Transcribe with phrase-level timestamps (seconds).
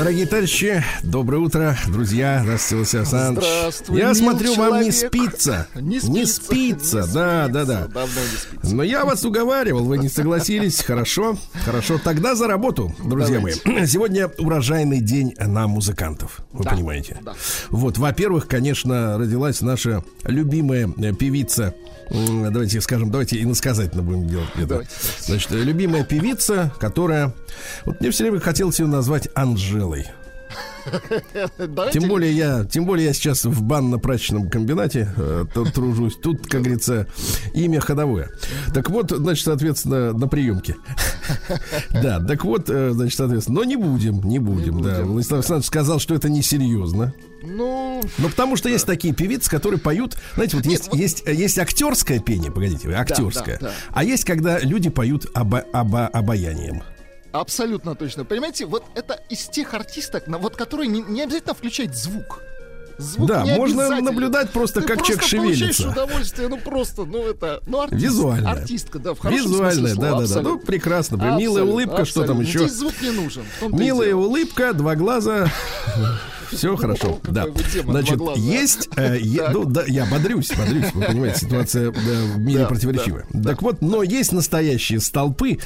[0.00, 2.40] Дорогие товарищи, доброе утро, друзья.
[2.42, 3.46] Здравствуйте, Александрович.
[3.50, 4.94] Здравствуй, Я смотрю, вам не человек.
[4.94, 5.66] спится.
[5.74, 6.42] Не Не спится.
[6.42, 7.48] спится, Не да, спится.
[7.52, 7.86] да, да.
[7.86, 8.74] Давно не спится.
[8.76, 10.82] Но я вас уговаривал, вы не согласились.
[10.82, 12.00] Хорошо, хорошо.
[12.02, 13.52] Тогда за работу, друзья мои.
[13.86, 16.40] Сегодня урожайный день на музыкантов.
[16.52, 17.18] Вы Да, понимаете?
[17.20, 17.34] да.
[17.68, 21.74] Вот, во-первых, конечно, родилась наша любимая э, певица.
[22.10, 24.66] Давайте скажем, давайте иносказательно будем делать это.
[24.66, 24.90] Давайте.
[25.20, 27.32] Значит, любимая певица, которая...
[27.84, 30.06] Вот мне все время хотелось ее назвать Анжелой.
[31.92, 35.44] Тем более я, тем более я сейчас в банно-прачечном комбинате э,
[35.74, 36.16] тружусь.
[36.16, 37.06] Тут, как говорится,
[37.54, 38.30] имя ходовое.
[38.74, 40.76] Так вот, значит, соответственно, на приемке.
[42.02, 45.02] Да, так вот, э, значит, соответственно, но не будем, не будем, да.
[45.04, 47.12] Владислав Александрович сказал, что это несерьезно.
[47.42, 51.58] Ну, Ну, потому что есть такие певицы, которые поют, знаете, вот есть, есть, э, есть
[51.58, 53.72] актерское пение, погодите, актерское, да, да.
[53.92, 56.82] а есть, когда люди поют обо- обо- обаянием.
[57.32, 58.24] Абсолютно точно.
[58.24, 62.40] Понимаете, вот это из тех артисток, на вот которые не, не обязательно включать звук.
[62.98, 65.88] Звук Да, не можно наблюдать просто, Ты как просто человек шевелится.
[65.88, 68.52] удовольствие, ну просто, ну это, ну артист, Визуальное.
[68.52, 70.22] артистка, да, в хорошем Визуальная, да, да, да.
[70.24, 70.50] абсолютно.
[70.50, 71.16] Ну, прекрасно.
[71.16, 72.48] Милая Абсолютно, улыбка, что там абсолютно.
[72.48, 72.68] еще?
[72.68, 73.42] Здесь звук не нужен.
[73.70, 74.20] Милая дело.
[74.20, 75.48] улыбка, два глаза.
[76.52, 77.46] Все хорошо, какой да.
[77.84, 79.18] Значит, есть, э,
[79.52, 81.98] ну, да, я бодрюсь, бодрюсь, вы понимаете, ситуация да,
[82.34, 83.26] в мире противоречивая.
[83.44, 85.58] Так вот, но есть настоящие столпы.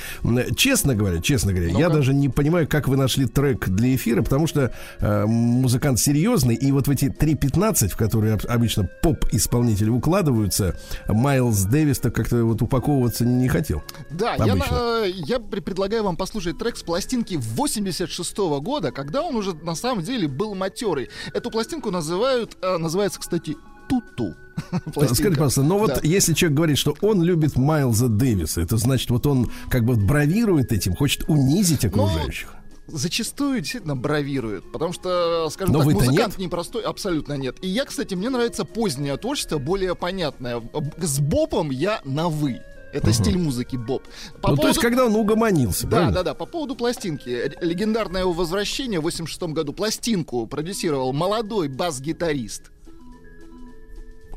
[0.56, 4.46] Честно говоря, честно говоря, я даже не понимаю, как вы нашли трек для эфира, потому
[4.46, 10.78] что э, музыкант серьезный, и вот в эти 3.15, в которые об- обычно поп-исполнители укладываются,
[11.08, 13.82] Майлз Дэвис так как-то вот упаковываться не хотел.
[14.10, 19.74] Да, я, я предлагаю вам послушать трек с пластинки 86 года, когда он уже на
[19.74, 21.08] самом деле был матерый.
[21.32, 23.56] Эту пластинку называют, э, называется, кстати,
[23.88, 24.34] Туту.
[24.70, 25.14] Пластинка.
[25.14, 26.00] Скажите, пожалуйста, но вот Да.
[26.02, 30.72] если человек говорит, что он любит Майлза Дэвиса, это значит, вот он как бы бравирует
[30.72, 32.54] этим, хочет унизить окружающих.
[32.86, 36.38] Зачастую действительно бравирует, потому что, скажем Но так, музыкант нет?
[36.38, 37.56] непростой, абсолютно нет.
[37.62, 40.62] И я, кстати, мне нравится позднее творчество, более понятное.
[40.98, 42.60] С Бобом я на «вы».
[42.94, 44.02] Это стиль музыки Боб.
[44.40, 46.12] По ну, то есть, поводу- когда он угомонился, Да, правильно?
[46.14, 46.34] да, да.
[46.34, 47.52] По поводу пластинки.
[47.60, 49.72] Легендарное его возвращение в 86 году.
[49.72, 52.70] Пластинку продюсировал молодой бас-гитарист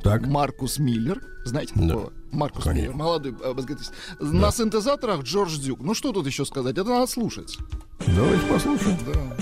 [0.03, 0.25] Так.
[0.27, 1.21] Маркус Миллер.
[1.45, 1.87] Знаете Да.
[1.87, 2.13] такого?
[2.31, 2.81] Маркус Конечно.
[2.87, 3.93] Миллер, молодой э, бас-гитарист.
[4.19, 5.79] На синтезаторах Джордж Дюк.
[5.81, 6.77] Ну что тут еще сказать?
[6.77, 7.57] Это надо слушать.
[8.05, 8.97] Давайте послушаем.
[9.13, 9.37] Да.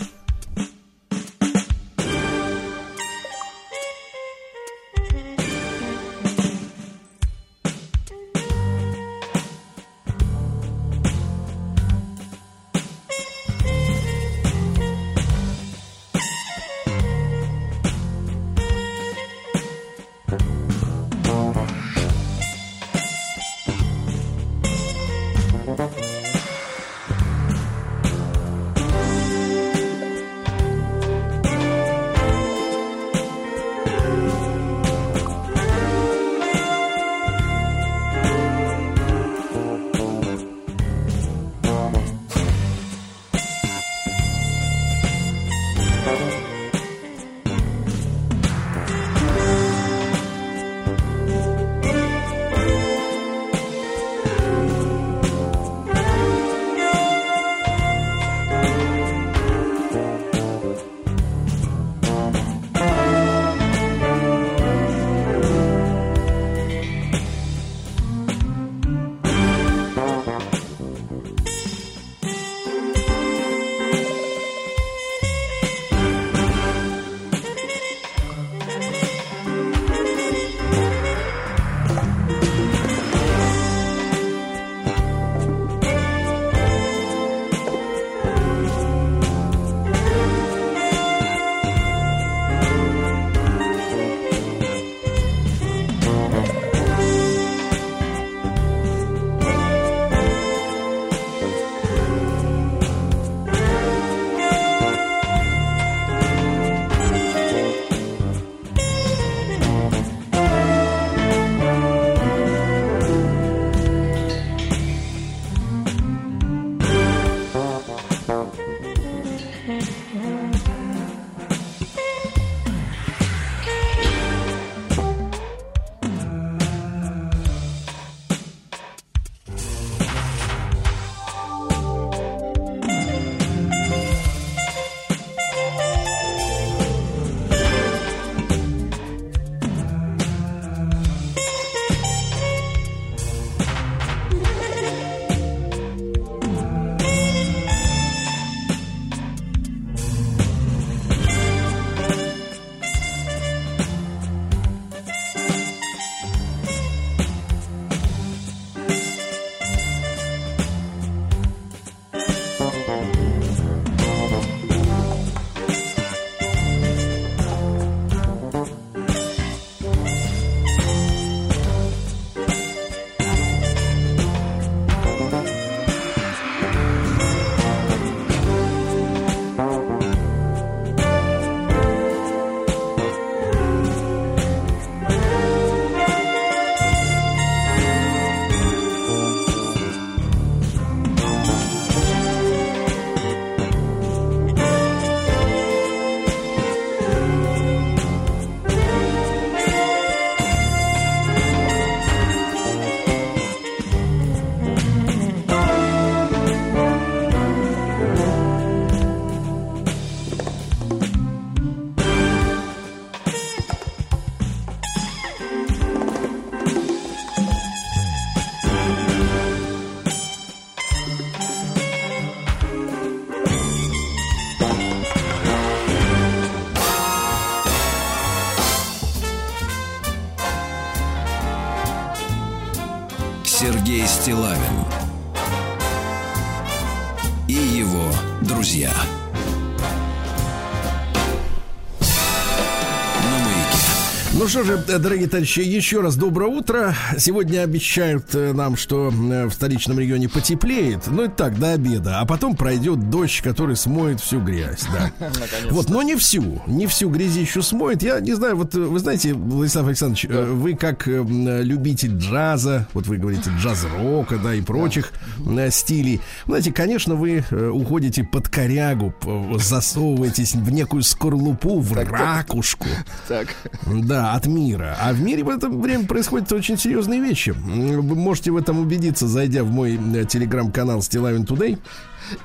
[244.55, 246.95] Что же, дорогие товарищи, еще раз доброе утро.
[247.17, 251.07] Сегодня обещают э, нам, что э, в столичном регионе потеплеет.
[251.07, 252.21] Ну, это так, до обеда.
[252.21, 254.85] А потом пройдет дождь, который смоет всю грязь.
[254.93, 255.11] Да.
[255.71, 256.61] Вот, но не всю.
[256.67, 258.01] Не всю грязищу смоет.
[258.01, 260.43] Я не знаю, вот вы знаете, Владислав Александрович, да.
[260.43, 265.69] вы как любитель джаза, вот вы говорите джаз-рока, да, и прочих да.
[265.69, 266.21] стилей.
[266.45, 269.13] Знаете, конечно, вы уходите под корягу,
[269.57, 272.87] засовываетесь в некую скорлупу, в так, ракушку.
[273.27, 273.49] Так.
[273.85, 274.97] Да, мира.
[275.01, 277.51] А в мире в это время происходят очень серьезные вещи.
[277.51, 281.77] Вы можете в этом убедиться, зайдя в мой э, телеграм-канал Стилавин Today.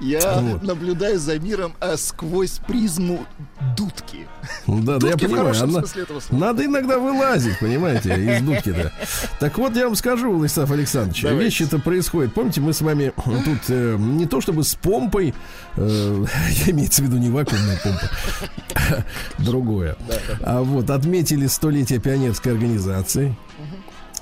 [0.00, 0.62] Я вот.
[0.62, 3.26] наблюдаю за миром а, сквозь призму
[3.76, 4.26] дудки.
[4.66, 5.54] Да, да, я понимаю.
[5.60, 5.82] Она,
[6.30, 8.92] надо иногда вылазить, понимаете, из дудки, да.
[9.38, 12.34] Так вот, я вам скажу, Владислав Александрович, вещи-то происходят.
[12.34, 13.12] Помните, мы с вами
[13.44, 15.34] тут э, не то чтобы с помпой,
[15.76, 16.24] э,
[16.66, 19.04] имеется в виду не вакуумная помпа,
[19.38, 19.96] другое.
[20.08, 20.38] Да, да.
[20.42, 23.36] А вот отметили столетие пионерской организации.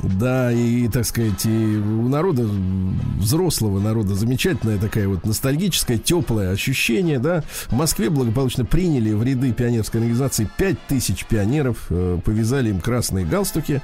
[0.03, 2.49] Да, и, так сказать, и у народа,
[3.19, 7.43] взрослого народа, замечательное такая вот ностальгическое, теплое ощущение, да.
[7.67, 13.83] В Москве благополучно приняли в ряды пионерской организации 5000 пионеров, э, повязали им красные галстуки.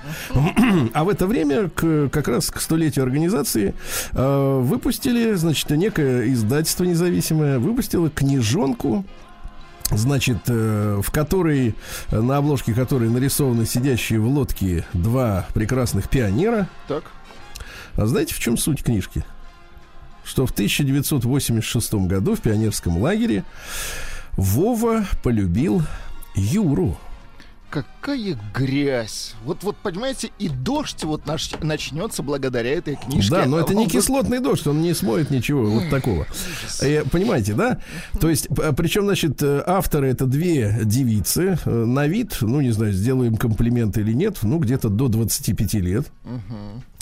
[0.95, 3.75] А в это время, к, как раз к столетию организации,
[4.13, 9.05] э, выпустили, значит, некое издательство независимое, выпустило книжонку
[9.91, 11.75] значит, э, в которой,
[12.11, 16.69] на обложке которой нарисованы сидящие в лодке два прекрасных пионера.
[16.89, 17.05] Так.
[17.97, 19.25] А знаете, в чем суть книжки?
[20.25, 23.45] Что в 1986 году в пионерском лагере
[24.33, 25.83] Вова полюбил
[26.35, 26.99] Юру
[27.75, 29.35] какая грязь.
[29.45, 33.31] Вот, вот, понимаете, и дождь вот наш, начнется благодаря этой книжке.
[33.33, 36.27] Да, но это не кислотный дождь, он не смоет ничего вот такого.
[36.81, 37.81] Э, понимаете, да?
[38.21, 42.93] То есть, причем, значит, э, авторы это две девицы, э, на вид, ну, не знаю,
[42.93, 46.07] сделаем комплимент или нет, ну, где-то до 25 лет.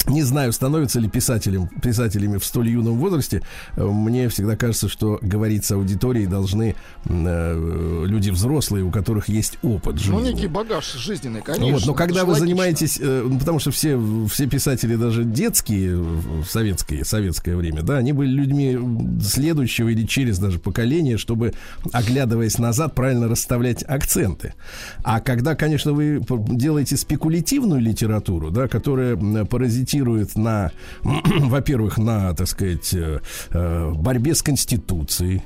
[0.09, 3.43] Не знаю, становятся ли писателем, писателями в столь юном возрасте.
[3.76, 6.75] Мне всегда кажется, что говорить с аудиторией должны
[7.05, 9.97] э, люди взрослые, у которых есть опыт.
[10.09, 11.73] Ну, некий багаж жизненный, конечно.
[11.73, 12.47] Вот, но когда вы логично.
[12.47, 14.00] занимаетесь, э, потому что все,
[14.31, 18.78] все писатели, даже детские, в советское, советское время, да, они были людьми
[19.23, 21.52] следующего или через даже поколение, чтобы,
[21.92, 24.54] оглядываясь назад, правильно расставлять акценты.
[25.02, 32.92] А когда, конечно, вы делаете спекулятивную литературу, да, которая паразитирует на, во-первых, на, так сказать,
[32.95, 35.42] э, э, борьбе с Конституцией,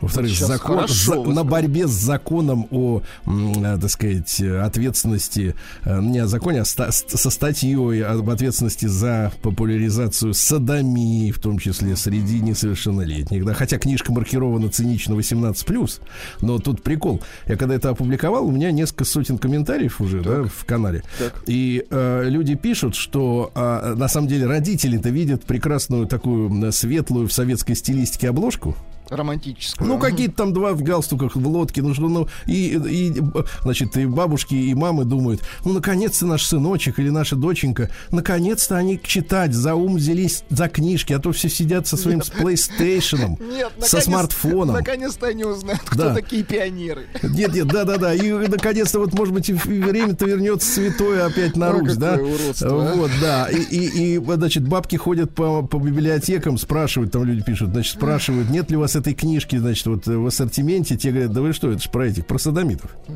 [0.00, 6.26] во-вторых, закон, за, на борьбе с законом о, э, так сказать, ответственности, э, не о
[6.26, 13.44] законе, а ста, со статьей об ответственности за популяризацию садомии, в том числе среди несовершеннолетних.
[13.44, 16.00] Да, хотя книжка маркирована цинично 18+,
[16.40, 17.20] но тут прикол.
[17.46, 20.44] Я когда это опубликовал, у меня несколько сотен комментариев уже так.
[20.44, 21.02] да, в канале.
[21.18, 21.42] Так.
[21.46, 27.32] И э, люди пишут, что э, на самом деле родители-то видят прекрасную такую светлую в
[27.32, 28.76] советской стилистике обложку
[29.10, 29.88] романтическую.
[29.88, 31.82] Ну, какие-то там два в галстуках в лодке.
[31.82, 33.22] Ну, что, ну, и, и,
[33.62, 39.00] значит, и бабушки, и мамы думают, ну, наконец-то наш сыночек или наша доченька, наконец-то они
[39.02, 43.72] читать, за ум взялись за книжки, а то все сидят со своим с PlayStation, нет,
[43.80, 44.74] со смартфоном.
[44.74, 46.14] Наконец-то они узнают, кто да.
[46.14, 47.06] такие пионеры.
[47.22, 48.14] Нет, нет, да-да-да.
[48.14, 52.14] И, наконец-то, вот, может быть, время-то вернется святое опять на Русь, да?
[52.14, 52.94] Уродство, а?
[52.94, 53.48] Вот, да.
[53.48, 58.50] И, и, и, значит, бабки ходят по, по библиотекам, спрашивают, там люди пишут, значит, спрашивают,
[58.50, 61.70] нет ли у вас этой книжки, значит, вот в ассортименте, те говорят, да вы что,
[61.70, 62.96] это же про этих, про садомитов.
[63.08, 63.14] Ну,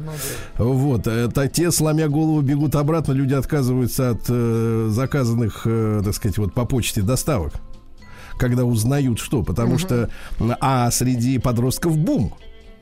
[0.59, 0.65] да.
[0.65, 6.39] Вот, это те, сломя голову, бегут обратно, люди отказываются от э, заказанных, э, так сказать,
[6.39, 7.55] вот по почте доставок
[8.39, 9.79] когда узнают что, потому угу.
[9.79, 10.11] что
[10.59, 12.35] а среди подростков бум.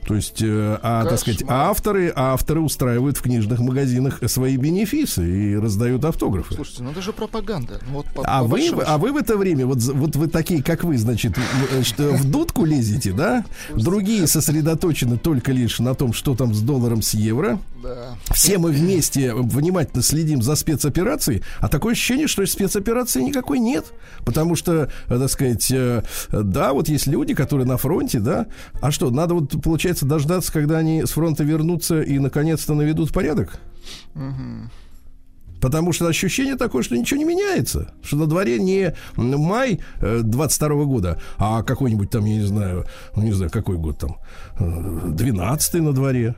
[0.07, 5.57] То есть, э, а, так сказать, авторы, авторы устраивают в книжных магазинах свои бенефисы и
[5.57, 6.55] раздают автографы.
[6.55, 7.81] Слушайте, ну это же пропаганда.
[7.87, 10.63] Ну, вот, по, а, по вы, а вы в это время, вот, вот вы такие,
[10.63, 11.37] как вы, значит,
[11.83, 13.45] что в дудку лезете, да?
[13.75, 17.59] Другие сосредоточены только лишь на том, что там с долларом, с евро.
[17.83, 18.15] Да.
[18.33, 23.87] Все мы вместе внимательно следим за спецоперацией, а такое ощущение, что спецоперации никакой нет.
[24.25, 28.47] Потому что, так сказать, э, да, вот есть люди, которые на фронте, да,
[28.81, 33.59] а что, надо вот, получается, дождаться, когда они с фронта вернутся и, наконец-то, наведут порядок?
[34.15, 34.71] Угу.
[35.61, 37.93] Потому что ощущение такое, что ничего не меняется.
[38.03, 43.23] Что на дворе не май 22 э, года, а какой-нибудь там, я не знаю, ну
[43.25, 44.17] не знаю, какой год там,
[44.59, 46.35] 12 э, на дворе.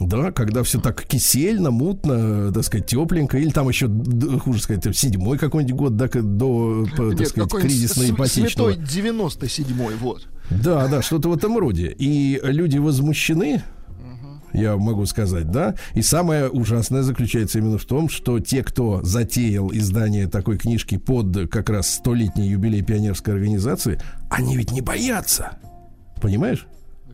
[0.00, 3.90] Да, когда все так кисельно, мутно, так сказать, тепленько, или там еще,
[4.38, 8.72] хуже сказать, седьмой какой-нибудь год да, до, так Нет, сказать, какой-нибудь кризисно-ипотечного.
[8.72, 10.28] Святой 97-й, вот.
[10.50, 11.94] Да, да, что-то в этом роде.
[11.98, 13.62] И люди возмущены,
[14.52, 15.74] я могу сказать, да.
[15.94, 21.50] И самое ужасное заключается именно в том, что те, кто затеял издание такой книжки под
[21.50, 24.00] как раз столетний юбилей пионерской организации,
[24.30, 25.58] они ведь не боятся.
[26.20, 26.66] Понимаешь?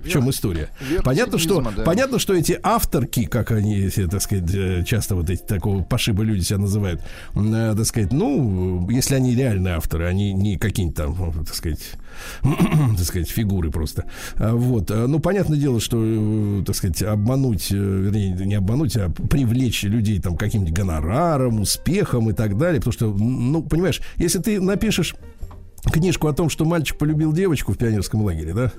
[0.04, 0.68] В чем история?
[1.02, 1.82] Понятно, что, да.
[1.82, 6.42] понятно, что эти авторки, как они, так сказать, э, часто вот эти такого пошиба люди
[6.42, 7.00] себя называют,
[7.34, 11.92] э, так сказать, ну, если они реальные авторы, они не какие-нибудь там, э, так сказать,
[12.42, 14.04] так сказать, фигуры просто.
[14.36, 14.90] А, Вот.
[14.90, 20.74] Ну, понятное дело, что, так сказать, обмануть, вернее, не обмануть, а привлечь людей там каким-нибудь
[20.74, 22.80] гонораром, успехом и так далее.
[22.80, 25.14] Потому что, ну, понимаешь, если ты напишешь
[25.92, 28.72] книжку о том, что мальчик полюбил девочку в пионерском лагере, да?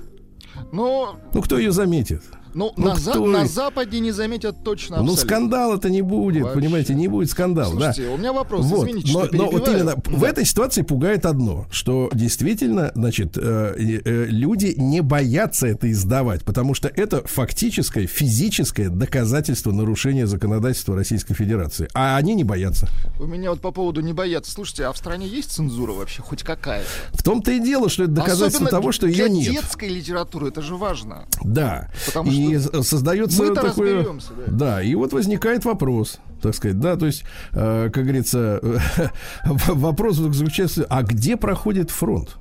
[0.72, 2.22] Но, Ну, кто ее заметит?
[2.56, 5.24] Ну, Ну, на, за- на Западе не заметят точно Ну, абсолютно.
[5.26, 6.58] скандала-то не будет, Вообще.
[6.60, 7.92] понимаете, не будет скандала, да.
[7.92, 10.28] Слушайте, у меня вопрос, Вот, извините, но, что но вот именно в Да.
[10.28, 16.74] этой ситуации пугает одно, что действительно, значит, э, э, люди не боятся это издавать, потому
[16.74, 22.88] что это фактическое физическое доказательство нарушения законодательства Российской Федерации, а они не боятся.
[23.20, 24.50] У меня вот по поводу не бояться.
[24.50, 26.82] Слушайте, а в стране есть цензура вообще, хоть какая?
[27.12, 29.52] В том-то и дело, что это доказательство Особенно того, что ее нет.
[29.52, 31.26] детской литературы это же важно.
[31.42, 31.90] Да.
[32.06, 32.45] Потому и что
[32.82, 34.04] создается мы-то такое.
[34.04, 34.12] да.
[34.46, 38.60] Да, и вот возникает вопрос, так сказать, да, то есть, э, как говорится,
[39.44, 42.36] вопрос заключается, а где проходит фронт?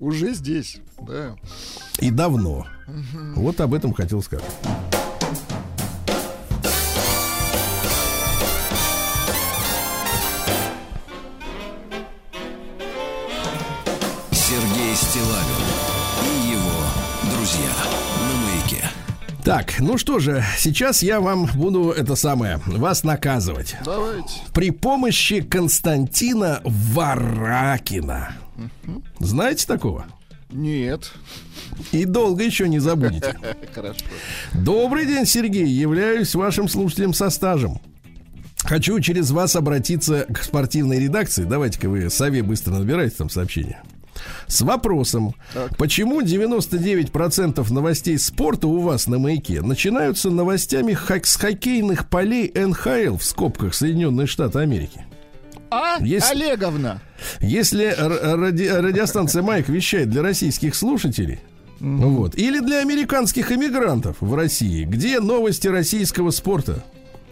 [0.00, 1.34] Уже здесь, да.
[2.00, 2.66] И давно.
[3.34, 4.44] Вот об этом хотел сказать.
[19.48, 23.76] Так, ну что же, сейчас я вам буду это самое, вас наказывать.
[23.82, 24.28] Давайте.
[24.52, 28.32] При помощи Константина Варакина.
[29.20, 30.04] Знаете такого?
[30.50, 31.12] Нет.
[31.92, 33.38] И долго еще не забудете.
[33.74, 34.04] Хорошо.
[34.52, 35.66] Добрый день, Сергей.
[35.66, 37.80] Являюсь вашим слушателем со стажем.
[38.58, 41.44] Хочу через вас обратиться к спортивной редакции.
[41.44, 43.80] Давайте-ка вы сове быстро набирайте там сообщение.
[44.48, 45.34] С вопросом,
[45.76, 53.18] почему 99% новостей спорта у вас на маяке начинаются новостями хок- с хоккейных полей НХЛ
[53.18, 55.04] в скобках Соединенные Штаты Америки?
[55.70, 57.02] А, Есть- Олеговна.
[57.40, 61.40] Если ради- радиостанция Майк вещает для российских слушателей,
[61.80, 66.82] вот, или для американских иммигрантов в России, где новости российского спорта?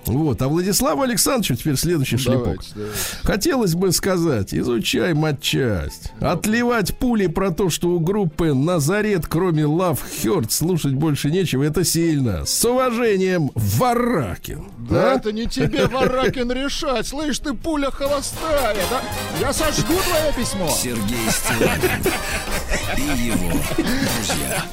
[0.07, 2.45] Вот, а Владиславу Александровичу теперь следующий шлепок.
[2.45, 2.99] Давайте, давайте.
[3.23, 6.13] Хотелось бы сказать, изучай матчасть.
[6.21, 11.85] Отливать пули про то, что у группы Назарет, кроме Love Hurt, слушать больше нечего, это
[11.85, 12.45] сильно.
[12.45, 14.65] С уважением, Варакин.
[14.90, 15.16] Да, А?
[15.16, 17.07] это не тебе, Варакин, решать.
[17.09, 19.02] Слышь, ты пуля холостая, да?
[19.40, 20.69] Я сожгу твое письмо.
[20.69, 22.02] Сергей Стилавин
[22.97, 24.64] и его друзья.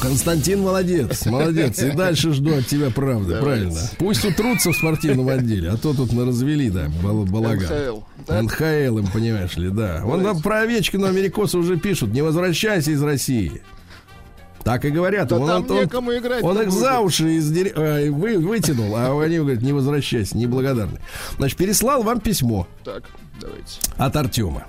[0.00, 1.78] Константин молодец, молодец.
[1.82, 3.78] И дальше жду от тебя правды, правильно.
[3.98, 7.62] Пусть утрутся в спортивном отделе, а то тут на развели, да, бал- балаган.
[7.68, 8.00] НХЛ.
[8.26, 8.42] Да?
[8.42, 10.00] НХЛ им, понимаешь ли, да.
[10.04, 13.62] Вон там про Овечкина америкосы уже пишут, не возвращайся из России.
[14.70, 15.26] Так и говорят.
[15.28, 16.44] Да он, там он- некому играть.
[16.44, 20.36] он там их за уши из дерь- э, вы, вытянул, а они говорят, не возвращайся,
[20.38, 21.00] неблагодарный.
[21.38, 23.02] Значит, переслал вам письмо Так,
[23.40, 23.80] давайте.
[23.96, 24.66] от Артема.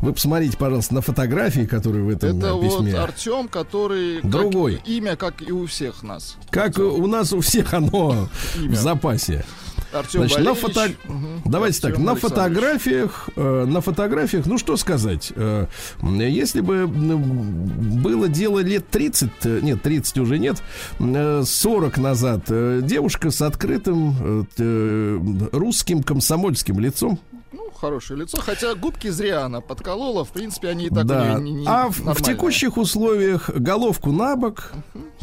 [0.00, 2.94] Вы посмотрите, пожалуйста, на фотографии, которые в этом Это э, вот письме.
[2.98, 4.20] Артем, который...
[4.20, 4.82] как- Другой.
[4.84, 6.36] имя, как и у всех нас.
[6.50, 9.46] Как у нас у всех оно в запасе.
[9.92, 10.90] Артем Значит, на фото...
[11.04, 11.42] Мгм.
[11.44, 12.54] Давайте так, Артем на Александрович.
[12.54, 15.66] фотографиях, э, на фотографиях, ну что сказать, э,
[16.02, 20.62] если бы было дело лет 30, э, нет, 30 уже нет,
[20.98, 25.20] э, 40 назад, э, девушка с открытым э, э,
[25.52, 27.18] русским комсомольским лицом,
[27.52, 28.38] Ну, хорошее лицо.
[28.40, 30.24] Хотя губки зря она подколола.
[30.24, 34.10] В принципе, они и так да, у не- не а в, в текущих условиях головку
[34.12, 34.72] на бок,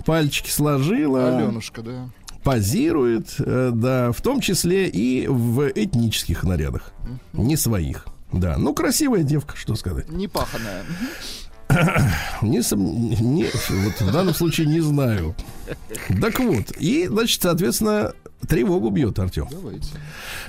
[0.05, 2.09] пальчики сложила, Аленушка, да.
[2.43, 6.91] Позирует, э, да, в том числе и в этнических нарядах,
[7.33, 8.05] не своих.
[8.31, 10.09] Да, ну красивая девка, что сказать.
[10.09, 10.83] Непаханная.
[12.41, 12.81] Не, сом-
[13.21, 13.45] не-
[13.83, 15.35] вот в данном случае не знаю.
[16.21, 18.13] Так вот, и, значит, соответственно,
[18.47, 19.47] тревогу бьет Артем.
[19.51, 19.89] Давайте.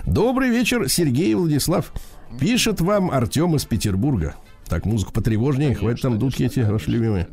[0.06, 1.92] Добрый вечер, Сергей Владислав.
[2.38, 4.34] Пишет вам Артем из Петербурга.
[4.68, 7.28] Так, музыку потревожнее, хватит там дудки эти ваши любимые.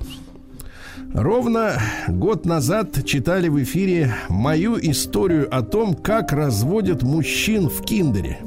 [1.14, 8.40] Ровно год назад читали в эфире мою историю о том, как разводят мужчин в киндере.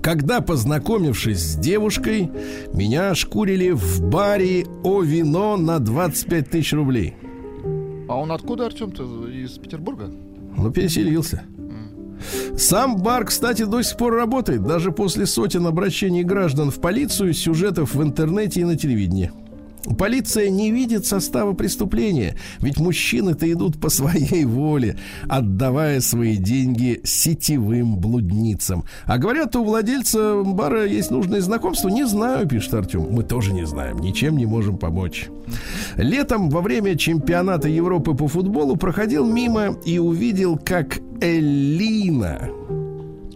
[0.00, 2.30] Когда, познакомившись с девушкой,
[2.72, 7.14] меня шкурили в баре о вино на 25 тысяч рублей.
[8.08, 9.28] А он откуда, Артем-то?
[9.28, 10.10] Из Петербурга?
[10.56, 11.44] Ну, переселился.
[12.56, 17.94] Сам бар, кстати, до сих пор работает, даже после сотен обращений граждан в полицию, сюжетов
[17.94, 19.30] в интернете и на телевидении.
[19.98, 24.96] Полиция не видит состава преступления, ведь мужчины-то идут по своей воле,
[25.28, 28.84] отдавая свои деньги сетевым блудницам.
[29.04, 31.88] А говорят, у владельца бара есть нужное знакомство.
[31.88, 33.08] Не знаю, пишет Артем.
[33.10, 35.28] Мы тоже не знаем, ничем не можем помочь.
[35.96, 42.50] Летом во время чемпионата Европы по футболу проходил мимо и увидел, как Элина,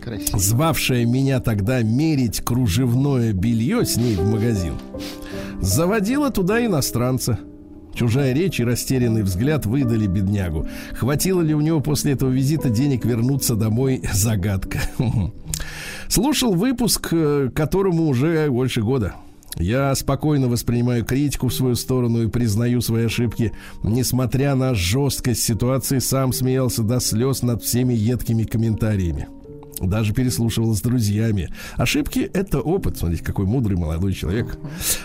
[0.01, 0.39] Красиво.
[0.39, 4.75] звавшая меня тогда мерить кружевное белье с ней в магазин,
[5.61, 7.39] заводила туда иностранца.
[7.95, 10.69] Чужая речь и растерянный взгляд выдали беднягу.
[10.95, 14.03] Хватило ли у него после этого визита денег вернуться домой?
[14.13, 14.81] Загадка.
[16.09, 19.15] Слушал выпуск, э, которому уже больше года.
[19.57, 23.53] Я спокойно воспринимаю критику в свою сторону и признаю свои ошибки.
[23.83, 29.27] Несмотря на жесткость ситуации, сам смеялся до слез над всеми едкими комментариями.
[29.81, 31.53] Даже переслушивал с друзьями.
[31.77, 32.99] Ошибки— это опыт.
[32.99, 34.59] Смотрите, какой мудрый молодой человек.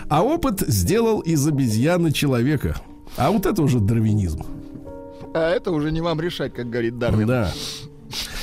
[0.08, 2.76] А опыт сделал из обезьяны человека.
[3.16, 4.44] А вот это уже дарвинизм.
[5.34, 7.26] А это уже не вам решать, как говорит Дарвин.
[7.26, 7.52] Да.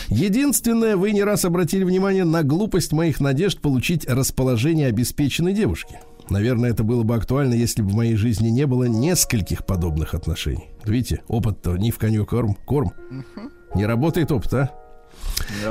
[0.10, 6.00] Единственное, вы не раз обратили внимание на глупость моих надежд получить расположение обеспеченной девушки.
[6.30, 10.70] Наверное, это было бы актуально, если бы в моей жизни не было нескольких подобных отношений.
[10.86, 12.56] Видите, опыт-то не в коню корм.
[12.66, 12.94] корм.
[13.76, 14.81] Не работает опыт, а?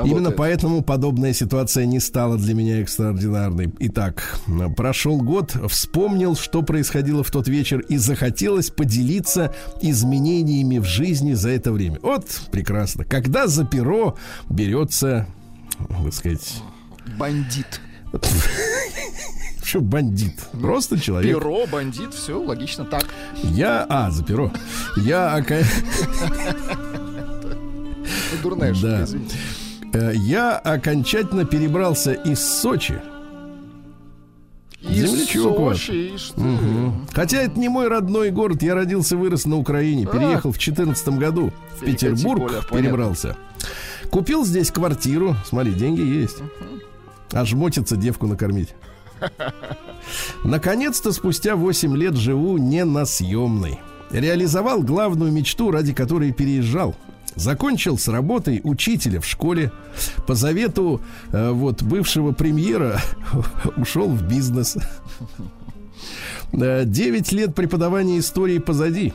[0.03, 3.73] Именно поэтому подобная ситуация не стала для меня экстраординарной.
[3.79, 4.39] Итак,
[4.75, 11.49] прошел год, вспомнил, что происходило в тот вечер, и захотелось поделиться изменениями в жизни за
[11.49, 11.99] это время.
[12.01, 13.05] Вот прекрасно.
[13.05, 14.17] Когда за перо
[14.49, 15.27] берется,
[16.03, 16.61] так сказать,
[17.17, 17.81] Бандит.
[19.63, 20.39] что бандит?
[20.51, 21.35] Просто человек.
[21.37, 23.05] Перо, бандит, все логично так.
[23.43, 24.51] Я, а, за перо.
[24.97, 25.55] Я, Ну,
[28.43, 29.03] Дурная шутка, Да.
[29.03, 29.35] извините.
[29.93, 32.95] Э, я окончательно перебрался из Сочи
[34.81, 35.89] Из Землячок ваш.
[36.35, 37.07] Мгм.
[37.13, 40.07] Хотя это не мой родной город, я родился и вырос на Украине.
[40.07, 40.11] А.
[40.11, 42.77] Переехал в 2014 году в Перекати Петербург, понятно.
[42.77, 43.37] перебрался.
[44.09, 45.35] Купил здесь квартиру.
[45.45, 46.37] Смотри, деньги есть.
[47.31, 48.75] А жмотится девку накормить.
[50.43, 53.79] Наконец-то спустя 8 лет живу не на съемной.
[54.09, 56.95] Реализовал главную мечту, ради которой переезжал.
[57.35, 59.71] Закончил с работой учителя в школе.
[60.27, 62.99] По завету э, вот бывшего премьера
[63.77, 64.77] ушел в бизнес.
[66.51, 69.13] Э, Девять лет преподавания истории позади.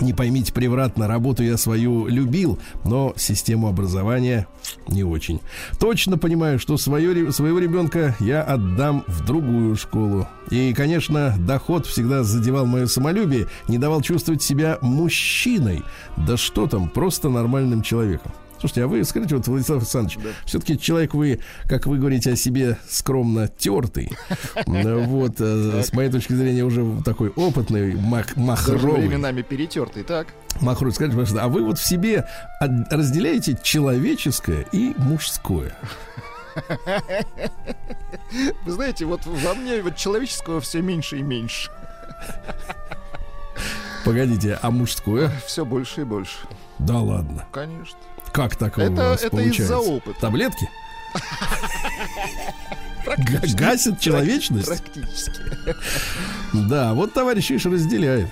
[0.00, 4.46] Не поймите превратно, работу я свою любил, но систему образования
[4.86, 5.40] не очень.
[5.80, 10.28] Точно понимаю, что свое, своего ребенка я отдам в другую школу.
[10.50, 15.82] И, конечно, доход всегда задевал мое самолюбие, не давал чувствовать себя мужчиной.
[16.16, 18.32] Да что там, просто нормальным человеком.
[18.60, 22.76] Слушайте, а вы скажите, вот, Владислав Александрович, все-таки человек вы, как вы говорите о себе,
[22.88, 24.10] скромно тертый.
[25.08, 29.06] Вот, э, с моей точки зрения, уже такой опытный, махровый.
[29.06, 30.28] временами перетертый, так?
[30.60, 32.26] Махру, скажите, пожалуйста, а вы вот в себе
[32.60, 35.74] разделяете человеческое и мужское?
[38.64, 41.70] Вы знаете, вот во мне вот человеческого все меньше и меньше.
[44.04, 45.30] Погодите, а мужское?
[45.46, 46.38] Все больше и больше.
[46.78, 47.44] Да ладно.
[47.52, 47.98] Конечно.
[48.32, 49.62] Как такое Это- у вас это получается?
[49.62, 50.20] из-за опыта.
[50.20, 50.68] Таблетки?
[53.16, 54.66] Га- Гасит человечность?
[54.66, 55.40] Практически.
[56.52, 58.28] Да, вот товарищ Иш разделяет.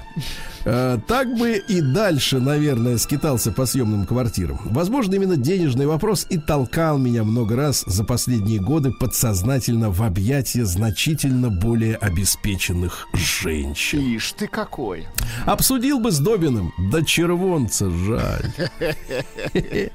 [0.65, 4.59] Э, Так бы и дальше, наверное, скитался по съемным квартирам.
[4.65, 10.65] Возможно, именно денежный вопрос и толкал меня много раз за последние годы подсознательно в объятия
[10.65, 14.01] значительно более обеспеченных женщин.
[14.01, 15.07] Ишь ты какой.
[15.45, 18.51] Обсудил бы с Добиным, да червонца жаль.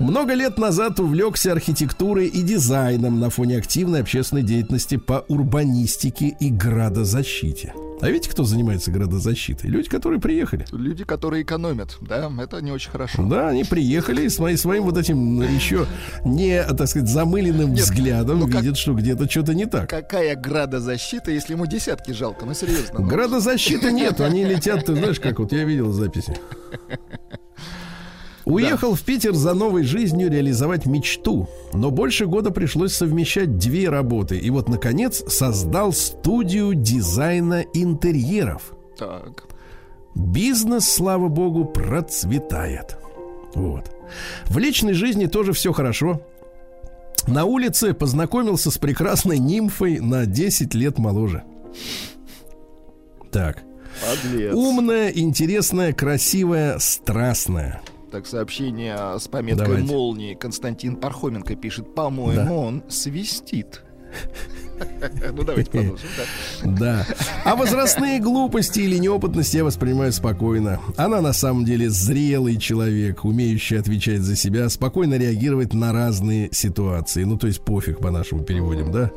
[0.00, 6.50] Много лет назад увлекся архитектурой и дизайном на фоне активной общественной деятельности по урбанистике и
[6.50, 7.72] градозащите.
[8.00, 9.70] А видите, кто занимается градозащитой?
[9.70, 10.66] Люди, которые приехали.
[10.72, 13.22] Люди, которые экономят, да, это не очень хорошо.
[13.24, 15.86] Да, они приехали и своим, своим вот этим еще
[16.24, 19.88] не, так сказать, замыленным Нет, взглядом ну как- видят, что где-то что-то не так.
[19.88, 22.44] Какая градозащита, если ему десятки жалко?
[22.44, 22.98] Ну, серьезно.
[22.98, 23.06] ну.
[23.06, 26.36] Градозащиты нет, они летят, ты знаешь, как вот я видел записи.
[28.44, 34.36] Уехал в Питер за новой жизнью реализовать мечту, но больше года пришлось совмещать две работы.
[34.38, 38.74] И вот, наконец, создал студию дизайна интерьеров.
[38.98, 39.44] Так.
[40.14, 42.98] Бизнес, слава богу, процветает.
[43.54, 43.90] Вот.
[44.46, 46.20] В личной жизни тоже все хорошо.
[47.26, 51.44] На улице познакомился с прекрасной нимфой на 10 лет моложе.
[53.30, 53.62] Так.
[54.00, 54.54] Подлец.
[54.54, 57.80] Умная, интересная, красивая, страстная.
[58.14, 59.92] Так, сообщение с пометкой Давайте.
[59.92, 60.34] молнии.
[60.34, 62.52] Константин Пархоменко пишет, по-моему, Да.
[62.52, 63.82] он свистит.
[65.32, 66.08] Ну, давайте продолжим.
[66.64, 67.04] да.
[67.04, 67.06] Да.
[67.44, 70.80] А возрастные глупости или неопытность я воспринимаю спокойно.
[70.96, 77.24] Она на самом деле зрелый человек, умеющий отвечать за себя, спокойно реагировать на разные ситуации.
[77.24, 79.10] Ну, то есть пофиг по-нашему переводим, да?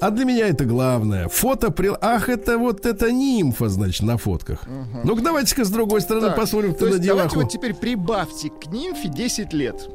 [0.00, 1.28] А для меня это главное.
[1.28, 1.90] Фото при...
[2.00, 4.64] Ах, это вот это нимфа, значит, на фотках.
[5.04, 8.50] Ну-ка, давайте-ка с другой стороны Так, посмотрим то ты на есть давайте вот теперь прибавьте
[8.50, 9.88] к нимфе 10 лет.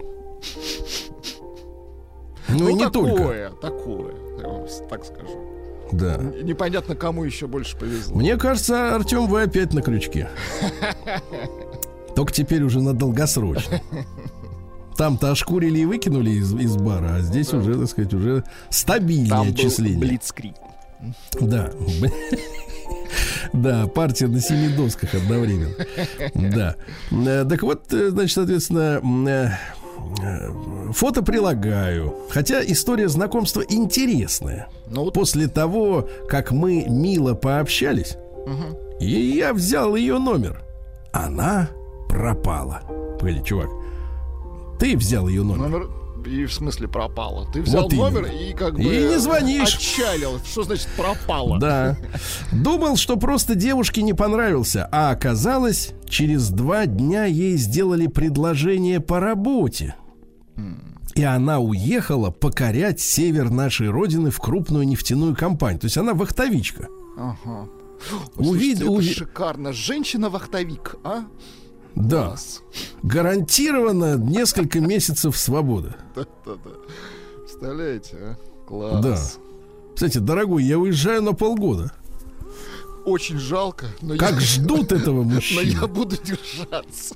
[2.50, 3.16] Ну, и не только.
[3.18, 5.54] такое, такое, я вам так скажу.
[5.92, 6.18] Да.
[6.18, 8.16] Непонятно, кому еще больше повезло.
[8.18, 10.30] Мне кажется, Артем, вы опять на крючке.
[12.16, 13.80] Только теперь уже на долгосрочно.
[14.98, 19.46] Там-то ошкурили и выкинули из, из бара, а здесь уже, так сказать, уже стабильнее Там
[19.46, 20.00] был отчисление.
[20.00, 20.56] блицкрик.
[21.40, 21.72] Да.
[23.54, 25.74] Да, партия на семи досках одновременно.
[26.34, 26.76] Да.
[27.12, 29.50] Э, Так вот, э, значит, соответственно, э,
[30.93, 32.13] фото прилагаю.
[32.30, 34.67] Хотя история знакомства интересная.
[34.89, 38.17] Ну вот, После того, как мы мило пообщались,
[39.00, 40.63] и я взял ее номер,
[41.12, 41.70] она
[42.10, 42.82] пропала.
[43.20, 43.70] Погоди, чувак,
[44.80, 45.70] ты взял ее номер.
[45.70, 45.89] номер
[46.28, 47.50] и в смысле пропала.
[47.52, 48.84] Ты взял Вот номер и как бы...
[48.84, 49.76] И не звонишь.
[49.76, 50.40] Отчалил.
[50.46, 51.60] Что значит пропала?
[51.60, 51.98] Да.
[52.52, 59.20] Думал, что просто девушке не понравился, а оказалось, через два дня ей сделали предложение по
[59.20, 59.96] работе.
[61.16, 65.80] И она уехала покорять север нашей родины в крупную нефтяную компанию.
[65.80, 66.88] То есть она вахтовичка.
[67.18, 67.68] Ага.
[68.36, 69.74] Увид- Слушайте, это уви- шикарно.
[69.74, 71.24] Женщина-вахтовик, а?
[71.98, 72.36] Да.
[73.04, 75.94] Гарантированно несколько месяцев свободы.
[76.16, 76.72] Да-да-да.
[77.42, 78.36] Представляете, а?
[78.68, 79.04] Класс.
[79.04, 79.18] Да.
[79.96, 81.92] Кстати, дорогой, я уезжаю на полгода.
[83.06, 84.40] Очень жалко, но Как я...
[84.42, 85.62] ждут этого Но мужчины.
[85.82, 87.16] я буду держаться.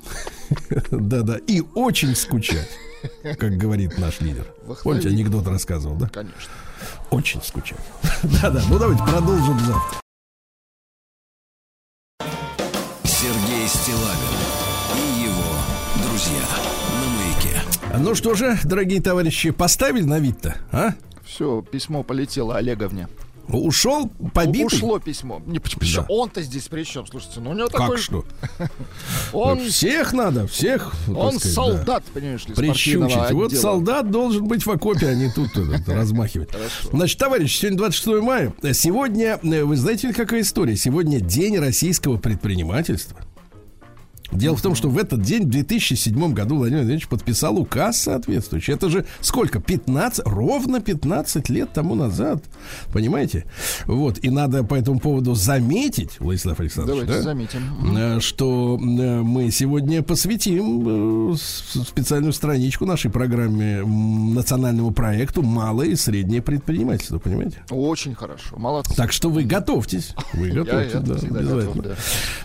[0.89, 1.37] Да-да.
[1.47, 2.69] И очень скучать,
[3.37, 4.47] как говорит наш лидер.
[4.83, 6.07] Помните, анекдот рассказывал, да?
[6.09, 6.51] Конечно.
[7.11, 7.79] Очень скучать.
[8.41, 8.63] Да-да.
[8.69, 9.99] Ну давайте продолжим завтра.
[18.01, 20.95] Ну что же, дорогие товарищи, поставили на вид-то, а?
[21.23, 23.07] Все, письмо полетело Олеговне.
[23.47, 24.77] Ушел побитый?
[24.77, 25.41] Ушло письмо.
[25.45, 26.05] Не, Да.
[26.09, 27.05] Он-то здесь при чем?
[27.05, 27.97] Слушайте, ну у него Как такой...
[27.97, 28.25] что?
[29.33, 30.93] Он, Ну, всех надо, всех.
[31.07, 31.49] он сказать, да.
[31.49, 33.31] солдат, понимаешь ли, Прищучить.
[33.31, 36.49] Вот солдат должен быть в окопе, а не тут этот, размахивать.
[36.91, 38.53] Значит, товарищи, сегодня 26 мая.
[38.73, 40.75] Сегодня, э, вы знаете, какая история?
[40.75, 43.19] Сегодня день российского предпринимательства.
[44.31, 48.73] Дело в том, что в этот день, в 2007 году, Владимир Владимирович подписал указ соответствующий.
[48.73, 49.59] Это же сколько?
[49.59, 52.43] 15, ровно 15 лет тому назад.
[52.93, 53.45] Понимаете?
[53.85, 54.19] Вот.
[54.23, 57.21] И надо по этому поводу заметить, Владислав Александрович, Давайте да?
[57.23, 57.97] заметим.
[57.97, 65.95] Э, что э, мы сегодня посвятим э, специальную страничку нашей программе национальному проекту «Малое и
[65.95, 67.57] среднее предпринимательство», понимаете?
[67.69, 68.57] Очень хорошо.
[68.57, 68.95] Молодцы.
[68.95, 70.15] Так что вы готовьтесь.
[70.33, 71.41] Вы готовьтесь, да, обязательно.
[71.41, 71.95] готов, да.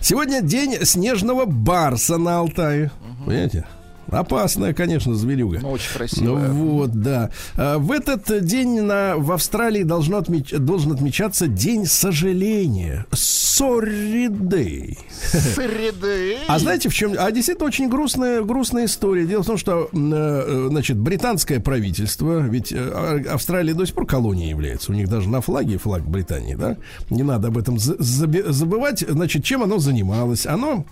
[0.01, 1.45] Сегодня день снежного
[1.77, 2.91] барса на Алтае.
[3.27, 3.67] Понимаете?
[4.09, 5.59] Опасная, конечно, зверюга.
[5.61, 6.37] Ну, очень Ну красиво.
[6.53, 7.31] вот, да.
[7.57, 13.05] А, В этот день на, в Австралии должно отмеч- должен отмечаться День сожаления.
[13.11, 14.97] Sorry Day.
[15.21, 16.37] Среды.
[16.47, 17.15] А знаете, в чем?
[17.19, 19.27] А действительно очень грустная, грустная история.
[19.27, 24.07] Дело в том, что, э, значит, британское правительство, ведь э, А- Австралия до сих пор
[24.07, 24.93] колонией является.
[24.93, 26.77] У них даже на флаге флаг Британии, да?
[27.11, 29.05] Не надо об этом забывать.
[29.09, 30.47] Значит, чем оно занималось?
[30.47, 30.85] Оно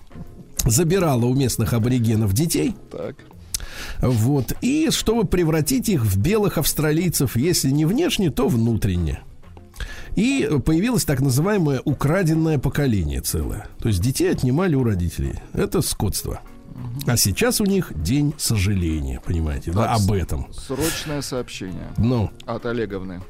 [0.64, 3.16] забирало у местных аборигенов детей, Так.
[4.00, 9.20] вот, и чтобы превратить их в белых австралийцев, если не внешне, то внутренне.
[10.16, 13.66] И появилось так называемое украденное поколение целое.
[13.81, 15.35] То есть детей отнимали у родителей.
[15.53, 16.40] Это скотство.
[17.07, 20.46] А сейчас у них день сожаления, понимаете, да, Так, об этом.
[20.53, 23.22] Срочное сообщение Ну, от Олеговны.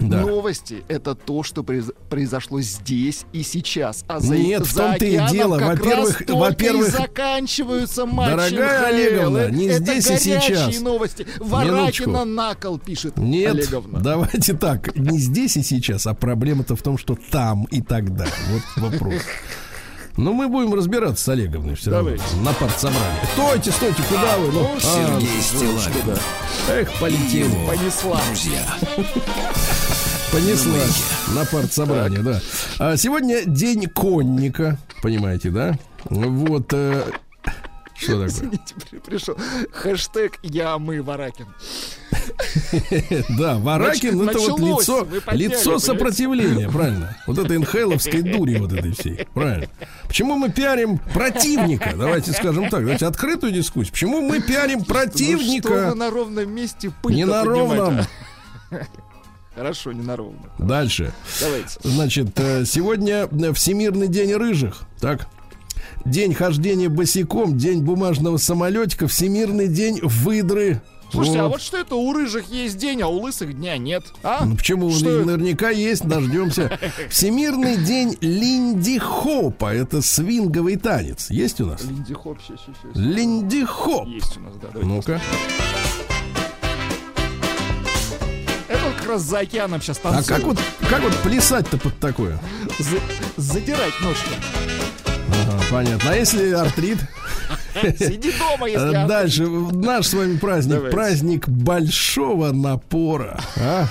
[0.00, 0.20] Да.
[0.22, 4.04] Новости— это то, что произ- произошло здесь и сейчас.
[4.08, 5.58] А за, Нет, в за том-то и дело.
[5.58, 8.86] Во-первых- во-первых, и заканчиваются матчи дорогая.
[8.86, 10.80] Олеговна, не это здесь и сейчас.
[10.80, 11.26] новости.
[11.38, 14.00] Варакина на кол пишет Нет, Олеговна.
[14.00, 18.26] давайте так, не здесь и сейчас, а проблема-то в том, что там и тогда.
[18.50, 19.22] Вот вопрос.
[20.16, 22.36] Но мы будем разбираться с Олеговной все равно Давайте.
[22.42, 23.20] на партсобрании.
[23.32, 24.52] Стойте, стойте, куда вы?
[24.52, 26.18] Ну, а, Сергей Стилавин
[26.68, 27.44] эх, полетели.
[27.44, 28.20] его Понесла.
[28.28, 28.66] друзья.
[30.32, 30.78] Понесла
[31.34, 32.40] на партсобрании, да.
[32.78, 35.76] А сегодня день конника, понимаете, да?
[36.04, 36.72] Вот.
[36.72, 37.02] э,
[37.98, 38.26] Что такое?
[38.28, 39.36] Извините, при- пришел
[39.72, 41.46] хэштег «Я мы Варакин».
[43.38, 47.16] Да, Варакин это вот лицо, лицо сопротивления, правильно?
[47.26, 49.66] Вот этой инхейловской дури вот этой всей, правильно?
[50.06, 51.92] Почему мы пиарим противника?
[51.96, 53.92] Давайте скажем так, давайте открытую дискуссию.
[53.92, 55.92] Почему мы пиарим Ну что противника?
[55.94, 58.00] на ровном месте Не на ровном.
[59.54, 60.50] Хорошо, не на ровном.
[60.58, 61.12] Дальше.
[61.40, 61.78] Давайте.
[61.82, 64.82] Значит, э, сегодня э, Всемирный день рыжих.
[65.00, 65.26] Так.
[66.04, 70.80] День хождения босиком, день бумажного самолетика, Всемирный день выдры.
[71.10, 74.04] Слушайте, а вот что это у рыжих есть день, а у лысых дня нет?
[74.22, 74.44] А?
[74.44, 74.90] Ну, почему?
[74.92, 75.26] Что это?
[75.26, 76.78] Наверняка есть, дождемся.
[77.10, 79.74] Всемирный день линди-хопа.
[79.74, 81.28] Это свинговый танец.
[81.30, 81.82] Есть у нас?
[81.82, 82.94] Линди Хоп, щас, щас, щас.
[82.94, 84.06] Линди-хоп.
[84.06, 84.68] Есть у нас, да.
[84.80, 85.20] Ну-ка.
[89.00, 90.26] Как раз за океаном сейчас А танцуют.
[90.28, 90.58] как вот,
[90.90, 92.38] как вот плясать-то под такое?
[92.78, 94.34] За- задирать ножки.
[95.06, 96.10] Ага, понятно.
[96.10, 96.98] А если артрит?
[97.98, 98.92] Сиди дома, если...
[98.94, 100.74] Э, а- Дальше наш с вами праздник.
[100.74, 100.96] Давайте.
[100.96, 103.40] Праздник большого напора.
[103.56, 103.86] А?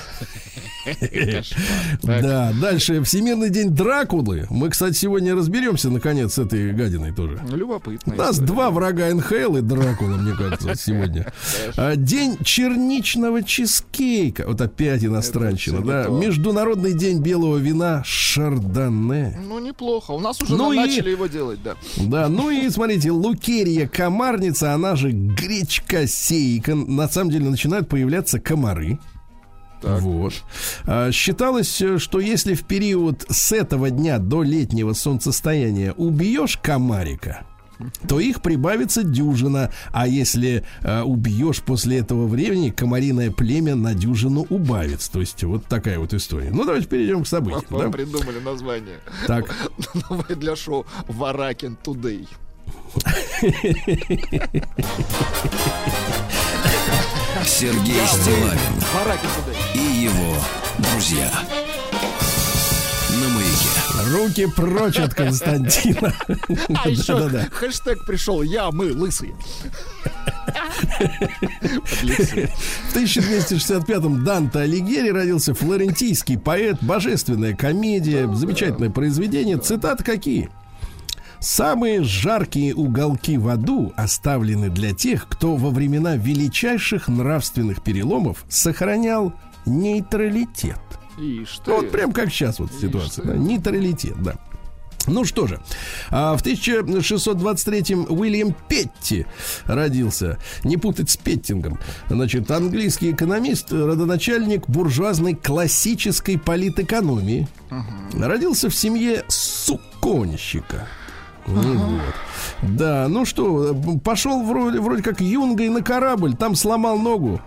[2.03, 4.47] Да, дальше Всемирный день Дракулы.
[4.49, 7.39] Мы, кстати, сегодня разберемся, наконец, с этой гадиной тоже.
[7.47, 8.13] Ну, любопытно.
[8.13, 11.31] У нас два врага НХЛ и Дракула, мне кажется, сегодня.
[11.77, 14.45] А, День черничного чизкейка.
[14.47, 16.07] Вот опять иностранщина, да.
[16.09, 19.39] Международный день белого вина Шардоне.
[19.47, 20.11] Ну, неплохо.
[20.11, 21.75] У нас уже Ну начали его делать, да.
[21.97, 26.75] Да, ну и смотрите, лукерия комарница, она же гречка сейка.
[26.75, 28.97] На самом деле начинают появляться комары.
[29.81, 30.01] Так.
[30.01, 30.33] Вот.
[30.85, 37.45] А, Считалось, э, что если в период с этого дня до летнего солнцестояния убьешь комарика,
[38.07, 44.45] то их прибавится дюжина, а если э, убьешь после этого времени, комариное племя на дюжину
[44.49, 45.11] убавится.
[45.11, 46.49] То есть вот такая вот история.
[46.51, 47.63] Ну давайте перейдем к событиям.
[47.79, 47.89] Да?
[47.89, 48.99] придумали название.
[49.27, 49.55] Так,
[50.09, 52.27] Новое для шоу Варакин Тудей.
[57.49, 58.59] Сергей Стилавин
[59.73, 60.35] и его
[60.77, 61.31] друзья.
[63.09, 64.13] На маяке.
[64.13, 66.13] руки прочь от Константина.
[66.75, 69.33] А еще хэштег пришел «Я, мы, лысые».
[71.89, 79.57] В 1265-м Данте Алигьери родился флорентийский поэт, божественная комедия, замечательное произведение.
[79.57, 80.49] Цитаты какие?
[81.39, 89.33] Самые жаркие уголки в аду оставлены для тех, кто во времена величайших нравственных переломов сохранял
[89.65, 90.79] нейтралитет.
[91.17, 91.71] Ишь ты.
[91.71, 93.25] Вот прям как сейчас вот ситуация.
[93.25, 94.35] да, нейтралитет, да.
[95.07, 95.59] Ну что же,
[96.09, 99.25] а в 1623-м Уильям Петти
[99.65, 100.37] родился.
[100.63, 101.79] Не путать с Петтингом.
[102.09, 107.47] Значит, английский экономист, родоначальник буржуазной классической политэкономии.
[108.13, 110.87] Родился в семье суконщика.
[111.49, 112.01] Вот.
[112.61, 117.41] Да, ну что, пошел вроде, вроде как юнгой на корабль, там сломал ногу.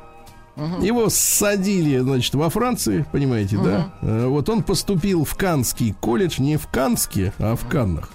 [0.57, 3.93] Его садили, значит, во Франции, понимаете, да?
[4.03, 8.11] Э, Вот он поступил в Канский колледж, не в Канске, а в Каннах.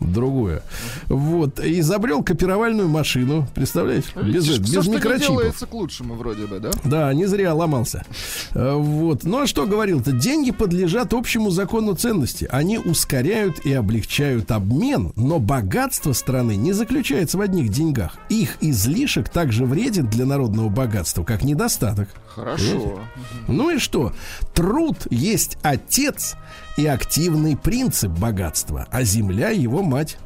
[0.00, 0.62] Другое.
[1.06, 1.60] Вот.
[1.60, 3.46] И изобрел копировальную машину.
[3.54, 4.08] Представляете?
[4.16, 5.28] Без, Видишь, без что не микрочипов.
[5.36, 6.70] делается к лучшему вроде бы, да?
[6.84, 8.04] Да, не зря ломался.
[8.54, 9.24] Э, Вот.
[9.24, 10.12] Ну а что говорил-то?
[10.12, 12.48] Деньги подлежат общему закону ценности.
[12.50, 18.16] Они ускоряют и облегчают обмен, но богатство страны не заключается в одних деньгах.
[18.28, 21.67] Их излишек также вреден для народного богатства, как недостаток.
[22.26, 23.00] Хорошо.
[23.46, 24.12] Ну и что?
[24.54, 26.36] Труд есть отец
[26.76, 30.18] и активный принцип богатства, а земля его мать.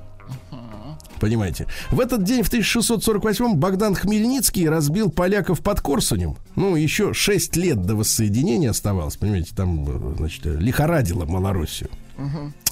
[1.22, 1.68] Понимаете?
[1.92, 6.36] В этот день, в 1648 Богдан Хмельницкий разбил поляков под Корсунем.
[6.56, 11.90] Ну, еще 6 лет до воссоединения оставалось, понимаете, там, э, значит, лихорадило Малороссию.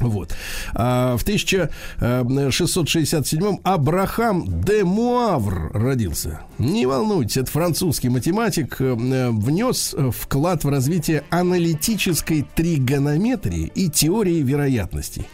[0.01, 0.35] Вот.
[0.75, 6.41] А в 1667 Абрахам де Муавр родился.
[6.59, 13.89] Не волнуйтесь, это французский математик, э, э, внес э, вклад в развитие аналитической тригонометрии и
[13.89, 15.27] теории вероятностей.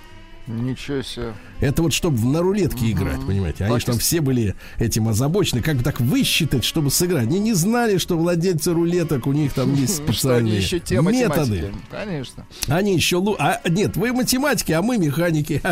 [0.47, 1.35] Ничего себе.
[1.61, 3.65] Это вот чтобы на рулетке играть, понимаете?
[3.65, 7.25] Они же там все были этим озабочены, как бы так высчитать, чтобы сыграть.
[7.25, 11.73] Они не знали, что владельцы рулеток, у них там есть специальные еще методы.
[11.91, 12.47] Конечно.
[12.69, 13.37] Они еще лу...
[13.39, 15.63] А, нет, вы математики, а мы механики.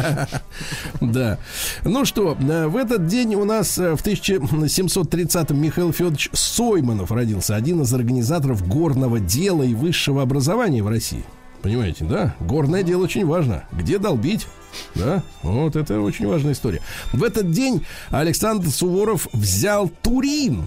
[1.01, 1.39] Да.
[1.85, 7.55] Ну что, э, в этот день у нас э, в 1730-м Михаил Федорович Сойманов родился,
[7.57, 11.25] один из организаторов горного дела и высшего образования в России.
[11.63, 12.35] Понимаете, да?
[12.41, 13.65] Горное дело очень важно.
[13.73, 14.47] Где долбить?
[14.95, 16.81] Да, вот это очень важная история.
[17.13, 20.67] В этот день Александр Суворов взял Турин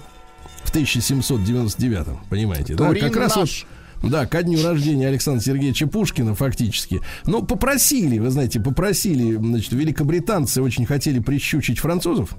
[0.63, 2.87] в 1799, понимаете, да?
[2.87, 3.65] Турин Как раз вот наш.
[4.03, 7.01] да, ко дню рождения Александра Сергеевича Пушкина фактически.
[7.25, 12.35] Но попросили, вы знаете, попросили, значит, великобританцы очень хотели прищучить французов.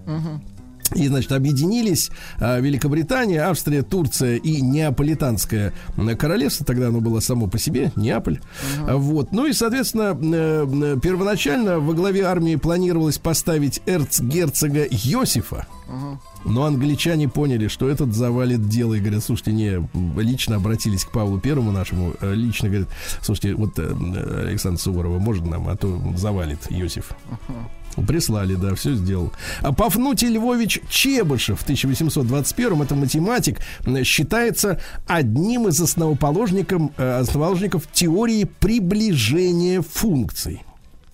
[0.94, 5.72] И, значит, объединились а, Великобритания, Австрия, Турция и Неаполитанское
[6.18, 6.64] королевство.
[6.64, 8.40] Тогда оно было само по себе, Неаполь.
[8.79, 8.96] Uh-huh.
[8.96, 9.33] Вот.
[9.33, 15.66] Ну и, соответственно, э, первоначально во главе армии планировалось поставить эрцгерцога Йосифа.
[15.88, 16.18] Uh-huh.
[16.44, 21.38] Но англичане поняли, что этот завалит дело и говорят, слушайте, не, лично обратились к Павлу
[21.40, 22.88] Первому нашему, э, лично говорят,
[23.20, 27.12] слушайте, вот э, Александр Суворова может нам, а то завалит Йосиф.
[27.31, 27.77] Uh-huh.
[28.07, 29.33] Прислали, да, все сделал.
[29.61, 33.59] А Пафнутий Львович Чебышев в 1821 это математик,
[34.05, 40.62] считается одним из основоположников, э, основоположников теории приближения функций.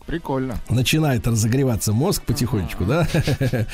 [0.06, 0.56] Прикольно.
[0.68, 3.08] Начинает разогреваться мозг потихонечку, да?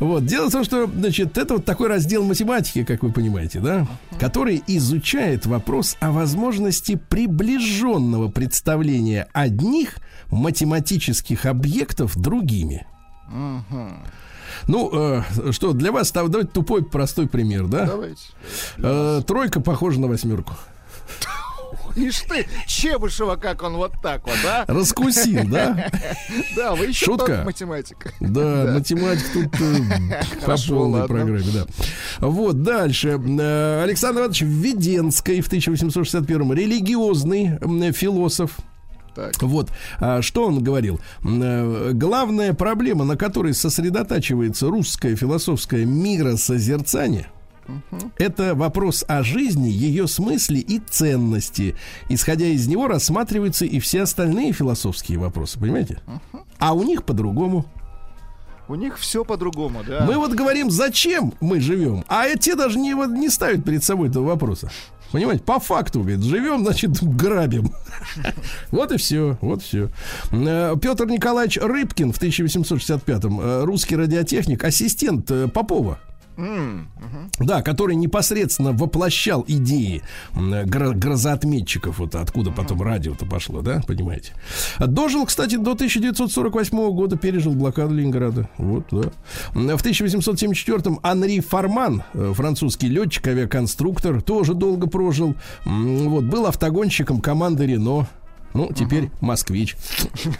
[0.00, 0.26] Вот.
[0.26, 3.86] Дело в том, что, значит, это вот такой раздел математики, как вы понимаете, да?
[4.18, 9.98] Который изучает вопрос о возможности приближенного представления одних
[10.30, 12.86] математических объектов другими.
[14.68, 17.86] Ну, э, что, для вас, давайте тупой, простой пример, да?
[17.86, 18.22] Давайте.
[18.78, 20.54] Э, тройка похожа на восьмерку.
[21.96, 24.64] Ишь ты, Чебышева, как он вот так вот, да?
[24.68, 25.90] Раскусил, да?
[26.56, 27.42] Да, вы еще Шутка.
[27.44, 28.12] математик.
[28.20, 31.66] Да, математик тут э, по полной программе, да.
[32.20, 33.20] Вот, дальше.
[33.38, 38.58] Э, Александр Иванович Введенский в 1861-м, религиозный философ,
[39.16, 39.42] так.
[39.42, 41.00] Вот, а, что он говорил?
[41.24, 47.28] Э, главная проблема, на которой сосредотачивается русское философское миросозерцание,
[47.68, 48.12] Угу.
[48.18, 51.74] Это вопрос о жизни, ее смысле и ценности.
[52.08, 55.98] Исходя из него рассматриваются и все остальные философские вопросы, понимаете?
[56.06, 56.44] Угу.
[56.60, 57.66] А у них по-другому.
[58.68, 60.04] У них все по-другому, да.
[60.06, 64.08] Мы вот говорим, зачем мы живем, а те даже не, вот, не ставят перед собой
[64.08, 64.70] этого вопроса.
[65.12, 67.72] Понимаете, по факту, говорит, живем, значит, грабим.
[68.70, 69.88] Вот и все, вот все.
[70.32, 75.30] Э, Петр Николаевич Рыбкин в 1865-м, э, русский радиотехник, ассистент
[77.38, 80.02] Да, который непосредственно воплощал идеи
[80.34, 84.32] гро- грозоотметчиков, вот откуда потом радио-то пошло, да, понимаете.
[84.78, 88.48] Дожил, кстати, до 1948 года, пережил блокаду Ленинграда.
[88.58, 89.10] Вот, да.
[89.52, 95.34] В 1874-м Анри Фарман, э, французский летчик, авиаконструктор, тоже долго прожил.
[95.64, 98.06] Вот, был автогонщиком команды Рено.
[98.54, 99.10] Ну, теперь uh-huh.
[99.20, 99.76] москвич.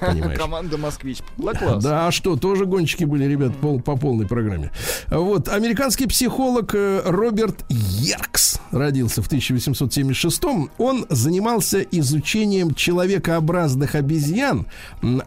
[0.00, 0.38] Понимаешь.
[0.38, 1.18] Команда москвич.
[1.36, 1.82] Класс.
[1.82, 4.70] Да, а что, тоже гонщики были, ребят, пол, по полной программе.
[5.08, 10.42] Вот, американский психолог э, Роберт Яркс родился в 1876
[10.78, 14.66] Он занимался изучением человекообразных обезьян,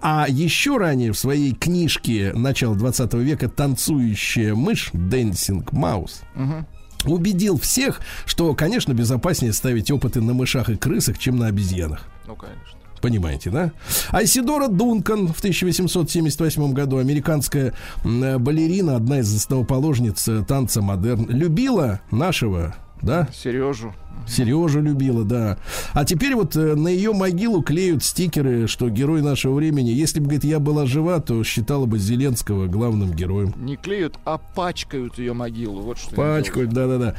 [0.02, 6.66] а еще ранее в своей книжке начала 20 века «Танцующая мышь» Dancing Mouse uh-huh
[7.06, 12.06] убедил всех, что, конечно, безопаснее ставить опыты на мышах и крысах, чем на обезьянах.
[12.28, 12.80] Ну, конечно.
[13.02, 13.72] Понимаете, да?
[14.12, 17.74] Айсидора Дункан в 1878 году, американская
[18.04, 23.30] балерина, одна из основоположниц э, танца модерн, любила нашего, да?
[23.34, 23.94] Сережу.
[24.28, 25.58] Сережа любила, да.
[25.94, 29.90] А теперь вот э, на ее могилу клеют стикеры, что герой нашего времени.
[29.90, 33.54] Если бы, говорит, я была жива, то считала бы Зеленского главным героем.
[33.58, 35.82] Не клеют, а пачкают ее могилу.
[35.82, 36.16] Вот что.
[36.16, 37.16] Пачкают, да-да-да.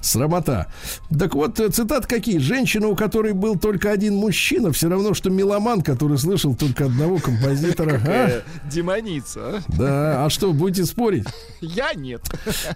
[0.00, 0.66] Срамота.
[1.16, 2.38] Так вот, э, цитат какие?
[2.38, 7.18] Женщина, у которой был только один мужчина, все равно, что меломан, который слышал только одного
[7.18, 8.00] композитора.
[8.06, 8.42] А?
[8.70, 9.40] Демоница.
[9.40, 9.60] А?
[9.68, 11.26] Да, а что, будете спорить?
[11.60, 12.22] Я нет.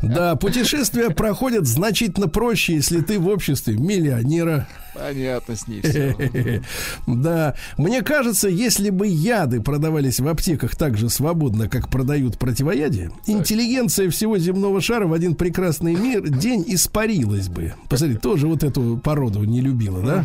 [0.03, 4.67] Да, путешествия проходят значительно проще, если ты в обществе миллионера.
[4.95, 6.15] Понятно с ней все.
[7.07, 7.55] Да.
[7.77, 14.09] Мне кажется, если бы яды продавались в аптеках так же свободно, как продают противоядие, интеллигенция
[14.11, 17.75] всего земного шара в один прекрасный мир день испарилась бы.
[17.89, 20.25] Посмотри, тоже вот эту породу не любила, да?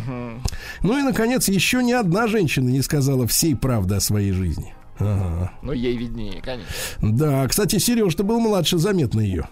[0.82, 4.74] Ну и, наконец, еще ни одна женщина не сказала всей правды о своей жизни.
[4.98, 5.52] Ага.
[5.62, 6.70] Ну, ей виднее, конечно.
[7.00, 9.48] Да, кстати, Сереж-то был младше, заметно ее.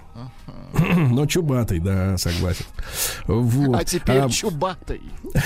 [1.11, 2.65] Но чубатый, да, согласен.
[3.27, 3.77] Вот.
[3.77, 5.03] А теперь а, чубатый.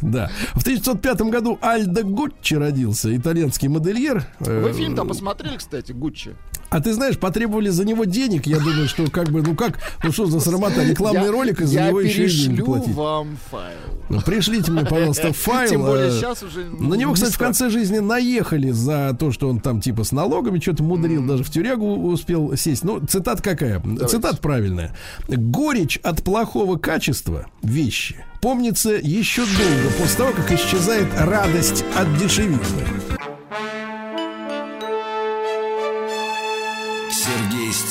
[0.00, 0.30] Да.
[0.54, 4.24] В 1905 году Альдо Гуччи родился, итальянский модельер.
[4.38, 6.36] Вы фильм там посмотрели, кстати, Гуччи?
[6.72, 8.46] А ты знаешь, потребовали за него денег.
[8.46, 11.66] Я думаю, что как бы, ну как, ну что за срамота, рекламный я, ролик, и
[11.66, 12.94] за него еще и деньги платить.
[12.94, 13.76] вам файл.
[14.08, 15.68] Ну, пришлите мне, пожалуйста, файл.
[15.68, 16.64] Тем более сейчас уже...
[16.64, 20.60] На него, кстати, в конце жизни наехали за то, что он там типа с налогами
[20.60, 22.84] что-то мудрил, даже в тюрягу успел сесть.
[22.84, 23.78] Ну, цитат какая?
[23.80, 24.08] Давайте.
[24.08, 24.96] Цитат правильная.
[25.28, 32.82] Горечь от плохого качества вещи помнится еще долго после того, как исчезает радость от дешевизны.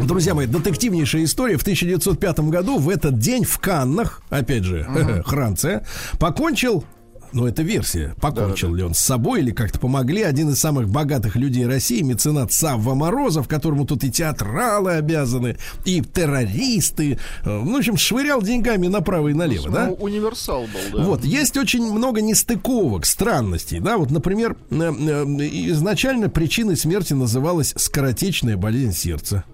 [0.00, 1.56] Друзья мои, детективнейшая история.
[1.56, 5.22] В 1905 году в этот день в Каннах, опять же, uh-huh.
[5.26, 5.86] Франция,
[6.18, 6.84] покончил
[7.32, 10.22] ну это версия, покончил да, ли он с собой или как-то помогли.
[10.22, 16.00] Один из самых богатых людей России, меценат Савва Морозов, которому тут и театралы обязаны, и
[16.02, 17.18] террористы.
[17.44, 19.90] Э, ну, в общем, швырял деньгами направо и налево, ну, да?
[19.90, 21.04] Универсал был, да.
[21.04, 28.56] Вот, есть очень много нестыковок, странностей, да, вот, например, э, изначально причиной смерти называлась скоротечная
[28.56, 29.44] болезнь сердца.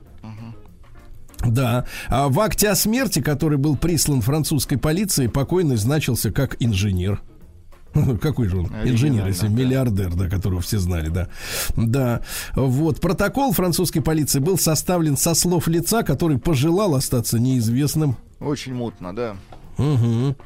[1.46, 1.86] Да.
[2.08, 7.22] А в акте о смерти, который был прислан французской полицией, покойный значился как инженер.
[8.20, 8.66] Какой же он?
[8.84, 11.28] Инженер, если миллиардер, да, которого все знали, да.
[11.76, 12.22] Да.
[12.54, 13.00] Вот.
[13.00, 18.16] Протокол французской полиции был составлен со слов лица, который пожелал остаться неизвестным.
[18.40, 19.36] Очень мутно, да.
[19.78, 20.36] Угу.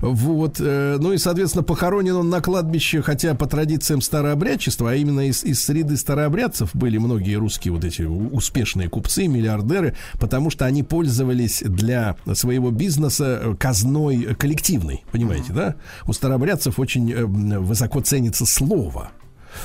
[0.00, 0.56] Вот.
[0.60, 5.44] Э, ну и, соответственно, похоронен он на кладбище, хотя по традициям старообрядчества, а именно из,
[5.44, 11.62] из среды старообрядцев были многие русские вот эти успешные купцы, миллиардеры, потому что они пользовались
[11.64, 15.74] для своего бизнеса э, казной коллективной, понимаете, да?
[16.06, 19.10] У старообрядцев очень э, высоко ценится слово.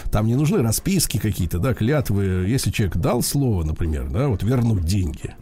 [0.10, 2.46] Там не нужны расписки какие-то, да, клятвы.
[2.48, 5.36] Если человек дал слово, например, да, вот вернуть деньги,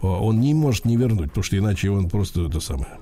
[0.00, 0.08] угу.
[0.08, 2.92] он не может не вернуть, потому что иначе он просто это самое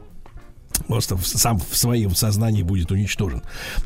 [0.87, 3.43] просто сам в своем сознании будет уничтожен.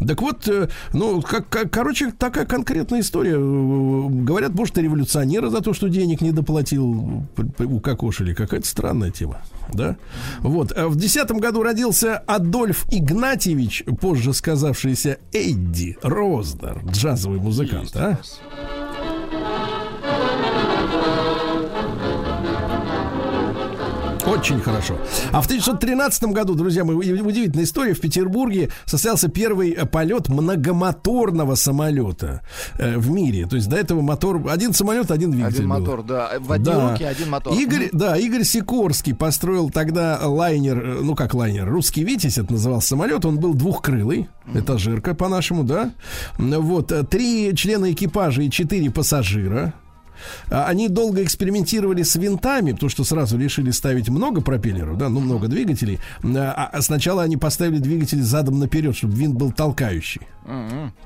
[0.07, 3.35] Так вот, э, ну, как, как, короче, такая конкретная история.
[3.35, 7.25] Э, говорят, может, и революционера за то, что денег не доплатил,
[7.59, 8.35] укокошили.
[8.35, 9.97] Какая-то странная тема, да?
[10.41, 10.73] Вот.
[10.77, 18.19] А в десятом году родился Адольф Игнатьевич, позже сказавшийся Эдди Рознер, джазовый музыкант, а?
[24.31, 24.97] Очень хорошо.
[25.33, 27.95] А в 1913 году, друзья мои, удивительная история.
[27.95, 32.43] В Петербурге состоялся первый э, полет многомоторного самолета
[32.79, 33.47] э, в мире.
[33.47, 34.41] То есть до этого мотор...
[34.49, 35.81] Один самолет, один двигатель Один был.
[35.81, 36.31] мотор, да.
[36.39, 37.11] В отделке да.
[37.11, 37.55] один мотор.
[37.55, 42.89] Игорь, да, Игорь Сикорский построил тогда лайнер, э, ну как лайнер, русский Витязь, это назывался
[42.89, 43.25] самолет.
[43.25, 44.29] Он был двухкрылый.
[44.55, 45.93] Это жирка по-нашему, да.
[46.39, 46.93] Вот.
[47.09, 49.75] Три члена экипажа и четыре пассажира.
[50.51, 55.21] А, они долго экспериментировали с винтами, потому что сразу решили ставить много пропеллеров, да, ну
[55.21, 55.99] много двигателей.
[56.23, 60.23] А, а сначала они поставили двигатель задом наперед, чтобы винт был толкающий.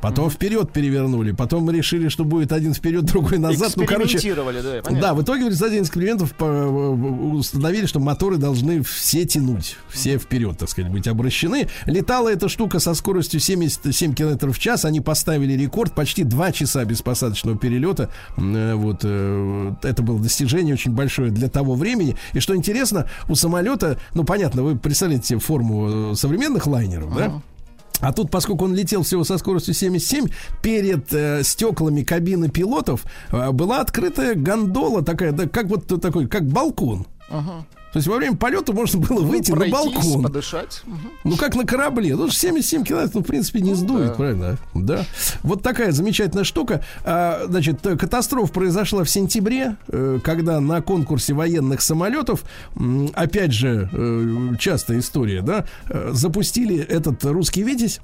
[0.00, 3.72] Потом вперед перевернули, потом мы решили, что будет один вперед, другой назад.
[3.76, 9.76] Ну, короче, да, да, в итоге в результате экспериментов установили, что моторы должны все тянуть,
[9.88, 11.68] все вперед, так сказать, быть обращены.
[11.86, 16.84] Летала эта штука со скоростью 77 км в час, они поставили рекорд, почти 2 часа
[16.84, 18.10] без посадочного перелета.
[18.36, 22.16] Э, вот э, это было достижение очень большое для того времени.
[22.32, 27.42] И что интересно, у самолета, ну понятно, вы представляете форму э, современных лайнеров, да?
[28.04, 30.26] А тут, поскольку он летел всего со скоростью 77,
[30.60, 36.46] перед э, стеклами кабины пилотов э, была открытая гондола такая, да, как вот такой, как
[36.46, 37.06] балкон.
[37.30, 37.64] Ага.
[37.94, 40.22] То есть во время полета можно было ну, выйти пройтись, на балкон.
[40.24, 40.82] подышать.
[41.22, 42.16] Ну, как на корабле.
[42.16, 44.14] Ну, 77 километров, ну, в принципе, не ну, сдует, да.
[44.14, 44.58] правильно?
[44.74, 45.04] Да.
[45.44, 46.84] Вот такая замечательная штука.
[47.04, 52.42] А, значит, катастрофа произошла в сентябре, э, когда на конкурсе военных самолетов,
[53.14, 58.00] опять же, э, частая история, да, э, запустили этот русский «Витязь»,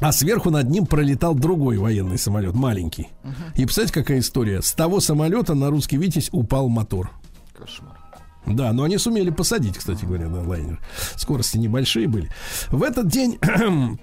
[0.00, 3.08] а сверху над ним пролетал другой военный самолет, маленький.
[3.24, 3.32] Uh-huh.
[3.54, 4.60] И представляете, какая история?
[4.60, 7.10] С того самолета на русский Витязь упал мотор.
[7.58, 7.97] Кошмар.
[8.46, 10.80] Да, но они сумели посадить, кстати говоря, на лайнер.
[11.16, 12.30] Скорости небольшие были.
[12.70, 13.38] В этот день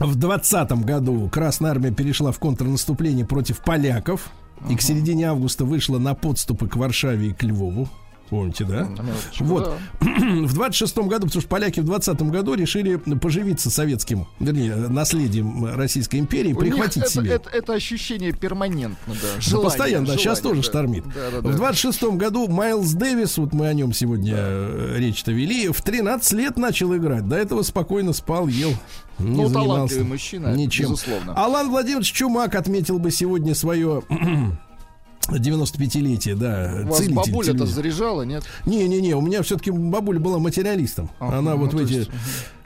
[0.00, 4.30] в 20 году Красная Армия перешла в контрнаступление против поляков.
[4.68, 7.88] И к середине августа вышла на подступы к Варшаве и к Львову.
[8.34, 8.88] Помните, да?
[9.38, 9.78] Вот.
[10.00, 16.16] В 26-м году, потому что поляки в 20-м году решили поживиться советским, вернее, наследием Российской
[16.16, 17.34] империи, У прихватить себе.
[17.34, 19.28] Это, это, ощущение перманентно, да.
[19.36, 20.62] Ну, желание, постоянно, да, сейчас тоже да.
[20.64, 21.04] штормит.
[21.14, 21.48] Да, да.
[21.48, 24.42] В 26-м году Майлз Дэвис, вот мы о нем сегодня да.
[24.42, 27.28] Э, речь-то вели, в 13 лет начал играть.
[27.28, 28.72] До этого спокойно спал, ел.
[29.20, 30.86] Не ну, занимался мужчина, ничем.
[30.86, 31.34] безусловно.
[31.36, 34.02] Алан Владимирович Чумак отметил бы сегодня свое
[35.28, 36.82] 95-летие, да.
[36.84, 38.44] Вас бабуля-то заряжала, нет?
[38.66, 41.10] Не-не-не, у меня все-таки бабуля была материалистом.
[41.18, 41.92] Ага, Она ну, вот в эти...
[41.92, 42.10] Есть,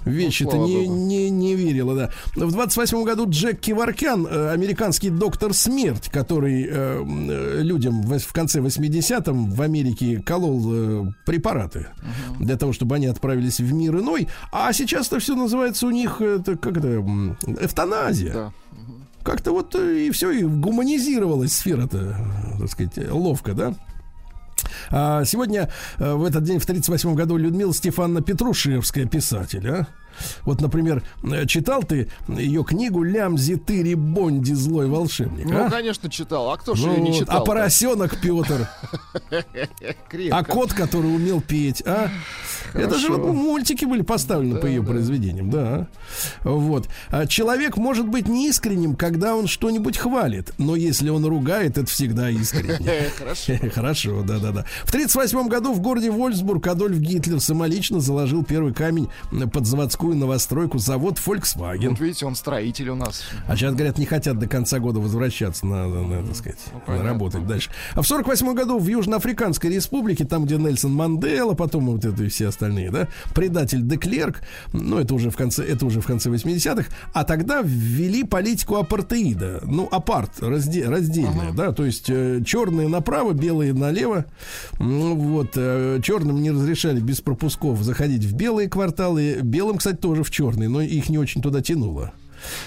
[0.05, 2.11] вещи-то ну, не, не, не верила, да.
[2.35, 8.33] В 28 году Джек Киваркян, э, американский доктор смерть, который э, э людям в, в
[8.33, 12.45] конце 80-м в Америке колол э, препараты uh-huh.
[12.45, 14.29] для того, чтобы они отправились в мир иной.
[14.53, 17.05] А сейчас это все называется у них, это, как это,
[17.61, 18.33] эвтаназия.
[18.33, 18.53] Да.
[19.23, 22.17] Как-то вот э, и все, и гуманизировалась сфера-то,
[22.59, 23.75] так сказать, ловко, да?
[24.91, 29.87] А сегодня, э, в этот день, в 1938 году, Людмила Стефановна Петрушевская, писатель, а?
[30.43, 34.53] Вот, например, э, читал ты ее книгу «Лямзи Тыри Бонди.
[34.53, 35.47] Злой волшебник».
[35.47, 35.71] Ну, а?
[35.71, 36.51] конечно, читал.
[36.51, 37.43] А кто же Ну ее не читал?
[37.43, 38.69] а поросенок Петр,
[40.31, 42.09] а кот, который умел петь, а?
[42.75, 45.89] Это же вот мультики были поставлены по ее произведениям, да.
[46.43, 46.89] Вот.
[47.11, 52.31] А Человек может быть неискренним, когда он что-нибудь хвалит, но если он ругает, это всегда
[52.31, 53.11] искренне.
[53.19, 53.53] Хорошо.
[53.75, 54.65] Хорошо, да-да-да.
[54.85, 59.09] В 1938 году в городе Вольсбург Адольф Гитлер самолично заложил первый камень
[59.53, 61.91] под заводскую новостройку завод Volkswagen.
[61.91, 63.23] Вот видите, он строитель у нас.
[63.47, 67.03] А сейчас, говорят, не хотят до конца года возвращаться на, на, на, так сказать, Ну,
[67.03, 67.71] работать дальше.
[67.95, 72.29] А в 48 году в Южноафриканской республике, там, где Нельсон Мандела, потом вот это и
[72.29, 74.43] все остальные, да, предатель Деклерк,
[74.73, 79.63] ну, это уже в конце, это уже в конце 80-х, а тогда ввели политику апартеида,
[79.65, 84.27] ну, апарт, разде, раздельная, да, то есть э, черные направо, белые налево,
[84.79, 90.23] ну, вот, э, черным не разрешали без пропусков заходить в белые кварталы, белым, кстати, тоже
[90.23, 92.13] в черные, но их не очень туда тянуло.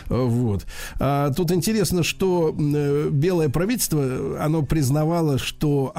[0.10, 0.66] Вот.
[1.00, 5.94] А, тут интересно, что э, белое правительство, оно признавало, что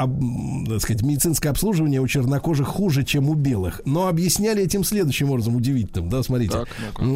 [0.68, 3.80] так сказать, медицинское обслуживание у чернокожих хуже, чем у белых.
[3.84, 6.52] Но объясняли этим следующим образом удивительным, да, смотрите.
[6.52, 6.68] Так,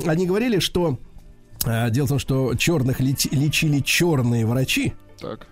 [0.07, 0.99] Они говорили, что
[1.65, 5.47] а, дело в том, что черных лечили черные врачи, Так.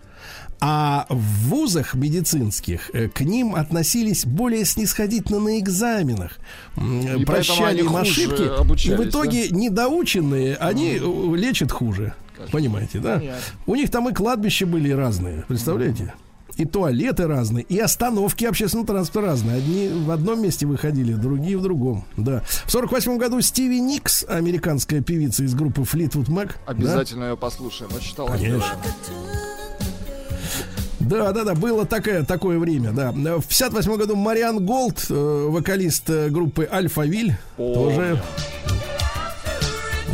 [0.66, 6.38] А в вузах медицинских э, к ним относились более снисходительно на экзаменах.
[6.78, 8.44] И Прощали им ошибки.
[8.88, 12.14] И в итоге недоученные, они э, лечат хуже.
[12.50, 13.16] Понимаете, да?
[13.16, 13.40] Понятно.
[13.66, 16.14] У них там и кладбища были разные, представляете?
[16.56, 19.58] И туалеты разные, и остановки общественного транспорта разные.
[19.58, 22.06] Одни в одном месте выходили, другие в другом.
[22.16, 22.42] Да.
[22.64, 26.52] В сорок восьмом году Стиви Никс, американская певица из группы Fleetwood Mac.
[26.66, 27.90] да, Обязательно ее послушаем.
[27.92, 28.28] Я читал.
[28.28, 28.64] Конечно.
[31.04, 33.12] Да, да, да, было такое, такое время, да.
[33.12, 38.20] В 58 году Мариан Голд, э, вокалист э, группы Альфавиль, тоже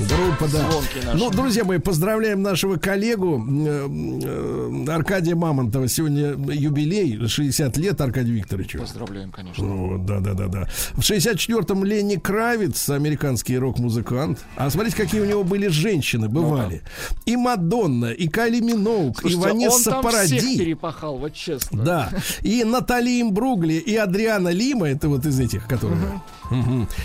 [0.08, 0.68] группа, да.
[1.14, 5.88] Ну, друзья мои, поздравляем нашего коллегу э, Аркадия Мамонтова.
[5.88, 8.78] Сегодня юбилей, 60 лет Аркадию Викторовичу.
[8.78, 9.64] Поздравляем, конечно.
[9.64, 10.68] Ну, да, да, да, да.
[10.92, 14.40] В 64-м Ленни Кравиц, американский рок-музыкант.
[14.56, 16.82] А смотрите, какие у него были женщины, бывали.
[17.26, 20.58] И Мадонна, и Кайли Миноук, и Слушайте, Ванесса он там всех Паради.
[20.58, 21.82] перепахал, вот честно.
[21.82, 22.10] Да.
[22.42, 25.96] И Натали Имбругли, и Адриана Лима, это вот из этих, которые...
[26.00, 26.22] Мгм.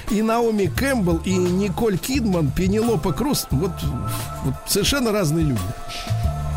[0.10, 3.48] И Наоми Кэмпбелл, и Николь Кидман, Пенелопа Круз.
[3.52, 3.72] Вот,
[4.44, 5.62] вот совершенно разные люди.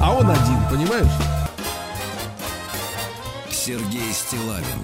[0.00, 1.12] А он один, понимаешь?
[3.50, 4.80] Сергей Стилавин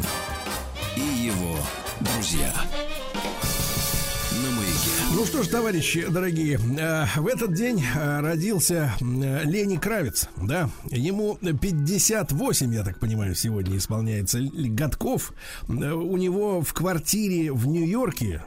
[5.24, 10.68] Ну что ж, товарищи дорогие, э, в этот день э, родился э, Лени Кравец, да,
[10.90, 15.32] ему 58, я так понимаю, сегодня исполняется годков.
[15.66, 18.42] У него в квартире в Нью-Йорке,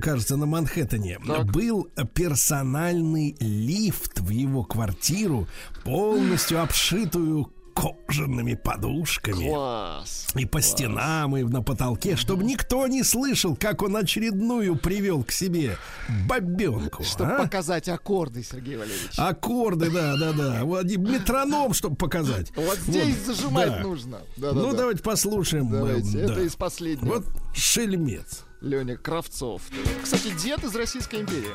[0.00, 1.50] кажется, на Манхэттене, Так.
[1.50, 5.48] был персональный лифт в его квартиру,
[5.82, 9.48] полностью обшитую кожаными подушками.
[9.48, 10.28] Класс.
[10.34, 15.32] И по стенам, и на потолке, чтобы никто не слышал, как он очередную привел к
[15.32, 15.76] себе
[16.28, 17.02] бабенку.
[17.02, 17.38] Чтобы а?
[17.42, 19.18] показать аккорды, Сергей Валерьевич.
[19.18, 20.64] Аккорды, да, да, да.
[20.64, 22.52] Вот метроном, чтобы показать.
[22.62, 23.80] Вот здесь Вот, зажимать да.
[23.80, 24.20] нужно.
[24.36, 24.78] Да, ну, да, да.
[24.78, 25.68] давайте послушаем.
[25.68, 26.18] Давайте.
[26.18, 26.42] э, Это да.
[26.42, 27.16] из последнего.
[27.16, 28.44] Вот шельмец.
[28.60, 29.62] Леня Кравцов.
[30.02, 31.50] Кстати, дед из Российской империи.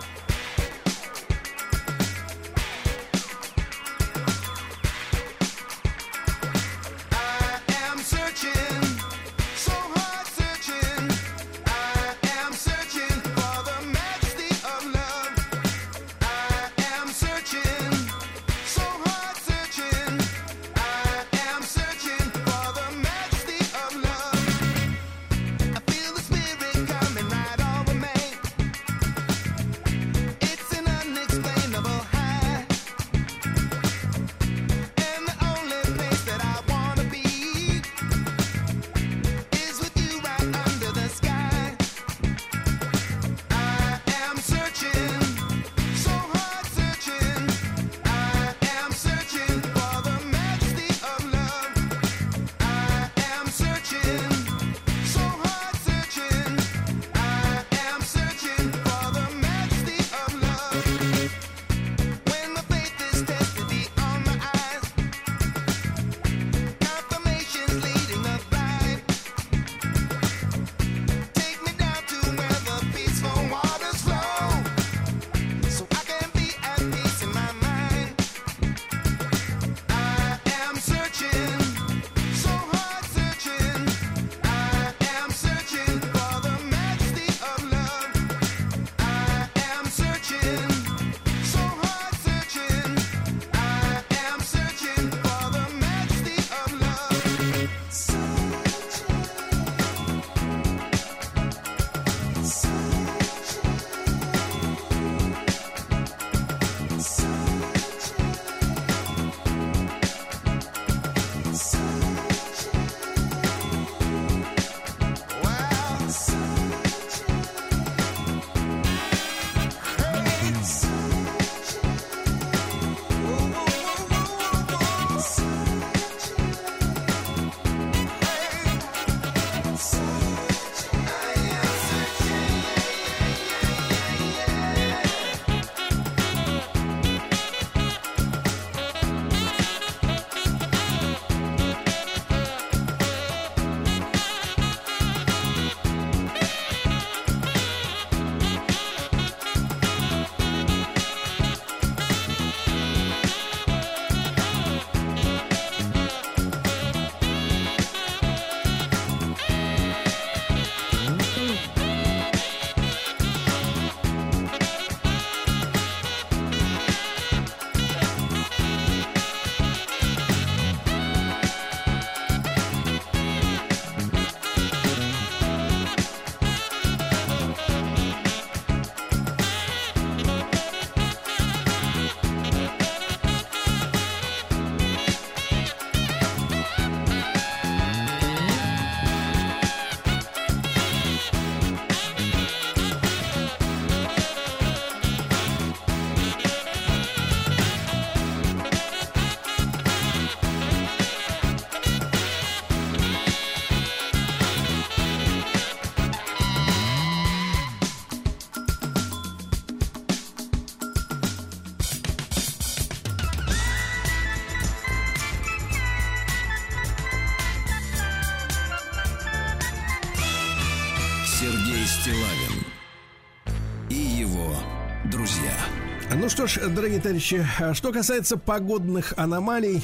[226.37, 229.83] Что ж, дорогие товарищи, что касается погодных аномалий,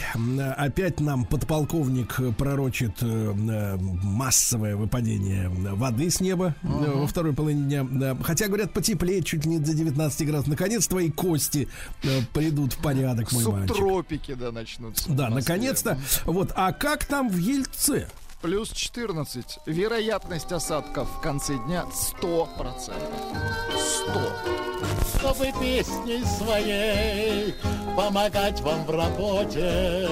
[0.56, 8.18] опять нам подполковник пророчит э, массовое выпадение воды с неба э, во второй половине дня.
[8.22, 10.48] Хотя, говорят, потеплеет чуть ли не до 19 градусов.
[10.48, 11.68] Наконец твои кости
[12.04, 13.76] э, придут в порядок, мой мальчик.
[13.76, 15.12] Субтропики, да, начнутся.
[15.12, 15.98] Да, наконец-то.
[16.26, 18.08] Вот, а как там в Ельце?
[18.44, 19.60] Плюс 14.
[19.66, 21.86] Вероятность осадков в конце дня
[22.22, 22.94] 100%.
[23.80, 24.54] 100.
[25.18, 27.56] чтобы песней своей
[27.96, 30.10] помогать вам в работе,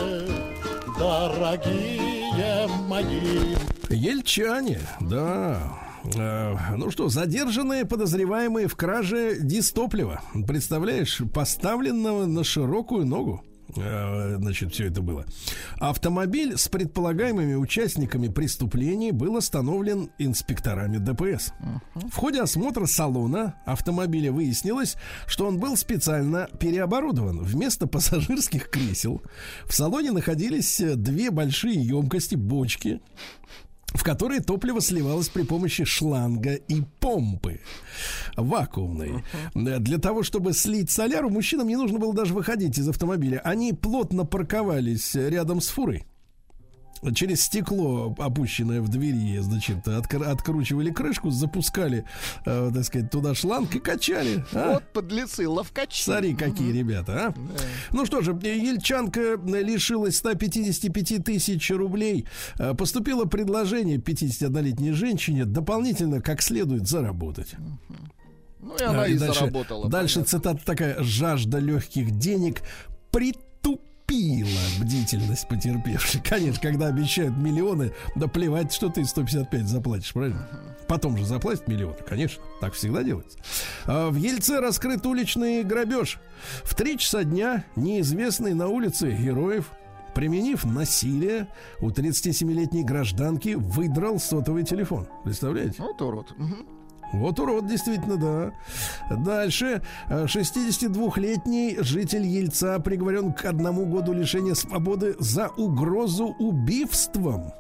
[0.98, 3.58] дорогие мои.
[3.90, 5.78] Ельчане, да.
[6.16, 10.22] Э, Ну что, задержанные подозреваемые в краже дистоплива.
[10.48, 13.44] Представляешь, поставленного на широкую ногу.
[13.78, 15.26] Э, Значит, все это было.
[15.78, 21.54] Автомобиль с предполагаемыми участниками преступлений был остановлен инспекторами ДПС.
[21.94, 24.96] В ходе осмотра салона автомобиля выяснилось,
[25.28, 27.40] что он был специально переоборудован.
[27.40, 29.22] Вместо пассажирских кресел
[29.66, 33.02] в салоне находились э, две большие емкости, бочки,
[33.94, 37.60] в которые топливо сливалось при помощи шланга и помпы
[38.38, 39.24] вакуумной.
[39.54, 43.40] Для того, чтобы слить соляру, мужчинам не нужно было даже выходить из автомобиля.
[43.44, 46.06] Они плотно парковались рядом с фурой.
[47.16, 52.06] Через стекло, опущенное в двери, значит, откр- откручивали крышку, запускали,
[52.46, 54.46] э, так сказать, туда шланг и качали.
[54.54, 54.74] а?
[54.74, 56.04] Вот подлецы, ловкачи.
[56.04, 57.34] Смотри, какие ребята, а.
[57.92, 62.28] Ну что же, Ельчанка лишилась 155 тысяч рублей.
[62.60, 67.56] Э, Поступило предложение 51-летней женщине дополнительно как следует заработать.
[68.60, 69.90] Ну и она А, и, дальше, заработала.
[69.90, 70.38] Дальше понятно.
[70.40, 71.02] цитата такая.
[71.04, 72.62] Жажда легких денег
[74.12, 76.22] притупила бдительность потерпевшей.
[76.22, 80.48] Конечно, когда обещают миллионы, да плевать, что ты 155 заплатишь, правильно?
[80.88, 82.44] Потом же заплатят миллионы, конечно.
[82.60, 83.40] Так всегда делается.
[83.86, 86.20] А в Ельце раскрыт уличный грабеж.
[86.64, 89.72] В три часа дня неизвестный на улице героев
[90.14, 91.48] Применив насилие,
[91.80, 95.08] у 37-летней гражданки выдрал сотовый телефон.
[95.24, 95.76] Представляете?
[95.82, 96.38] Вот урод.
[96.38, 96.68] Мгм.
[97.14, 99.16] Вот урод, действительно, да.
[99.16, 99.82] Дальше.
[100.08, 107.54] Э, 62-летний житель Ельца приговорен к одному году лишения свободы за угрозу убийством.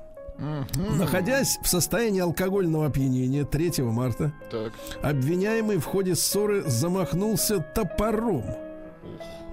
[0.97, 4.73] Находясь в состоянии алкогольного опьянения 3 марта, Так.
[5.03, 8.43] обвиняемый в ходе ссоры замахнулся топором,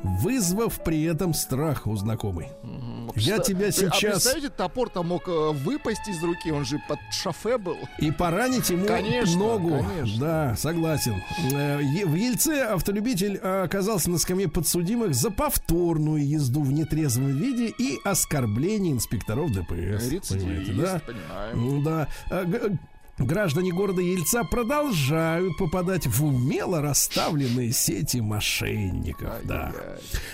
[0.03, 2.49] вызвав при этом страх у знакомой.
[3.19, 6.99] Я Что- тебя А сейчас представляете, топор-то мог э, выпасть из руки, он же под
[7.11, 7.77] шофе был.
[7.99, 9.85] И поранить ему Конечно, ногу.
[9.87, 10.21] конечно.
[10.21, 11.23] Да, согласен.
[11.53, 17.73] Э, В Ельце автолюбитель э, оказался на скамье подсудимых за повторную езду в нетрезвом виде
[17.79, 20.09] и оскорбление инспекторов ДПС.
[20.11, 21.03] Рецидивист, Понимаете, да?
[21.07, 21.85] понимаем.
[21.85, 22.09] Да.
[23.19, 29.29] Граждане города Ельца продолжают попадать в умело расставленные сети мошенников.
[29.45, 29.73] Да.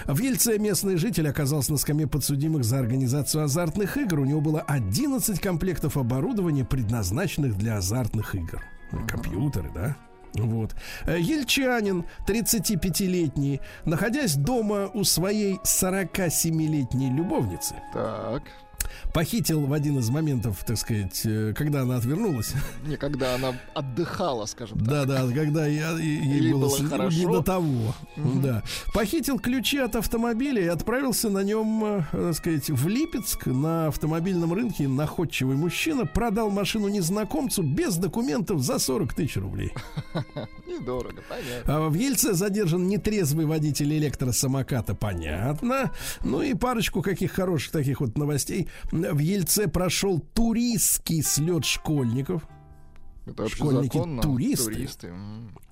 [0.07, 4.21] В Ельце местный житель оказался на скамье подсудимых за организацию азартных игр.
[4.21, 8.63] У него было 11 комплектов оборудования, предназначенных для азартных игр.
[9.09, 9.97] Компьютеры, да?
[10.35, 10.75] Вот.
[11.07, 18.43] Э, Ельчанин, 35-летний, находясь дома у своей 47-летней любовницы, Так.
[19.13, 22.53] Похитил в один из моментов, так сказать, э, когда она отвернулась.
[22.87, 24.89] Не, когда она отдыхала, скажем так.
[24.89, 27.33] Да, да, когда я, ей Ей было, было не хорошо.
[27.33, 27.95] до того.
[28.17, 28.63] Да.
[28.93, 34.53] Похитил ключи от автомобиля и отправился на нем, э, так сказать, в Липецк на автомобильном
[34.53, 34.89] рынке.
[34.89, 39.73] Находчивый мужчина продал машину незнакомцу без документов за 40 тысяч рублей.
[40.67, 41.87] Недорого, понятно.
[41.87, 45.93] А в Ельце задержан нетрезвый водитель электросамоката, понятно.
[46.23, 48.69] Ну и парочку каких хороших таких вот новостей.
[48.93, 52.47] В Ельце прошел туристский слет школьников.
[53.27, 54.21] Это Школьники законно.
[54.23, 54.73] туристы.
[54.75, 55.13] Туристы.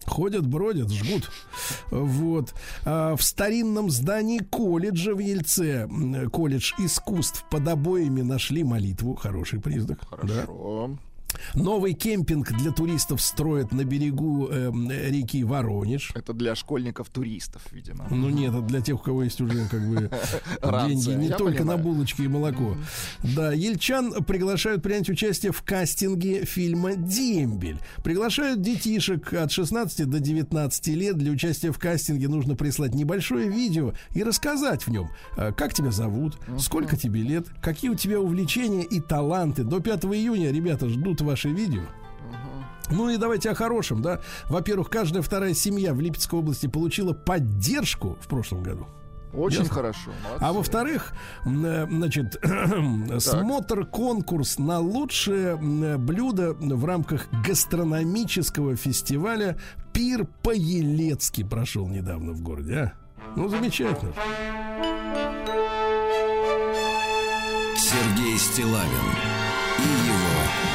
[0.07, 1.31] Ходят, бродят, жгут.
[1.91, 2.55] Вот.
[2.85, 5.89] А в старинном здании колледжа в Ельце,
[6.33, 9.15] колледж искусств под обоями нашли молитву.
[9.17, 10.01] Хороший признак.
[10.23, 10.47] Да.
[11.55, 16.13] Новый кемпинг для туристов строят на берегу эм, реки Воронеж.
[16.15, 18.07] Это для школьников-туристов, видимо.
[18.11, 20.11] Ну нет, это для тех, у кого есть уже как бы
[20.89, 21.79] деньги не я только понимаю.
[21.79, 22.77] на булочки и молоко.
[23.23, 27.79] Да, ельчан приглашают принять участие в кастинге фильма «Дембель».
[28.05, 31.17] Приглашают детишек от 16 до 19 лет.
[31.19, 35.91] Для участия в кастинге нужно прислать небольшое видео и рассказать в нем, э, как тебя
[35.91, 39.65] зовут, сколько тебе лет, какие у тебя увлечения и таланты.
[39.65, 41.83] До 5 июня, ребята, ждут ваши видео.
[42.91, 44.21] Ну и давайте о хорошем, да.
[44.49, 48.87] Во-первых, каждая вторая семья в Липецкой области получила поддержку в прошлом году.
[49.33, 49.75] Очень Ясно?
[49.75, 50.11] хорошо.
[50.25, 50.45] молодцы.
[50.45, 51.13] А во-вторых,
[51.47, 52.39] э, значит,
[53.19, 59.57] смотр-конкурс на лучшее м, блюдо в рамках гастрономического фестиваля
[59.95, 62.93] «Пир по-елецки» прошел недавно в городе, а?
[63.35, 64.13] Ну, замечательно.
[67.77, 69.09] Сергей Стилавин
[69.79, 70.72] и его.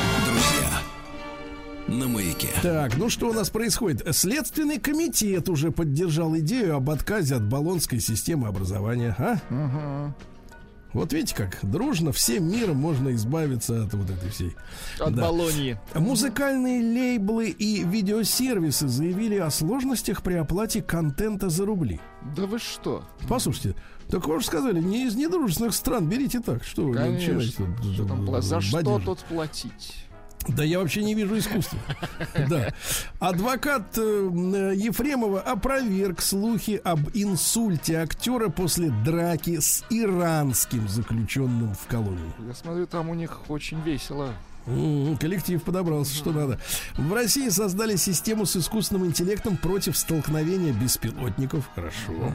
[1.88, 2.50] На маяке.
[2.62, 4.06] Так, ну что у нас происходит?
[4.14, 10.12] Следственный комитет уже поддержал идею об отказе от баллонской системы образования, а?
[10.94, 14.56] Вот видите как, дружно всем миром можно избавиться от вот этой всей.
[15.00, 15.24] От Да.
[15.24, 15.78] Болоньи.
[15.94, 22.00] Музыкальные лейблы и видеосервисы заявили о сложностях при оплате контента за рубли.
[22.36, 23.04] Да вы что?
[23.30, 23.76] Послушайте,
[24.10, 26.64] так вы же сказали, не из недружественных стран, берите так.
[26.64, 27.34] Что вы Конечно.
[27.34, 30.07] начинаете тут, Что там э, пла- За что тут платить?
[30.48, 31.78] Да я вообще не вижу искусства.
[32.50, 32.74] Да.
[33.20, 41.86] Адвокат э, м, Ефремова опроверг слухи об инсульте актера после драки с иранским заключенным в
[41.88, 42.32] колонии.
[42.48, 44.34] Я смотрю, там у них очень весело.
[45.20, 46.60] Коллектив подобрался, что надо.
[46.98, 51.70] В России создали систему с искусственным интеллектом против столкновения беспилотников.
[51.74, 52.34] Хорошо.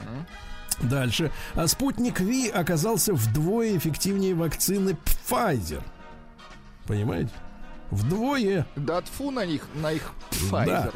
[0.82, 1.30] Дальше.
[1.54, 4.96] А Спутник V оказался вдвое эффективнее вакцины
[5.28, 5.82] Pfizer.
[6.86, 7.30] Понимаете?
[7.92, 8.66] Вдвое.
[8.74, 10.12] Да тфу на них, на их
[10.50, 10.64] Да.
[10.64, 10.94] Pfizer.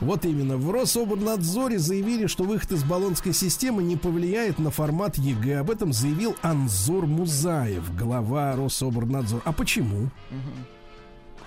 [0.00, 0.56] Вот именно.
[0.56, 5.58] В Рособрнадзоре заявили, что выход из Болонской системы не повлияет на формат ЕГЭ.
[5.60, 9.42] Об этом заявил Анзор Музаев, глава Рособрнадзора.
[9.44, 10.08] А почему?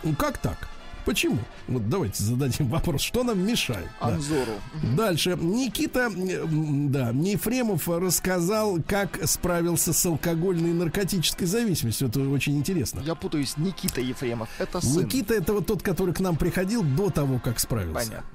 [0.03, 0.67] Ну как так?
[1.09, 1.39] Почему?
[1.67, 3.87] Вот давайте зададим вопрос, что нам мешает?
[3.99, 4.09] Да.
[4.09, 4.51] Анзору.
[4.95, 5.35] Дальше.
[5.41, 12.09] Никита, да, Ефремов рассказал, как справился с алкогольной и наркотической зависимостью.
[12.09, 12.99] Это очень интересно.
[12.99, 14.49] Я путаюсь, Никита Ефремов.
[14.59, 15.03] Это сын.
[15.03, 18.07] Никита это вот тот, который к нам приходил до того, как справился.
[18.07, 18.29] Понятно.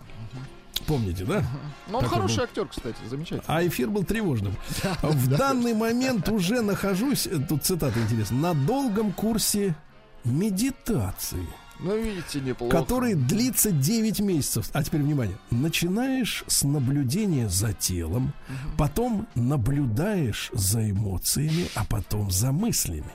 [0.88, 1.44] Помните, да?
[1.86, 2.44] Но он хороший был?
[2.44, 3.44] актер, кстати, замечательно.
[3.46, 4.56] А эфир был тревожным.
[5.02, 9.76] В данный момент уже нахожусь, э, тут цитата интересная, на долгом курсе
[10.24, 11.46] медитации,
[11.84, 12.78] Ну, видите, неплохо.
[12.78, 14.70] который длится 9 месяцев.
[14.72, 15.36] А теперь внимание.
[15.50, 18.32] Начинаешь с наблюдения за телом,
[18.78, 23.12] потом наблюдаешь за эмоциями, а потом за мыслями.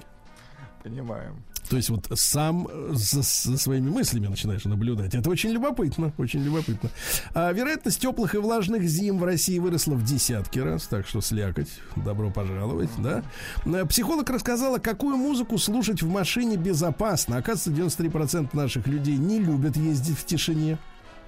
[0.84, 1.44] Понимаем.
[1.70, 5.14] То есть вот сам э, за, за своими мыслями начинаешь наблюдать.
[5.14, 6.90] Это очень любопытно, очень любопытно.
[7.34, 11.70] А вероятность теплых и влажных зим в России выросла в десятки раз, так что слякоть,
[11.96, 13.24] добро пожаловать, да.
[13.66, 17.38] Э, Психолог рассказала, какую музыку слушать в машине безопасно.
[17.38, 20.80] Оказывается, 93% наших людей не любят ездить в тишине.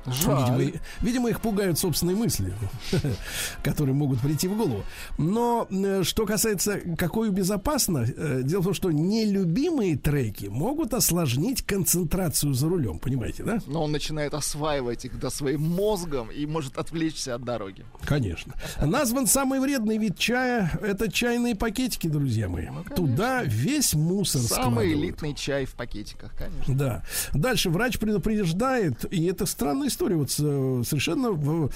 [0.05, 0.61] Жаль.
[1.01, 2.53] Видимо, видимо, их пугают собственные мысли,
[3.63, 4.83] которые могут прийти в голову.
[5.17, 11.63] Но э, что касается, какой безопасно, э, дело в том, что нелюбимые треки могут осложнить
[11.63, 13.59] концентрацию за рулем, понимаете, да?
[13.67, 17.85] Но он начинает осваивать их до своим мозгом и может отвлечься от дороги.
[18.03, 18.53] Конечно.
[18.81, 20.71] Назван самый вредный вид чая.
[20.81, 22.67] Это чайные пакетики, друзья мои.
[22.95, 26.75] Туда весь мусор Самый элитный чай в пакетиках, конечно.
[26.75, 27.03] Да.
[27.33, 31.69] Дальше врач предупреждает, и это странная история, вот э, совершенно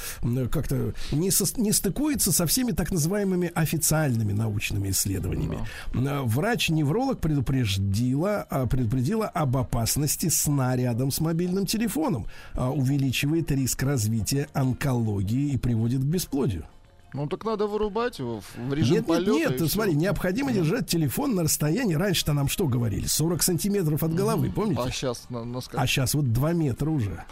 [0.49, 5.59] как-то не, сос- не стыкуется со всеми так называемыми официальными научными исследованиями.
[5.93, 12.25] Э, Врач-невролог предупредила, а, предупредила об опасности сна рядом с мобильным телефоном.
[12.53, 16.65] А, Увеличивает риск развития онкологии и приводит к бесплодию.
[17.13, 19.31] Ну так надо вырубать его в режим Нет, нет, полета.
[19.31, 19.67] нет, всё.
[19.69, 21.93] смотри, необходимо держать телефон на расстоянии.
[21.95, 23.05] Раньше-то нам что говорили?
[23.05, 24.81] 40 сантиметров от головы, помните?
[24.83, 27.23] А сейчас на, на А сейчас вот 2 метра уже.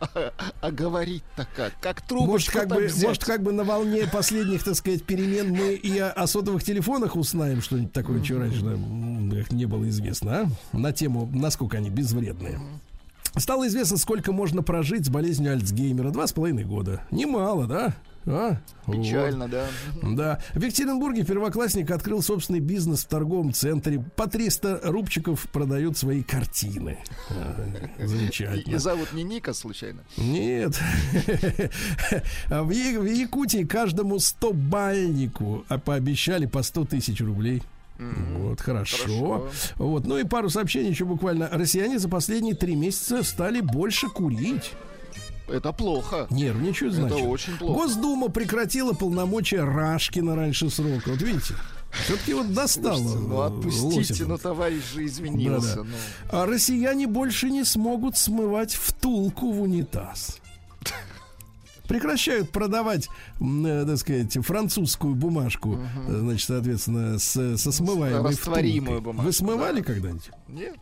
[0.60, 1.72] а говорить-то как?
[1.80, 3.02] Как трубочку Может, как бы, взять?
[3.04, 7.16] может, как бы на волне последних, так сказать, перемен мы и о, о сотовых телефонах
[7.16, 10.76] узнаем что-нибудь такое, что раньше нам м, не было известно, а?
[10.76, 12.60] На тему, насколько они безвредные.
[13.36, 16.10] Стало известно, сколько можно прожить с болезнью Альцгеймера.
[16.10, 17.02] Два с половиной года.
[17.10, 17.94] Немало, да?
[18.26, 18.56] А?
[18.86, 19.66] Печально, да.
[20.00, 20.16] Вот.
[20.16, 20.38] Да.
[20.54, 24.04] В Екатеринбурге первоклассник открыл собственный бизнес в торговом центре.
[24.16, 26.98] По 300 рубчиков продает свои картины.
[27.30, 28.74] А, Замечательно.
[28.74, 30.02] и зовут не Ника, случайно.
[30.16, 30.78] Нет.
[32.48, 37.62] В Якутии каждому 100 бальнику а, пообещали по 100 тысяч рублей.
[37.98, 38.96] Вот, хорошо.
[38.96, 39.50] Хорошо.
[39.76, 41.48] Вот, ну и пару сообщений еще буквально.
[41.52, 44.72] Россияне за последние три месяца стали больше курить.
[45.52, 46.26] Это плохо.
[46.30, 47.26] Нервничают, Это значит.
[47.26, 47.74] очень плохо.
[47.80, 51.10] Госдума прекратила полномочия Рашкина раньше срока.
[51.10, 51.54] Вот видите?
[52.04, 52.96] Все-таки вот достало.
[52.96, 54.28] Слушайте, ну отпустите, Лосева.
[54.30, 55.76] ну товарищ же извинился.
[55.76, 55.88] Да-да.
[55.88, 55.96] ну.
[56.30, 60.38] А россияне больше не смогут смывать втулку в унитаз.
[61.88, 63.08] Прекращают продавать,
[63.40, 65.78] э, так сказать, французскую бумажку,
[66.08, 69.00] э, значит, соответственно, с, со смываемой растворимую втулкой.
[69.04, 69.84] бумажку, Вы смывали да.
[69.86, 70.30] когда-нибудь?
[70.48, 70.78] Нет.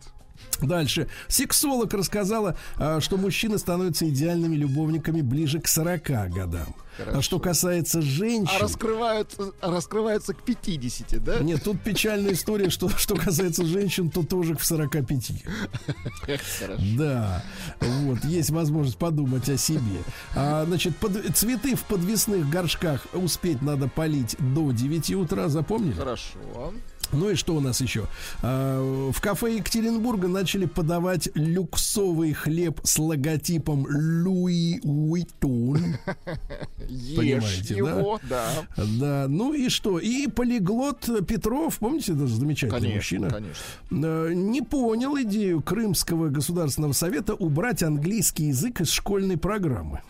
[0.62, 1.08] Дальше.
[1.28, 6.74] Сексолог рассказала, а, что мужчины становятся идеальными любовниками ближе к 40 годам.
[7.06, 8.54] А что касается женщин...
[8.56, 11.38] А раскрываются, раскрываются к 50, да?
[11.38, 15.32] Нет, тут печальная история, что, что касается женщин, то тоже к 45.
[16.20, 16.82] Хорошо.
[16.98, 17.42] Да,
[17.80, 20.02] вот, есть возможность подумать о себе.
[20.34, 25.94] А, значит, под- цветы в подвесных горшках успеть надо полить до 9 утра, запомнили?
[25.94, 26.38] Хорошо.
[27.12, 28.06] Ну и что у нас еще?
[28.42, 35.78] А, в кафе Екатеринбурга начали подавать люксовый хлеб с логотипом Луи Уиттон.
[36.88, 38.50] Ешь Понимаете, его, да.
[38.76, 39.98] Да, ну и что?
[39.98, 44.06] И полиглот Петров, помните, это замечательный Конечно, мужчина, конечно.
[44.06, 50.00] э, не понял идею Крымского государственного совета убрать английский язык из школьной программы.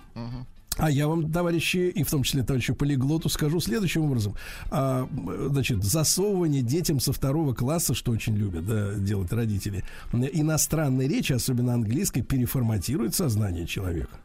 [0.77, 4.35] А я вам, товарищи, и в том числе товарищу полиглоту, скажу следующим образом.
[4.71, 5.09] А,
[5.49, 11.75] значит, засовывание детям со второго класса, что очень любят да, делать родители, иностранной речи, особенно
[11.75, 14.17] английской, переформатирует сознание человека.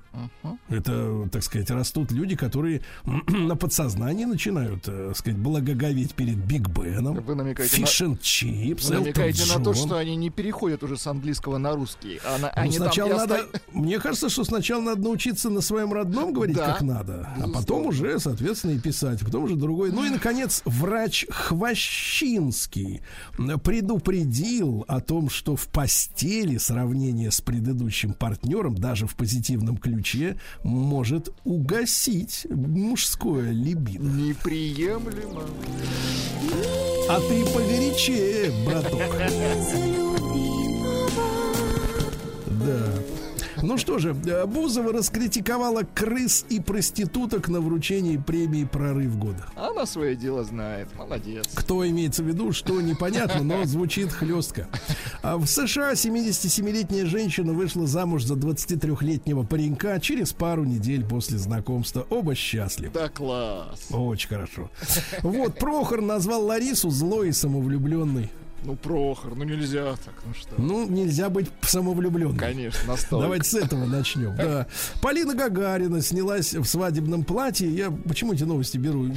[0.69, 2.81] Это, так сказать, растут люди, которые
[3.27, 8.89] на подсознании начинают, э, сказать, благоговеть перед Биг Беном, Вы намекаете на- Фиш and Чипс,
[8.89, 12.19] Вы намекаете на то, что они не переходят уже с английского на русский.
[12.25, 15.49] А на- Ну, они там сначала и надо, оста- мне кажется, что сначала надо научиться
[15.49, 19.55] на своем родном говорить Да, как надо, а потом уже, соответственно, и писать, потом уже
[19.55, 19.91] другой.
[19.91, 23.01] Ну и, наконец, врач Хвощинский
[23.63, 30.04] предупредил о том, что в постели сравнение с предыдущим партнером, даже в позитивном ключе,
[30.63, 34.03] может угасить мужское либидо.
[34.03, 35.43] Неприемлемо.
[37.09, 39.01] А ты поверичее, браток.
[42.47, 43.14] Да.
[43.65, 49.47] Ну что же, э, Бузова раскритиковала крыс и проституток на вручении премии «Прорыв года».
[49.55, 50.87] Она свое дело знает.
[50.95, 51.47] Молодец.
[51.55, 54.67] Кто имеется в виду, что непонятно, но звучит хлестко.
[55.23, 62.05] А в США 77-летняя женщина вышла замуж за 23-летнего паренька через пару недель после знакомства.
[62.11, 62.93] Оба счастливы.
[62.93, 63.87] Да класс.
[63.89, 64.69] Очень хорошо.
[65.23, 68.29] Вот, Прохор назвал Ларису злой и самовлюбленной.
[68.65, 70.49] Ну, Прохор, ну нельзя так, ну что.
[70.57, 72.37] Ну, нельзя быть самовлюбленным.
[72.37, 73.23] Конечно, настолько.
[73.23, 74.35] Давайте с этого начнем.
[74.35, 74.65] Да.
[75.01, 77.69] Полина Гагарина снялась в свадебном платье.
[77.69, 79.11] Я почему эти новости беру?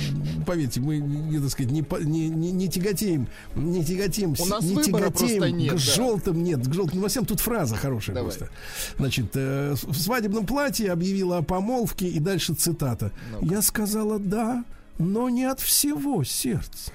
[0.46, 4.82] Поверьте, мы, не, так сказать, не, не, не, не тяготеем, не тяготеем, У нас не
[4.82, 5.78] тяготеем нет, к да.
[5.78, 7.24] желтым, нет, к желтым новостям.
[7.24, 8.30] Тут фраза хорошая Давай.
[8.30, 8.50] просто.
[8.98, 13.12] Значит, э, в свадебном платье объявила о помолвке и дальше цитата.
[13.40, 14.64] Я сказала да,
[14.98, 16.92] но не от всего сердца.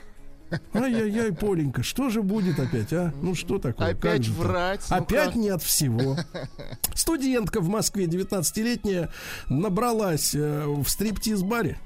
[0.74, 3.14] Ай-яй-яй, Поленька, что же будет опять, а?
[3.22, 3.90] Ну что такое?
[3.92, 4.82] Опять врать.
[4.90, 6.18] ну Опять не от всего.
[6.96, 9.10] Студентка в Москве, 19-летняя,
[9.50, 11.78] набралась э, в стриптиз-баре.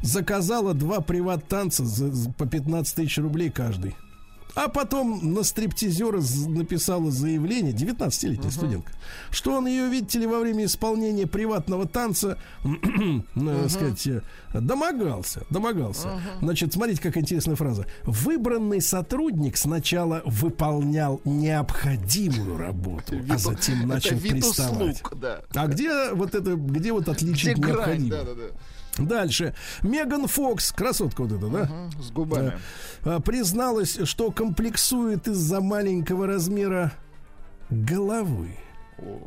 [0.00, 3.96] Заказала два приват-танца за- за- по 15 тысяч рублей каждый.
[4.54, 8.92] А потом на стриптизера написала заявление, 19-летняя студентка,
[9.30, 12.38] что он ее, видите ли, во время исполнения приватного танца,
[13.34, 14.22] ну, сказать, э,
[14.52, 16.20] домогался, домогался.
[16.40, 17.86] Значит, смотрите, какая интересная фраза.
[18.04, 25.02] Выбранный сотрудник сначала выполнял необходимую работу, а затем начал приставать.
[25.14, 25.40] да.
[25.54, 28.26] А где вот это, где вот отличить необходимое?
[29.00, 29.20] Да, да, да.
[29.20, 29.54] Дальше.
[29.82, 31.64] Меган Фокс, красотка вот эта, да?
[31.64, 32.52] Мгм, С губами.
[33.04, 36.92] а, призналась, что комплексует из-за маленького размера
[37.70, 38.56] головы.
[38.98, 39.18] О,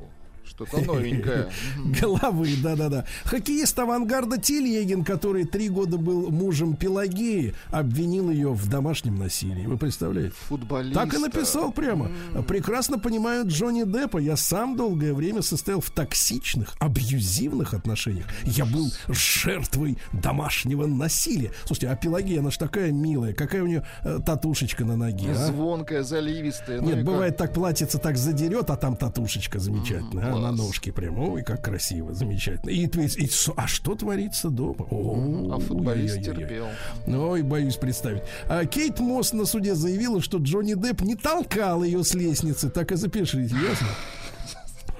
[0.55, 1.49] Что-то новенькое.
[2.01, 3.05] Головы, да-да-да.
[3.25, 9.65] Хоккеист авангарда Телегин, который три года был мужем Пелагеи, обвинил ее в домашнем насилии.
[9.65, 10.35] Вы представляете?
[10.47, 10.93] Футболист.
[10.93, 12.11] Так и написал прямо.
[12.47, 14.19] Прекрасно понимаю Джонни Деппа.
[14.19, 18.25] Я сам долгое время состоял в токсичных, абьюзивных отношениях.
[18.43, 21.51] Я был жертвой домашнего насилия.
[21.65, 23.33] Слушайте, а Пелагея, она ж такая милая.
[23.33, 25.47] Какая у нее э, татушечка на ноге, а?
[25.47, 26.79] Звонкая, заливистая.
[26.81, 27.05] ну Нет, как?
[27.05, 31.17] бывает так платьице так задерет, а там татушечка замечательная, а, на ножке прям.
[31.19, 32.69] Ой, как красиво, замечательно.
[32.69, 34.85] И, и с- а что творится дома?
[34.91, 36.39] О, А футболист ой-ой-ой-ой.
[36.47, 36.67] терпел.
[37.07, 38.23] Ой, боюсь представить.
[38.47, 42.69] А Кейт Мосс на суде заявила, что Джонни Депп не толкал ее с лестницы.
[42.69, 43.87] Так и запишите, ясно?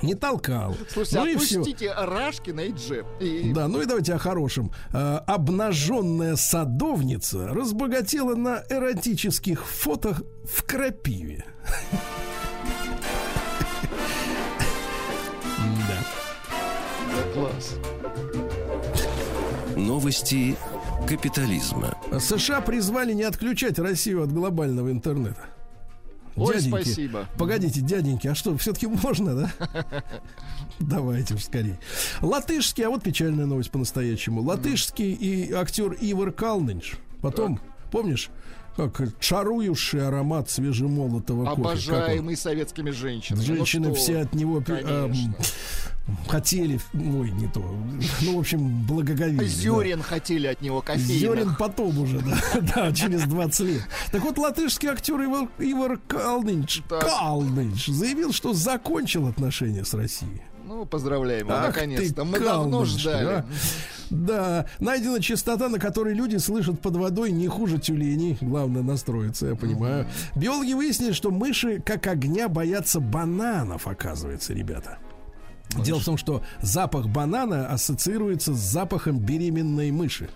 [0.01, 0.75] Не толкал.
[0.91, 1.63] Слушайте, ну и все.
[1.95, 3.05] Рашкина и Джеб.
[3.21, 4.69] И Да, ну и давайте о хорошем.
[4.91, 11.45] А, обнаженная садовница разбогатела на эротических фото в крапиве.
[17.33, 17.75] Класс.
[19.75, 20.55] Новости
[21.07, 21.97] капитализма.
[22.19, 25.45] США призвали не отключать Россию от глобального интернета.
[26.35, 27.27] Ой, Дяденьки, спасибо.
[27.37, 29.51] Погодите, дяденьки, а что, все-таки можно, да?
[30.79, 31.79] Давайте уж скорее.
[32.21, 34.41] Латышский, а вот печальная новость по-настоящему.
[34.41, 36.97] Латышский и актер Ивар Калнинш.
[37.21, 37.59] Потом
[37.93, 38.31] Помнишь?
[38.75, 41.61] Как чарующий аромат свежемолотого кофе.
[41.61, 43.41] Обожаемый советскими женщинами.
[43.41, 45.11] Ну Женщины что все от него а,
[46.27, 47.59] хотели, ой, не то,
[48.21, 49.37] ну, в общем, благоговели.
[49.37, 49.45] да.
[49.45, 51.07] Зюрин хотели от него кофейных.
[51.07, 52.37] Зерен потом уже, да,
[52.75, 53.83] да, через 20 лет.
[54.11, 56.81] Так вот, латышский актер Ивар, Ивар Калныч.
[56.89, 60.41] Калныч заявил, что закончил отношения с Россией.
[60.65, 62.23] Ну, поздравляем его, наконец-то.
[62.23, 63.43] Мы давно ждали.
[64.09, 68.37] Да, найдена частота, на которой люди слышат под водой не хуже тюленей.
[68.41, 70.07] Главное настроиться, я понимаю.
[70.35, 74.99] Биологи выяснили, что мыши как огня боятся бананов, оказывается, ребята.
[75.83, 80.29] Дело в том, что запах банана ассоциируется с запахом беременной мыши.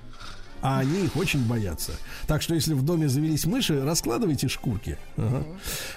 [0.67, 1.93] А они их очень боятся.
[2.27, 4.97] Так что, если в доме завелись мыши, раскладывайте шкурки.
[5.15, 5.43] Ага.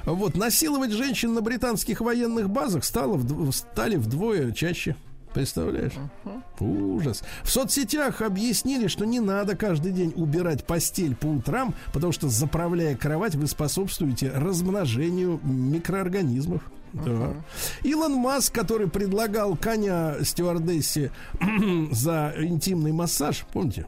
[0.05, 4.97] Вот, насиловать женщин на британских военных базах стало вдв- стали вдвое чаще.
[5.35, 5.93] Представляешь?
[6.59, 7.23] Ужас.
[7.45, 12.97] В соцсетях объяснили, что не надо каждый день убирать постель по утрам, потому что, заправляя
[12.97, 16.63] кровать, вы способствуете размножению микроорганизмов.
[16.93, 17.35] Да.
[17.85, 21.13] Илон Маск, который предлагал коня стюардессе
[21.93, 23.87] за интимный массаж, помните?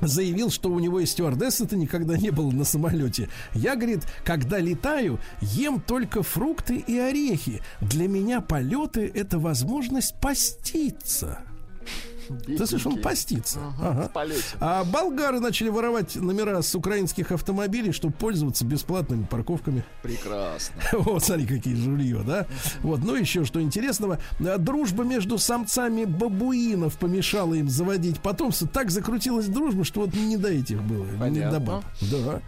[0.00, 3.28] Заявил, что у него и стюардессы-то никогда не было на самолете.
[3.54, 7.62] Я, говорит, когда летаю, ем только фрукты и орехи.
[7.80, 11.40] Для меня полеты— это возможность поститься.
[12.46, 13.58] Ты слышал, он постится.
[13.80, 14.10] Ага.
[14.12, 14.42] Полете.
[14.60, 19.84] А болгары начали воровать номера с украинских автомобилей, чтобы пользоваться бесплатными парковками.
[20.02, 20.76] Прекрасно.
[20.92, 22.46] Вот, смотри, какие жулье, да?
[22.82, 24.18] Вот, ну еще что интересного.
[24.40, 28.66] А, Дружба между самцами бабуинов помешала им заводить потомство.
[28.68, 31.04] Так закрутилась дружба, что вот не до этих было.
[31.04, 31.58] Не Понятно.
[31.60, 31.84] до баб.
[32.00, 32.40] Да.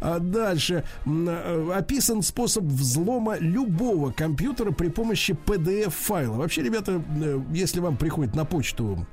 [0.00, 0.84] А дальше.
[1.04, 6.36] э, Описан способ взлома любого компьютера при помощи PDF-файла.
[6.36, 9.06] Вообще, ребята, э, если вам приходит на почту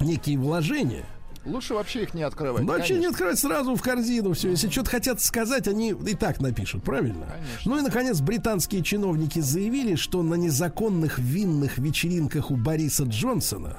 [0.00, 1.04] некие вложения,
[1.44, 2.62] Лучше вообще их не открывать.
[2.62, 3.10] ну, вообще не конечно.
[3.12, 4.50] открывать сразу в корзину все.
[4.50, 7.26] Если что-то хотят сказать, они и так напишут, правильно?
[7.64, 13.78] Ну и, наконец, британские чиновники заявили, что на незаконных винных вечеринках у Бориса Джонсона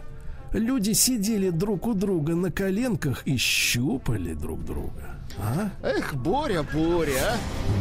[0.52, 5.16] люди сидели друг у друга на коленках и щупали друг друга.
[5.38, 5.70] А?
[5.86, 7.38] Эх, Боря, Боря, а.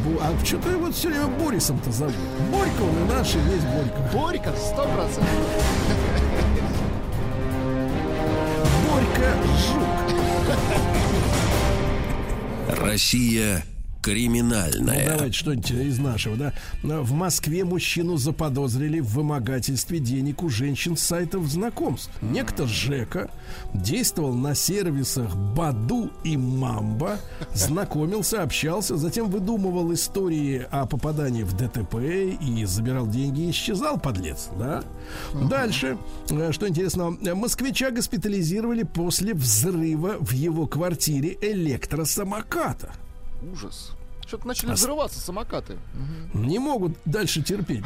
[0.06, 2.14] Бо- А что-то его все время Борисом-то зовут?
[2.52, 4.10] Борька он и наш, и весь Борька.
[4.12, 6.27] Борька, сто процентов.
[9.18, 9.34] Борька
[12.96, 13.77] Жук.
[14.68, 16.52] Россия Ну, давайте что-нибудь из нашего, да.
[16.82, 22.10] В Москве мужчину заподозрили в вымогательстве денег у женщин с сайтов знакомств.
[22.22, 23.30] Некто Жека
[23.74, 27.18] действовал на сервисах Баду и Мамба,
[27.54, 31.96] знакомился, общался, затем выдумывал истории о попадании в ДТП
[32.40, 34.84] и забирал деньги и исчезал, подлец, да.
[35.48, 35.98] Дальше,
[36.30, 42.92] э, что интересно, москвича госпитализировали после взрыва в его квартире электросамоката.
[43.42, 43.92] Ужас.
[44.28, 45.78] Что-то начали взрываться самокаты.
[46.34, 47.82] Не могут дальше терпеть,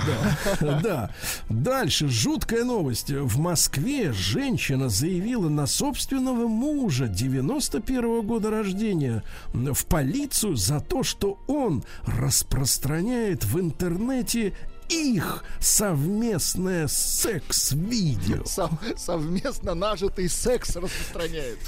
[0.61, 0.81] да.
[0.83, 1.11] Да.
[1.49, 3.13] Дальше жуткая новость.
[3.13, 9.23] В Москве женщина заявила на собственного мужа 91 года рождения
[9.53, 14.55] в полицию за то, что он распространяет в интернете
[14.89, 18.45] их совместное секс-видео.
[18.45, 21.59] Сов- совместно нажитый секс распространяют.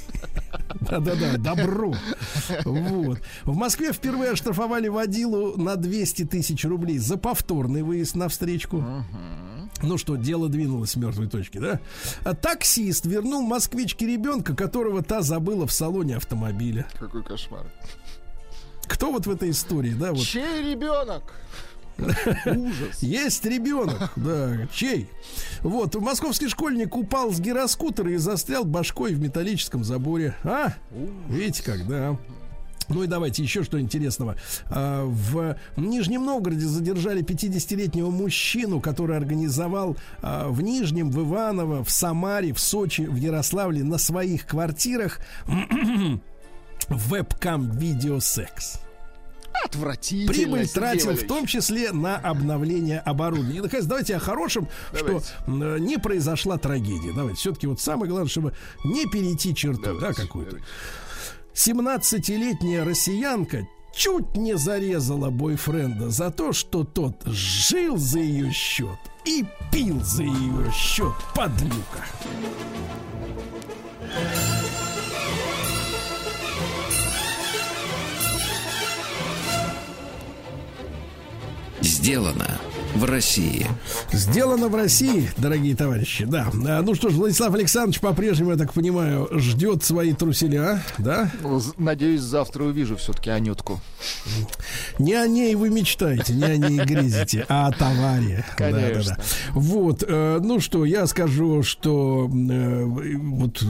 [0.81, 1.95] Да-да-да, добро.
[2.65, 3.21] Вот.
[3.45, 8.85] В Москве впервые оштрафовали водилу на 200 тысяч рублей за повторный выезд на встречку.
[9.83, 11.81] Ну что, дело двинулось с мертвой точки, да?
[12.25, 16.87] А таксист вернул москвичке ребенка, которого та забыла в салоне автомобиля.
[16.99, 17.67] Какой кошмар.
[18.87, 20.13] Кто вот в этой истории, да?
[20.13, 21.23] Вот Чей ребенок?
[21.99, 23.03] Ужас.
[23.03, 25.09] Есть ребенок, да, чей?
[25.63, 30.35] Вот, московский школьник упал с гироскутера и застрял башкой в металлическом заборе.
[30.43, 30.75] А?
[31.29, 32.19] Видите как, да.
[32.89, 34.37] Ну и давайте еще что интересного.
[34.67, 41.91] А, В Нижнем Новгороде задержали 50-летнего мужчину, который организовал а, в Нижнем, в Иваново, в
[41.91, 45.21] Самаре, в Сочи, в Ярославле на своих квартирах
[46.89, 48.81] вебкам-видеосекс.
[49.65, 50.33] Отвратительно.
[50.33, 51.29] Прибыль тратил в Валерьевич.
[51.29, 53.59] том числе на обновление оборудования.
[53.59, 55.27] И, наконец, давайте о хорошем, Давайте.
[55.27, 57.13] что м, не произошла трагедия.
[57.15, 60.59] Давайте, все-таки вот самое главное, чтобы не перейти черту, да, какую-то.
[61.55, 69.45] 17-летняя россиянка чуть не зарезала бойфренда за то, что тот жил за ее счет и
[69.73, 72.05] пил за ее счет подлюка.
[81.85, 82.59] Сделано
[82.95, 83.67] в России.
[84.13, 86.49] Сделано в России, дорогие товарищи, да.
[86.69, 91.31] А, Ну что ж, Владислав Александрович по-прежнему, я так понимаю, ждет свои труселя, да?
[91.77, 93.81] Надеюсь, завтра увижу все-таки Анютку.
[94.99, 98.45] Не о ней вы мечтаете, не о ней грезите, а о товаре.
[98.57, 99.17] Конечно.
[99.17, 99.19] Да-да-да.
[99.53, 103.63] Вот, э, ну что, я скажу, что э, вот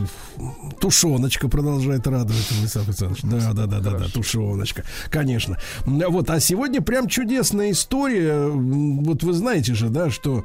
[0.80, 3.22] тушеночка продолжает радовать, Владислав Александрович.
[3.22, 5.58] Да, да, да, да, да, тушеночка, конечно.
[5.86, 8.32] Вот, а сегодня прям чудесная история.
[8.34, 10.44] М, Вот вы знаете же, да, что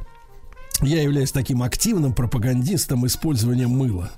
[0.83, 4.11] я являюсь таким активным пропагандистом использования мыла.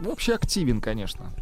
[0.00, 1.32] Вообще активен, конечно.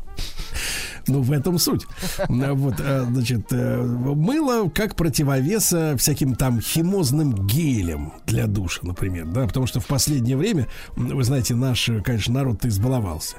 [1.08, 1.84] Ну, в этом суть.
[2.28, 8.82] А, Вот, э, значит, э, мыло как противовес э, всяким там химозным гелем для душа,
[8.84, 13.34] например, да, потому что в последнее время, вы знаете, наш, э, конечно, народ-то избаловался.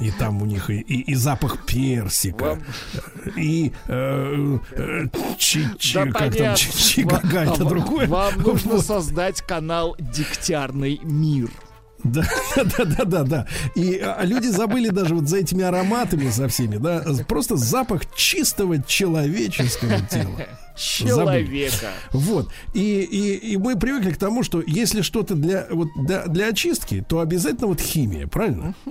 [0.00, 2.62] И там у них и, и- и запах персика, Вам-
[3.36, 5.06] и э, э,
[5.38, 6.56] чи- чи- Да как там, понятно.
[6.56, 8.06] чи- Вам- другое.
[8.06, 8.86] Вам нужно Вот.
[8.86, 11.50] создать канал «Дегтярный мир».
[12.04, 12.24] Да,
[12.56, 13.46] да, да, да, да.
[13.74, 18.80] И а, люди забыли даже вот за этими ароматами, за всеми, да, просто запах чистого
[18.82, 20.46] человеческого тела.
[20.76, 21.86] Человека.
[22.12, 22.50] Вот.
[22.74, 27.04] И, и, и мы привыкли к тому, что если что-то для, вот, для, для очистки,
[27.08, 28.74] то обязательно вот химия, правильно?
[28.86, 28.90] А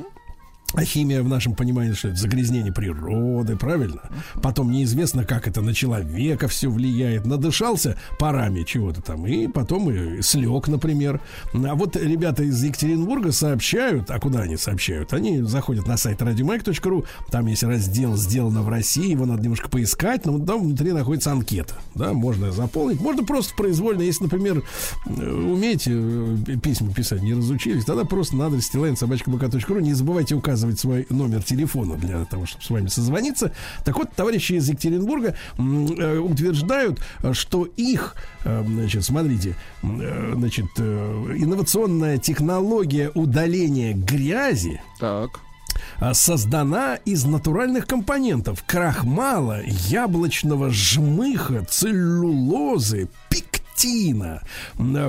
[0.84, 4.02] химия в нашем понимании, что это загрязнение природы, правильно?
[4.41, 7.26] Потом неизвестно, как это на человека все влияет.
[7.26, 11.22] Надышался парами чего-то там, и потом и слег, например.
[11.53, 15.14] А вот ребята из Екатеринбурга сообщают, а куда они сообщают?
[15.14, 20.26] Они заходят на сайт radiomag.ru, там есть раздел «Сделано в России», его надо немножко поискать,
[20.26, 22.99] но там внутри находится анкета, да, можно заполнить.
[22.99, 24.64] Можно просто произвольно, если, например,
[25.06, 30.64] э, умеете э, письма писать, не разучились, тогда просто на адрес собачка.бк.ру не забывайте указывать
[30.73, 33.51] свой номер телефона для того, чтобы с вами созвониться.
[33.83, 36.99] Так вот, товарищи из Екатеринбурга э, утверждают,
[37.33, 45.39] что их, э, значит, смотрите, э, значит, инновационная технология удаления грязи Так.
[45.99, 53.09] а, создана из натуральных компонентов крахмала, яблочного жмыха, целлюлозы,
[53.76, 54.41] пектина.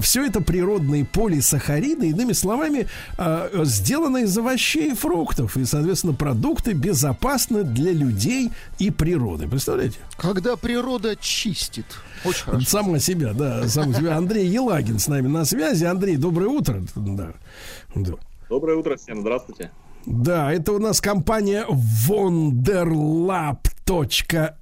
[0.00, 2.88] Все это природные полисахариды, иными словами,
[3.18, 5.56] а, сделано из овощей и фруктов.
[5.56, 9.48] И, соответственно, продукты безопасны для людей и природы.
[9.48, 9.98] Представляете?
[10.16, 11.86] Когда природа чистит.
[12.24, 12.66] Очень хорошо.
[12.66, 14.16] Сама себя, да, сам себя.
[14.16, 15.84] Андрей Елагин с нами на связи.
[15.84, 16.82] Андрей, доброе утро.
[16.94, 17.32] Да.
[17.94, 18.14] Да.
[18.48, 19.70] Доброе утро всем, здравствуйте.
[20.06, 21.66] Да, это у нас компания
[22.08, 24.54] wonderlab.eco.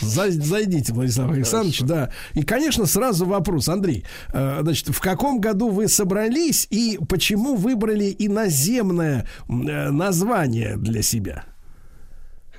[0.00, 2.10] За- Зайдите, Владислав Александрович, да.
[2.34, 4.04] И, конечно, сразу вопрос, Андрей.
[4.32, 9.52] э, Значит, в каком году вы собрались и почему выбрали иноземное э,
[9.90, 11.44] название для себя?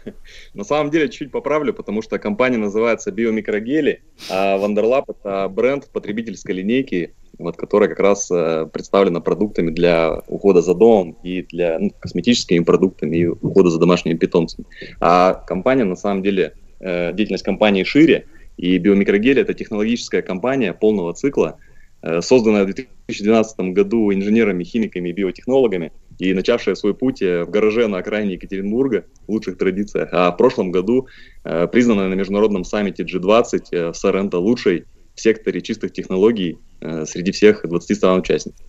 [0.53, 6.55] На самом деле чуть поправлю, потому что компания называется Биомикрогели, а Wonderlab это бренд потребительской
[6.55, 11.91] линейки, вот, которая как раз э, представлена продуктами для ухода за домом и для ну,
[11.99, 14.65] косметическими продуктами и ухода за домашними питомцами.
[14.99, 18.27] А компания на самом деле, э, деятельность компании шире,
[18.57, 21.57] и Биомикрогели это технологическая компания полного цикла,
[22.03, 27.49] э, созданная в 2012 году инженерами, химиками и биотехнологами, и начавшая свой путь э, в
[27.49, 30.09] гараже на окраине Екатеринбурга в лучших традициях.
[30.11, 31.07] А в прошлом году
[31.43, 34.85] э, признанная на международном саммите G20 э, в Соренто лучшей
[35.15, 36.57] в секторе чистых технологий
[37.05, 38.65] среди всех 20 стран-участников.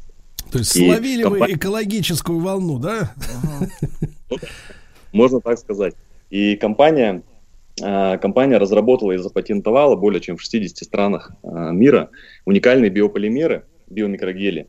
[0.53, 3.15] То есть И словили вы компания- экологическую волну, да?
[5.13, 5.95] Можно так сказать.
[6.29, 7.23] И компания,
[7.79, 12.11] компания разработала и запатентовала более чем в 60 странах мира
[12.45, 14.69] уникальные биополимеры, биомикрогели,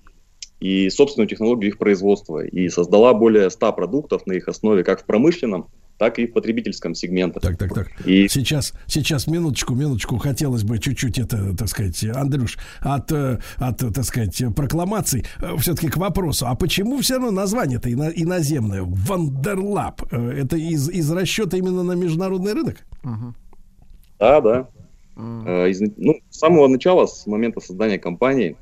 [0.60, 2.44] и собственную технологию их производства.
[2.46, 5.68] И создала более 100 продуктов на их основе как в промышленном,
[5.98, 7.42] так и в потребительском сегментах.
[7.42, 7.88] Так, так, так.
[8.06, 13.78] И Сейчас, сейчас, минуточку, минуточку, хотелось бы чуть-чуть это, так сказать, Андрюш, от, э, от
[13.78, 15.26] так сказать, прокламаций
[15.60, 16.48] все-таки к вопросу.
[16.48, 18.82] А почему все равно название-то ино- иноземное?
[18.84, 20.02] Wonder Lab.
[20.12, 22.78] Э, Это из, из расчета именно на международный рынок?
[24.20, 24.68] Да, да.
[25.18, 25.48] М.
[25.48, 28.58] Э, из- ну, с самого начала, с момента создания компании,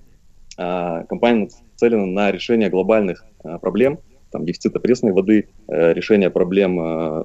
[0.58, 1.50] а, компания
[1.84, 4.00] нацелена на решение глобальных а, проблем,
[4.32, 7.24] там, дефицита пресной воды, э, решение проблем а,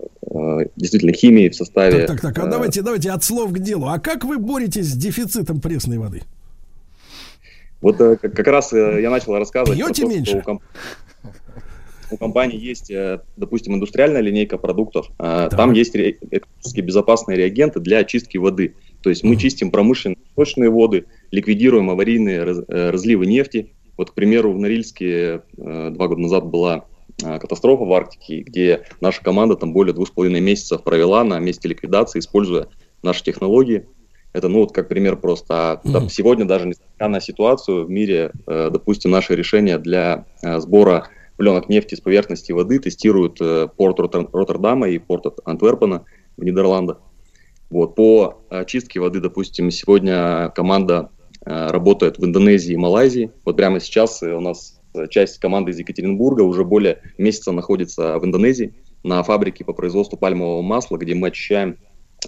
[0.76, 2.06] действительно химии в составе.
[2.06, 2.44] Так, так, так.
[2.44, 3.86] А э, давайте, давайте от слов к делу.
[3.88, 6.22] А как вы боретесь с дефицитом пресной воды?
[7.80, 10.30] Вот э, как, раз э, я начал рассказывать Пьете то, меньше?
[10.30, 10.62] что у, комп-
[12.10, 15.08] у компании есть, э, допустим, индустриальная линейка продуктов.
[15.18, 15.56] э, Так.
[15.56, 18.74] Там есть экологически безопасные реагенты для очистки воды.
[19.02, 23.70] То есть мы чистим промышленные сточные воды, ликвидируем аварийные раз- э, разливы нефти.
[23.98, 26.84] Вот, к примеру, в Норильске э, два года назад была
[27.22, 31.40] э, катастрофа в Арктике, где наша команда там более двух с половиной месяцев провела на
[31.40, 32.68] месте ликвидации, используя
[33.02, 33.86] наши технологии.
[34.32, 35.72] Это, ну, вот как пример просто.
[35.72, 36.10] А, там, Мгм.
[36.10, 41.68] сегодня даже несмотря на ситуацию в мире, э, допустим, наше решение для э, сбора пленок
[41.68, 46.04] нефти с поверхности воды тестируют э, порт Ротер- Роттердама и порт Антверпена
[46.36, 46.98] в Нидерландах.
[47.68, 51.17] Вот, по очистке воды, допустим, сегодня команда э,
[51.48, 53.30] работает в Индонезии и Малайзии.
[53.44, 58.18] Вот прямо сейчас э, у нас э, часть команды из Екатеринбурга уже более месяца находится
[58.18, 61.76] в Индонезии на фабрике по производству пальмового масла, где мы очищаем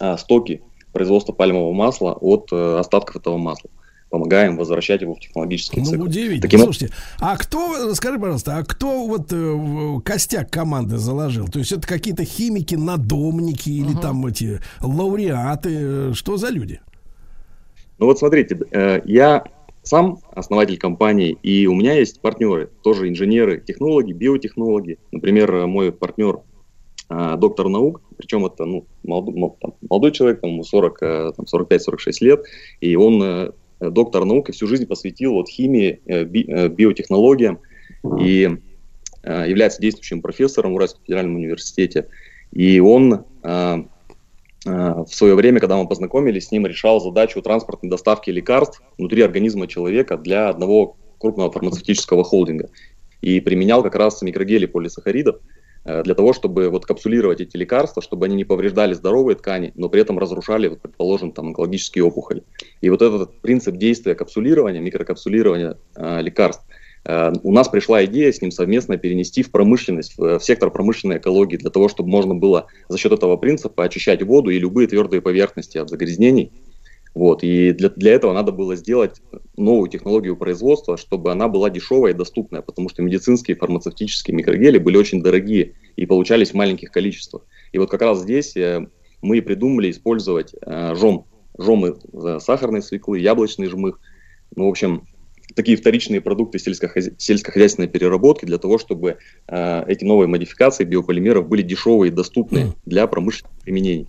[0.01, 3.71] э, стоки производства пальмового масла от э, остатков этого масла.
[4.11, 6.03] Помогаем возвращать его в технологический Ну, цикл.
[6.03, 6.43] удивительно.
[6.43, 11.47] Таким Слушайте, а кто, скажи, пожалуйста, а кто вот э, костяк команды заложил?
[11.47, 15.69] То есть это какие-то химики, надомники или там эти лауреаты?
[15.73, 16.81] Э, Что за люди?
[18.01, 19.45] Ну вот смотрите, э, я
[19.83, 24.99] сам основатель компании, и у меня есть партнеры, тоже инженеры, технологи, биотехнологи.
[25.13, 26.41] Например, э, мой партнер
[27.11, 31.33] э, доктор наук, причем это ну, молодой, мол- там, молодой человек, там, ему 40, э,
[31.37, 32.43] там, 45-46 лет,
[32.81, 37.61] и он доктор наук и всю жизнь посвятил вот химии, би- биотехнологиям,
[38.19, 38.49] и
[39.23, 42.09] является действующим профессором в Уральском федеральном университете.
[42.53, 43.25] И он
[44.65, 49.67] в свое время, когда мы познакомились, с ним решал задачу транспортной доставки лекарств внутри организма
[49.67, 52.71] человека для одного крупного фармацевтического холдинга.
[53.21, 55.37] И применял как раз микрогели полисахаридов
[55.85, 59.91] э, для того, чтобы вот капсулировать эти лекарства, чтобы они не повреждали здоровые ткани, но
[59.91, 62.43] при этом разрушали, вот, предположим, там, онкологические опухоли.
[62.81, 66.70] И вот этот принцип действия капсулирования, микрокапсулирования э, лекарств, э,
[67.07, 71.57] у нас пришла идея с ним совместно перенести в промышленность, в, в сектор промышленной экологии,
[71.57, 75.79] для того, чтобы можно было за счет этого принципа очищать воду и любые твердые поверхности
[75.79, 76.53] от загрязнений.
[77.13, 79.21] Вот, и для, для этого надо было сделать
[79.57, 84.97] новую технологию производства, чтобы она была дешевая и доступная, потому что медицинские фармацевтические микрогели были
[84.97, 87.43] очень дорогие и получались в маленьких количествах.
[87.73, 88.87] И вот как раз здесь э,
[89.23, 91.27] мы и придумали использовать э, жом,
[91.59, 93.99] жомы э, сахарной свеклы, яблочный жмых,
[94.55, 95.07] ну, в общем,
[95.55, 99.19] такие вторичные продукты сельскохоз- сельскохозяйственной переработки для того, чтобы
[99.49, 102.75] э, эти новые модификации биополимеров были дешевые и доступные Мгм.
[102.87, 104.09] для промышленных применений.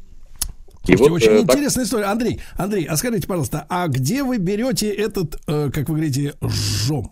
[0.84, 2.05] Слушайте, очень э, так- интересная история.
[2.05, 7.11] Андрей, Андрей, а скажите, пожалуйста, а где вы берете этот, э, как вы говорите, жом?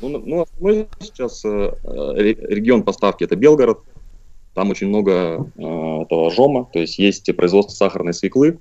[0.00, 1.48] Ну, ну, основной сейчас э,
[1.84, 3.80] ре- регион поставки это Белгород.
[4.54, 5.60] Там очень много э,
[6.02, 8.58] этого жома, то есть есть производство сахарной свеклы,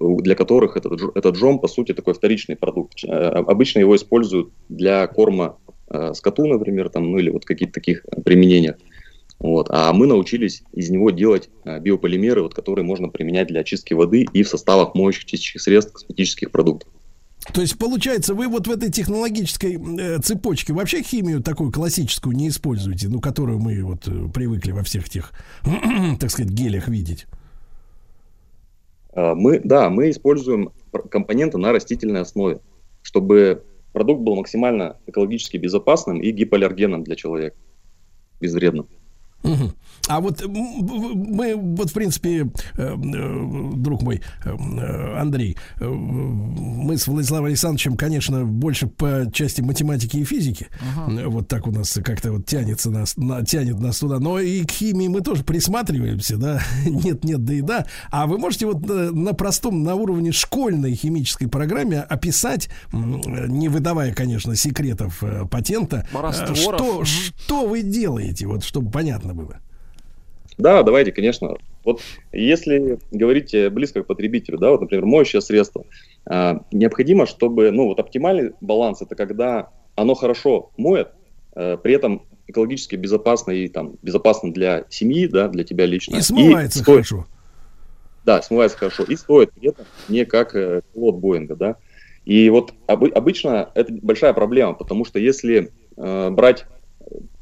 [0.00, 3.04] для которых этот, этот жом, по сути, такой вторичный продукт.
[3.04, 3.08] Э,
[3.46, 5.58] Обычно его используют для корма
[5.90, 8.76] э, скоту, например, там, ну или вот каких-то таких применениях.
[9.38, 9.68] Вот.
[9.70, 14.26] А мы научились из него делать э, биополимеры, вот, которые можно применять для очистки воды
[14.32, 16.90] и в составах моющих чистящих средств косметических продуктов.
[17.52, 22.48] То есть, получается, вы вот в этой технологической э, цепочке вообще химию такую классическую не
[22.48, 25.32] используете, ну, которую мы вот э, привыкли во всех тех,
[26.20, 27.26] так сказать, гелях видеть.
[29.18, 30.70] А, Мы, да, мы используем
[31.10, 32.60] компоненты на растительной основе,
[33.02, 37.56] чтобы продукт был максимально экологически безопасным и гипоаллергенным для человека,
[38.40, 38.86] безвредным.
[39.42, 39.72] Мгм.
[40.06, 42.46] А вот мы, вот в принципе, э,
[42.76, 50.24] э, друг мой э, Андрей, мы с Владиславом Александровичем, конечно, больше по части математики и
[50.24, 50.68] физики.
[51.08, 54.18] Э, Вот так у нас как-то вот тянется нас, на- тянет нас туда.
[54.18, 56.60] Но и к химии мы тоже присматриваемся, да.
[56.86, 57.86] Нет, нет, да и да.
[58.10, 64.12] А вы можете вот на, на простом, на уровне школьной химической программе описать, не выдавая,
[64.14, 66.80] конечно, секретов патента, Растворов.
[66.80, 69.58] что, что вы делаете, вот чтобы понятно было.
[70.58, 71.56] Да, давайте, конечно.
[71.84, 72.00] Вот
[72.32, 75.84] если говорить э, близко к потребителю, да, вот, например, моющее средство,
[76.26, 81.10] а, необходимо, чтобы, ну, вот оптимальный баланс это когда оно хорошо моет,
[81.54, 86.16] э, при этом экологически безопасно и там безопасно для семьи, да, для тебя лично.
[86.16, 87.26] И смывается стоит- хорошо.
[88.24, 89.04] Да, смывается хорошо.
[89.04, 91.76] И стоит при этом не как э, пилот Боинга, да.
[92.24, 96.66] И вот обы- обычно это большая проблема, потому что если э, брать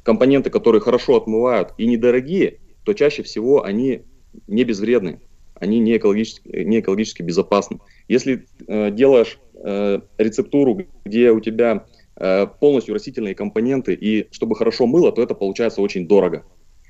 [0.02, 4.02] компоненты, которые хорошо отмывают и недорогие, то чаще всего они
[4.46, 5.20] не безвредны,
[5.58, 7.80] они не экологически, не экологически безопасны.
[8.06, 11.84] Если э, делаешь э, рецептуру, где у тебя
[12.14, 16.44] э, полностью растительные компоненты, и чтобы хорошо мыло, то это получается очень дорого.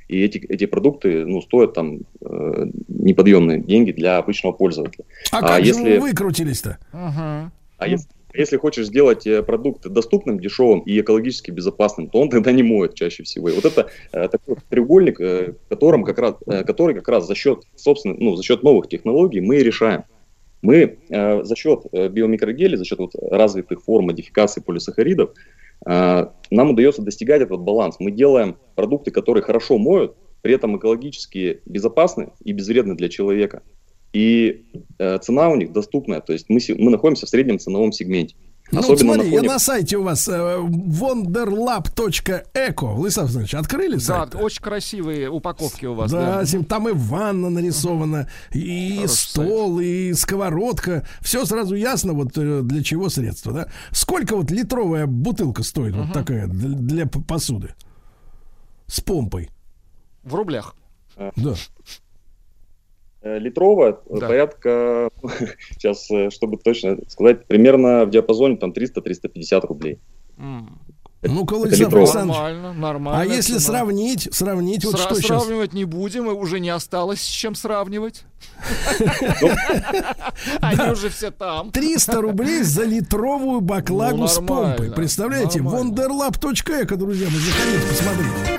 [0.09, 5.05] И эти, эти продукты ну, стоят там э, неподъемные деньги для обычного пользователя.
[5.33, 6.77] А, А как же если- вы выкрутились-то?
[6.93, 7.53] Мгм.
[7.79, 8.07] А если,
[8.37, 12.95] если хочешь сделать э, продукт доступным, дешевым и экологически безопасным, то он тогда не моет
[12.95, 13.49] чаще всего.
[13.49, 16.35] И вот это э, такой треугольник, э, которым как раз,
[16.67, 20.05] который как раз за счет, собственно, ну, за счет новых технологий мы и решаем.
[20.63, 25.31] Мы э, за счет э, биомикрогелей, за счет вот развитых форм модификации полисахаридов,
[25.87, 27.97] э, нам удается достигать этот баланс.
[28.01, 33.63] Мы делаем продукты, которые хорошо моют, при этом экологически безопасны и безвредны для человека.
[34.17, 34.65] И
[34.99, 38.35] э, цена у них доступная, то есть мы, мы находимся в среднем ценовом сегменте.
[38.73, 39.47] Ну, Особенно смотри, на фоне...
[39.47, 41.35] я на сайте у вас э, wonderlab.eco.
[42.95, 44.35] Владислав Александрович, открыли Да, сайт?
[44.35, 46.11] очень красивые упаковки у вас.
[46.11, 51.07] Да, Да, там и ванна нарисована, и Хороший стол, и сковородка.
[51.21, 53.69] Все сразу ясно, вот э, для чего средства, да?
[53.93, 57.75] Сколько вот литровая бутылка стоит, вот такая, для, для посуды?
[58.87, 59.51] С помпой.
[60.23, 60.75] В рублях.
[61.37, 61.55] Да.
[63.27, 64.29] Э, Литровая, э, Да.
[64.29, 65.09] порядка,
[65.73, 69.99] сейчас, э, чтобы точно сказать, примерно в диапазоне там 300-350 рублей.
[71.23, 71.95] Ну-ка, Это Владислав.
[71.95, 73.23] Александрович, Нормально, нормально.
[73.23, 75.43] а если сравнить, сравнить, вот Сра- что сейчас?
[75.43, 78.25] сравнивать не будем, и уже не осталось с чем сравнивать.
[80.61, 81.73] Они уже все там.
[81.73, 84.93] 300 рублей за литровую баклагу Ну, с помпой.
[84.93, 85.61] Представляете?
[85.61, 88.56] Wonderlab.eco, друзья, вы заходите, посмотрите.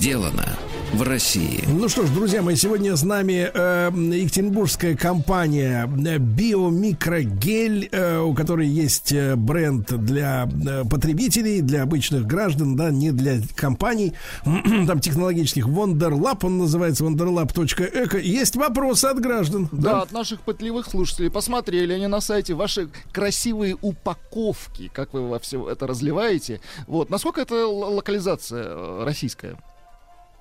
[0.00, 0.46] Сделано
[0.94, 1.62] в России.
[1.68, 8.32] Ну что ж, друзья мои, сегодня с нами э, екатеринбургская компания э, Биомикрогель, э, у
[8.32, 14.14] которой есть э, бренд для э, потребителей, для обычных граждан, да, не для компаний,
[14.86, 15.66] там технологических.
[15.68, 18.18] Wonderlab, он называется wonderlab.eco.
[18.18, 19.68] Есть вопросы от граждан.
[19.72, 21.30] Да, от наших пытливых слушателей.
[21.30, 26.62] Посмотрели они на сайте ваши красивые упаковки, как вы во все это разливаете.
[26.86, 27.10] Вот.
[27.10, 29.58] Насколько это л- локализация э, российская?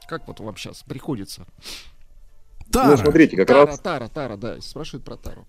[0.09, 1.45] Как вот вам сейчас приходится?
[2.71, 2.89] Тара.
[2.89, 3.79] Ну, смотрите, как Тара, раз...
[3.79, 5.45] Тара, Тара, да, спрашивают про Тару.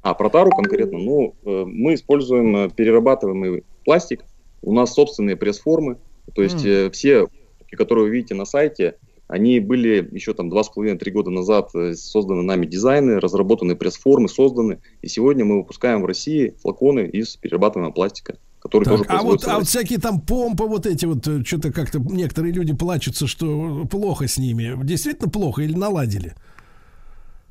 [0.00, 0.98] А, про тару конкретно.
[0.98, 4.24] Ну, э, мы используем э, перерабатываемый пластик.
[4.62, 5.98] У нас собственные пресс-формы.
[6.36, 7.26] То есть э, все,
[7.72, 8.96] которые вы видите на сайте,
[9.26, 13.74] они были еще там два с половиной три года назад э, созданы нами дизайны, разработаны
[13.74, 14.78] пресс-формы, созданы.
[15.02, 19.46] И сегодня мы выпускаем в России флаконы из перерабатываемого пластика, который тоже Так, а вот,
[19.46, 24.26] а вот всякие там помпы, вот эти вот, что-то как-то некоторые люди плачутся, что плохо
[24.26, 24.74] с ними.
[24.84, 26.34] Действительно плохо или наладили?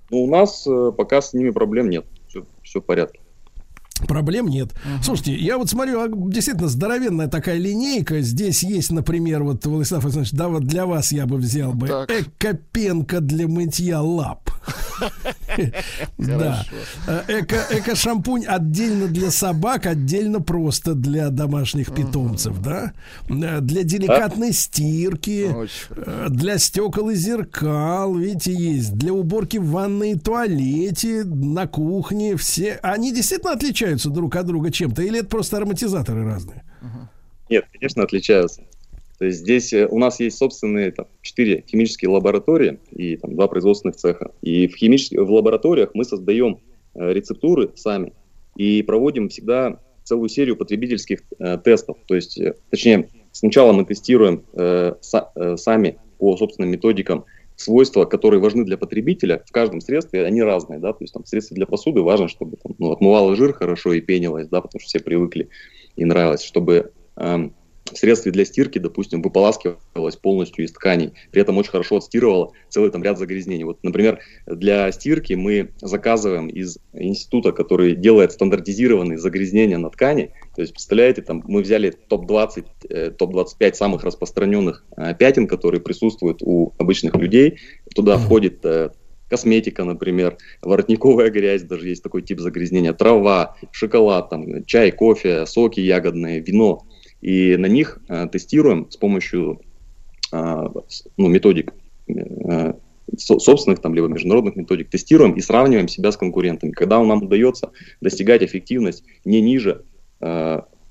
[0.10, 2.06] Ну, у нас э, пока с ними проблем нет.
[2.64, 3.20] Все, в порядке.
[4.08, 4.72] Проблем нет.
[5.04, 8.22] Слушайте, я вот смотрю, а, действительно здоровенная такая линейка.
[8.22, 12.12] Здесь есть, например, вот, Владислав Александрович, да, вот для вас я бы взял бы Так.
[12.12, 14.50] экопенка для мытья лап.
[16.18, 16.66] Да.
[17.08, 22.94] Э, Эко, эко-шампунь отдельно для собак, отдельно просто для домашних питомцев, да?
[23.30, 25.52] Э, Для деликатной стирки.
[25.54, 25.74] Очень
[26.06, 28.94] Э, Для стекол и зеркал, видите, есть.
[28.96, 32.36] Для уборки в ванной и туалете, на кухне.
[32.38, 32.80] Все.
[32.82, 35.02] Они действительно отличаются друг от друга чем-то?
[35.02, 36.64] Или это просто ароматизаторы разные?
[37.50, 38.64] Нет, конечно, отличаются.
[39.20, 43.48] То есть здесь э, у нас есть собственные там, четыре химические лаборатории и там, два
[43.48, 44.32] производственных цеха.
[44.42, 46.60] И в, химических, в лабораториях мы создаем
[46.94, 48.14] э, рецептуры сами
[48.56, 51.98] и проводим всегда целую серию потребительских э, тестов.
[52.08, 58.06] То есть, э, точнее, сначала мы тестируем э, са- э, сами по собственным методикам свойства,
[58.06, 61.56] которые важны для потребителя в каждом средстве, они разные, да, то есть там в средстве
[61.56, 65.00] для посуды важно, чтобы там, ну, отмывало жир хорошо и пенилось, да, потому что все
[65.00, 65.50] привыкли
[65.96, 67.56] и нравилось, чтобы эм,
[67.94, 73.04] средстве для стирки, допустим, выполаскивалось полностью из тканей, при этом очень хорошо отстирывало целый там
[73.04, 73.64] ряд загрязнений.
[73.64, 80.32] Вот, например, для стирки мы заказываем из института, который делает стандартизированные загрязнения на ткани.
[80.56, 86.42] То есть, представляете, там мы взяли топ-20, э, топ-25 самых распространенных э, пятен, которые присутствуют
[86.42, 87.60] у обычных людей.
[87.96, 88.92] Туда входит э,
[89.34, 95.80] косметика, например, воротниковая грязь, даже есть такой тип загрязнения, трава, шоколад, там, чай, кофе, соки
[95.80, 96.86] ягодные, вино.
[97.24, 99.62] И на них э, тестируем с помощью
[100.32, 101.74] с- ну, методик
[102.08, 102.74] э,
[103.18, 106.72] со- собственных там, либо международных методик, тестируем и сравниваем себя с конкурентами.
[106.72, 107.72] Когда нам удается
[108.02, 109.84] достигать эффективность не ниже,
[110.22, 110.26] э,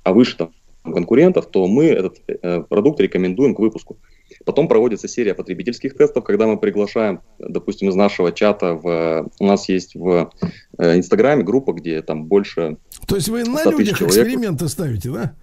[0.05, 0.53] а выше там,
[0.85, 3.99] конкурентов, то мы этот э, продукт рекомендуем к выпуску.
[4.45, 9.69] Потом проводится серия потребительских тестов, когда мы приглашаем, допустим, из нашего чата, в, у нас
[9.69, 10.31] есть в
[10.79, 14.27] Инстаграме группа, где там больше То есть вы на 100 тысяч людях человек.
[14.27, 15.35] эксперименты ставите, да?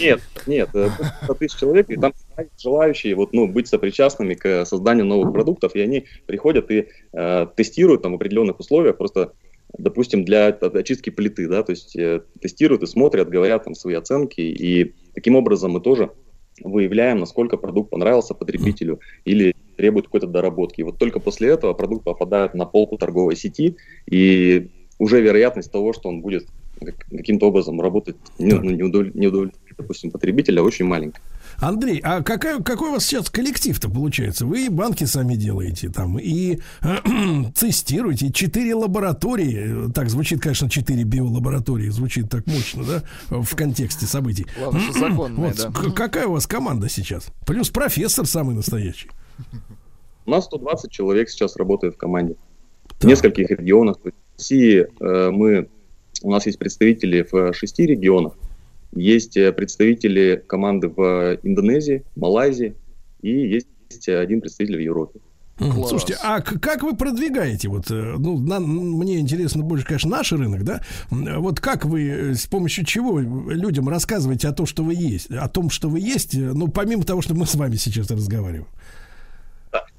[0.00, 0.88] Нет, нет, э,
[1.24, 2.12] 100 тысяч человек, и там
[2.58, 8.02] желающие вот, ну, быть сопричастными к созданию новых продуктов, и они приходят и э, тестируют
[8.02, 9.32] там в определенных условиях, просто,
[9.76, 14.40] допустим, для очистки плиты, да, то есть э, тестируют и смотрят, говорят там свои оценки,
[14.40, 16.10] и таким образом мы тоже
[16.60, 20.80] выявляем, насколько продукт понравился потребителю или требует какой-то доработки.
[20.80, 23.76] И вот только после этого продукт попадает на полку торговой сети,
[24.10, 26.46] и уже вероятность того, что он будет
[26.84, 28.62] каким-то образом работать, не, Так.
[28.62, 31.22] ну, не не удовлетворит, допустим, потребителя, очень маленькая.
[31.58, 34.46] Андрей, а какая, какой у вас сейчас коллектив-то получается?
[34.46, 36.58] Вы и банки сами делаете там, и
[37.54, 39.90] тестируете, четыре лаборатории.
[39.92, 44.46] Так, звучит, конечно, четыре биолаборатории, звучит так мощно, да, в контексте событий.
[44.58, 45.90] Главное, что законное, Вот, да.
[45.90, 47.26] какая у вас команда сейчас?
[47.46, 49.10] Плюс профессор самый настоящий.
[50.24, 52.36] У нас 120 человек сейчас работает в команде.
[53.00, 53.96] В нескольких регионах.
[54.02, 55.68] В России э, мы,
[56.22, 58.34] у нас есть представители в шести регионах.
[58.94, 62.74] Есть э, представители команды в Индонезии, Малайзии
[63.22, 63.68] и есть
[64.08, 65.20] один представитель в Европе.
[65.58, 65.90] Класс.
[65.90, 67.68] Слушайте, а как вы продвигаете?
[67.68, 70.82] Вот, э, ну, на- мне интересно больше, конечно, наш рынок, да?
[71.10, 75.48] Вот как вы, э, с помощью чего людям рассказываете о том, что вы есть, о
[75.48, 78.66] том, что вы есть, ну, помимо того, что мы с вами сейчас разговариваем?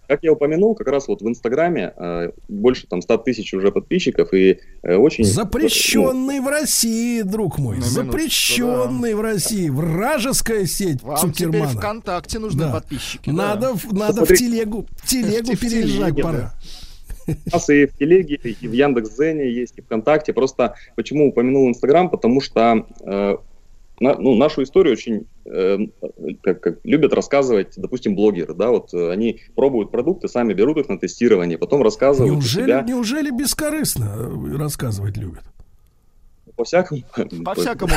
[0.07, 4.33] Как я упомянул, как раз вот в Инстаграме э, больше там 100 тысяч уже подписчиков
[4.33, 5.23] и э, очень...
[5.23, 11.69] Запрещенный в России, друг мой, запрещенный в России, вражеская сеть Вам теперь Цукермана.
[11.79, 12.71] ВКонтакте нужны Да.
[12.73, 13.29] подписчики.
[13.29, 13.33] да.
[13.33, 16.53] Надо, в- надо в телегу, в телегу В переезжать телеге, пора.
[17.25, 20.33] У нас и в Телеге, и в Яндекс.Зене есть, и ВКонтакте.
[20.33, 22.09] Просто почему упомянул Инстаграм?
[22.09, 23.37] Потому что э,
[23.99, 25.77] на- ну, нашу историю очень э,
[26.41, 28.53] как, как любят рассказывать, допустим, блогеры.
[28.53, 32.81] Да, вот э, они пробуют продукты, сами берут их на тестирование, потом рассказывают Неужели, себя
[32.81, 35.43] неужели бескорыстно э, рассказывать любят?
[36.55, 37.01] По-всякому.
[37.43, 37.93] По-всякому,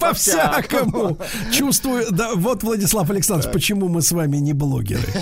[0.00, 1.18] По-всякому.
[1.52, 5.02] Чувствую, да, вот, Владислав Александрович, почему мы с вами не блогеры.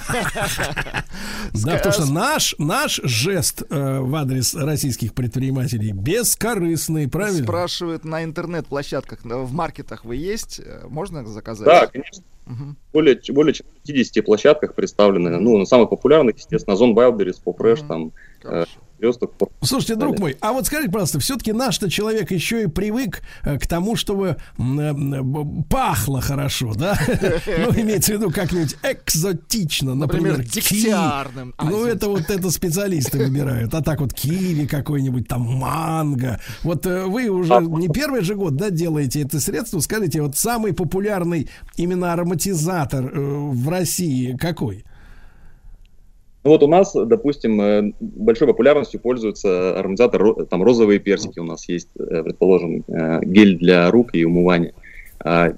[1.53, 7.43] Да, потому что наш, наш жест э, в адрес российских предпринимателей бескорыстный, правильно?
[7.43, 10.61] Спрашивают на интернет-площадках, в маркетах вы есть?
[10.65, 11.67] Э, Можно заказать?
[11.67, 12.23] Да, конечно.
[12.47, 12.77] Мгм.
[12.93, 15.39] Более, более чем 50 площадках представлены.
[15.39, 17.89] Ну, на самых популярных, естественно, Озон Wildberries, Popfresh, Мгм.
[17.89, 18.71] там, э, Хорошо.
[19.01, 19.33] Звездок,
[19.63, 23.67] Слушайте, друг мой, а вот скажите, пожалуйста, все-таки наш-то человек еще и привык э, к
[23.67, 26.99] тому, чтобы э, б- пахло хорошо, да?
[27.47, 31.55] Ну, имеется в виду как-нибудь экзотично, например, дегтярным.
[31.63, 33.73] Ну, это вот это специалисты выбирают.
[33.75, 36.39] А так вот киви какой-нибудь, там манго.
[36.63, 39.81] Вот э, вы уже не первый же год, да, делаете это средство.
[39.81, 44.85] Скажите, вот самый популярный именно ароматизатор э, в России какой?
[46.43, 51.45] Ну вот у нас, допустим, э, большой популярностью пользуется ароматизатор, ро- там розовые персики у
[51.45, 54.73] нас есть, э, предположим, э, гель для рук и умывания.
[55.23, 55.53] А,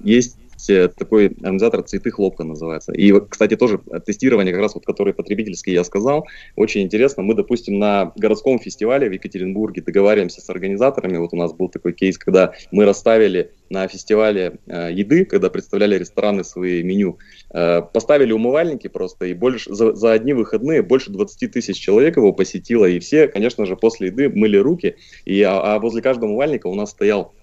[0.63, 2.93] Есть э, такой ароматизатор цветы хлопка называется.
[2.93, 6.27] И, кстати, тоже тестирование, как раз вот, который потребительский я сказал,
[6.57, 7.23] очень интересно.
[7.23, 11.17] Мы, допустим, на городском фестивале в Екатеринбурге договариваемся с организаторами.
[11.17, 15.99] Вот у нас был такой кейс, когда мы расставили на фестивале э, еды, когда представляли
[15.99, 17.19] рестораны свои меню,
[17.53, 22.33] Э, Поставили умывальники просто, и больше за, за одни выходные больше 20 тысяч человек его
[22.33, 26.69] посетило, и все, конечно же, после еды мыли руки, и, а, а возле каждого умывальника
[26.69, 27.35] у нас стоял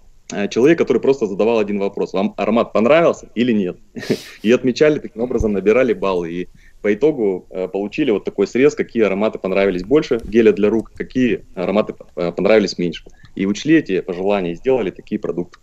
[0.49, 3.77] человек, который просто задавал один вопрос, вам аромат понравился или нет?
[4.43, 6.49] И отмечали, таким образом набирали баллы, и
[6.81, 11.45] по итогу э, получили вот такой срез, какие ароматы понравились больше геля для рук, какие
[11.55, 13.03] ароматы э, понравились меньше.
[13.35, 15.59] И учли эти пожелания и сделали такие продукты.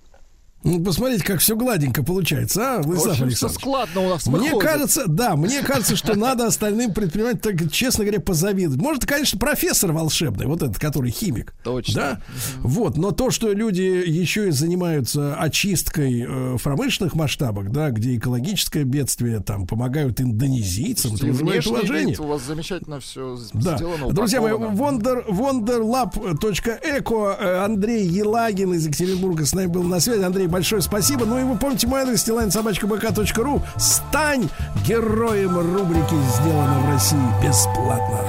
[0.66, 3.60] Ну, посмотрите, как все гладенько получается, а, Владислав Александрович?
[3.60, 4.68] складно у нас Мне выходит.
[4.68, 8.80] кажется, да, мне кажется, что надо остальным предпринимателям, так, честно говоря, позавидовать.
[8.80, 11.54] Может, конечно, профессор волшебный, вот этот, который химик.
[11.62, 11.94] Точно.
[11.94, 12.20] Да?
[12.62, 18.16] Вот, но то, что люди еще и занимаются очисткой э, в промышленных масштабах, да, где
[18.16, 22.06] экологическое бедствие, там, помогают индонезийцам, это И вызывает уважение.
[22.08, 23.76] вид у вас замечательно все Да.
[23.76, 24.12] сделано.
[24.12, 30.22] Друзья мои, wonder, wonderlab.eco э, Андрей Елагин из Екатеринбурга с нами был на связи.
[30.22, 31.26] Андрей, большое спасибо.
[31.26, 34.48] Ну и вы помните мой адрес stilainsobachkabk.ru Стань
[34.86, 38.20] героем рубрики «Сделано в России бесплатно».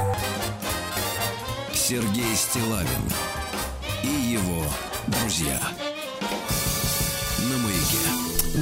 [1.74, 2.86] Сергей Стилавин
[4.04, 4.64] и его
[5.08, 5.58] друзья.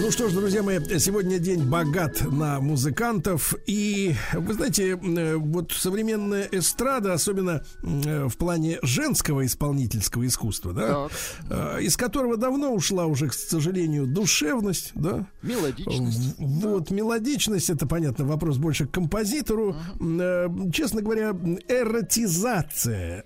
[0.06, 3.56] Ну что ж, друзья мои, сегодня день богат на музыкантов.
[3.66, 11.08] И, вы знаете, э, вот современная эстрада, особенно э, в плане женского исполнительского искусства, да,
[11.50, 16.36] э, из которого давно ушла уже, к сожалению, душевность, да, Мелодичность.
[16.38, 19.76] Вот мелодичность, это понятно, вопрос больше к композитору.
[20.00, 21.32] Э, Честно говоря,
[21.68, 23.26] эротизация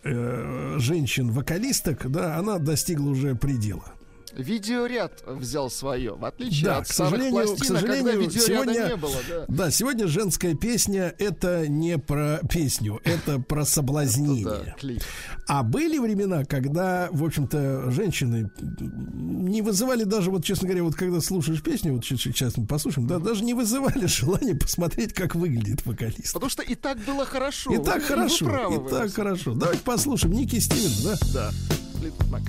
[0.80, 3.99] женщин-вокалисток, да, она достигла уже предела.
[4.40, 8.88] Видеоряд взял свое, в отличие Да, от к сожалению, к пластинок, когда сожалению, видеоряда сегодня-
[8.90, 9.16] не было.
[9.30, 9.46] Да.
[9.48, 14.76] Да, сегодня женская песня это не про песню, это про Да, соблазнение.
[14.80, 15.04] клип.
[15.48, 18.50] А были времена, когда, в общем-то, женщины
[18.80, 23.20] не вызывали даже, вот, честно говоря, вот когда слушаешь песню, вот сейчас мы послушаем, да,
[23.20, 26.34] даже не вызывали желания посмотреть, как выглядит вокалист.
[26.34, 27.74] Потому что и так было хорошо.
[27.74, 29.54] И так хорошо, и так хорошо.
[29.54, 30.34] Давайте послушаем.
[30.34, 31.16] Ники Стивенс, да?
[31.34, 31.52] Да.
[32.30, 32.42] Мак.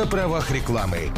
[0.00, 1.12] На правах рекламы.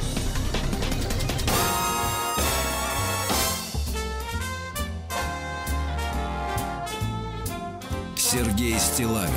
[8.16, 9.30] Сергей Стилавин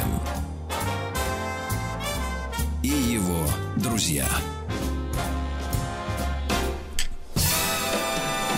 [2.82, 3.46] и его
[3.76, 4.26] друзья.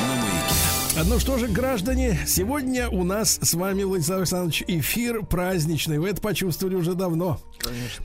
[0.08, 1.10] Маяке.
[1.10, 6.00] Ну что же, граждане, сегодня у нас с вами, Владислав Александрович, эфир праздничный.
[6.00, 7.42] Вы это почувствовали уже давно.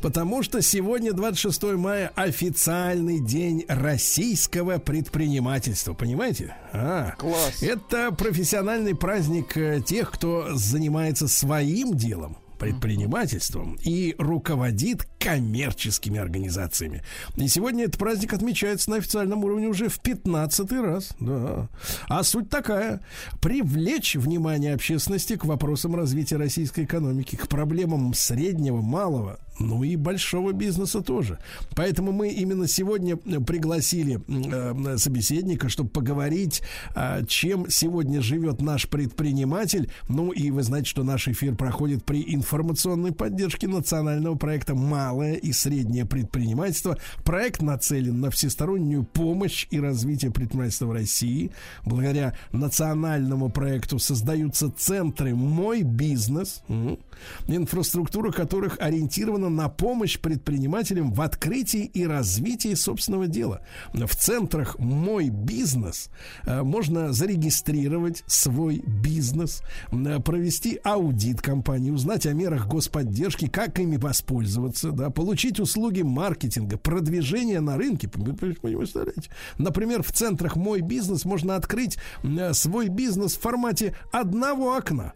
[0.01, 5.95] Потому что сегодня, 26 мая, официальный день российского предпринимательства.
[5.95, 6.55] Понимаете?
[6.73, 7.63] А, Класс.
[7.63, 17.03] Это профессиональный праздник э, тех, кто занимается своим делом предпринимательством и руководит коммерческими организациями.
[17.37, 21.11] И сегодня этот праздник отмечается на официальном уровне уже в 15 раз.
[21.21, 21.69] Да.
[22.09, 23.01] А суть такая.
[23.41, 30.53] Привлечь внимание общественности к вопросам развития российской экономики, к проблемам среднего, малого, ну и большого
[30.53, 31.39] бизнеса тоже.
[31.77, 36.63] Поэтому мы именно сегодня пригласили э, собеседника, чтобы поговорить,
[36.95, 39.91] э, чем сегодня живет наш предприниматель.
[40.09, 44.75] Ну и вы знаете, что наш эфир проходит при информационной поддержке национального проекта
[45.13, 46.97] «Малое и среднее предпринимательство».
[47.23, 51.51] Проект нацелен на всестороннюю помощь и развитие предпринимательства в России.
[51.85, 56.63] Благодаря национальному проекту создаются центры «Мой бизнес»,
[57.47, 63.61] инфраструктура которых ориентирована на помощь предпринимателям в открытии и развитии собственного дела.
[63.93, 66.11] В центрах «Мой бизнес»
[66.45, 73.97] э, можно зарегистрировать свой бизнес, э, провести аудит компании, узнать о мерах господдержки, как ими
[73.97, 78.11] воспользоваться, да, получить услуги маркетинга, продвижения на рынке.
[79.59, 85.13] Например, в центрах «Мой бизнес» можно открыть э, свой бизнес в формате одного окна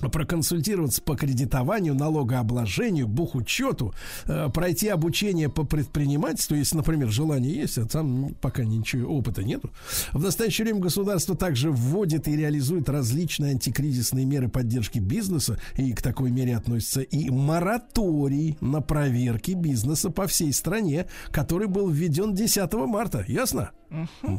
[0.00, 3.94] проконсультироваться по кредитованию, налогообложению, бухучету,
[4.26, 9.70] э, пройти обучение по предпринимательству, если, например, желание есть, а там пока ничего опыта нету.
[10.12, 16.02] В настоящее время государство также вводит и реализует различные антикризисные меры поддержки бизнеса, и к
[16.02, 22.72] такой мере относится и мораторий на проверки бизнеса по всей стране, который был введен 10
[22.86, 23.24] марта.
[23.26, 23.70] Ясно?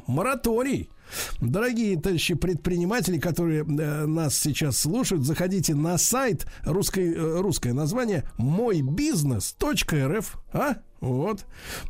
[0.08, 0.90] Мораторий.
[1.42, 8.24] Дорогие товарищи предприниматели, которые э, нас сейчас слушают, заходите на сайт русской, э, русское название
[8.38, 10.38] мойбизнес.рф.
[10.54, 10.76] А?
[11.00, 11.46] Вот.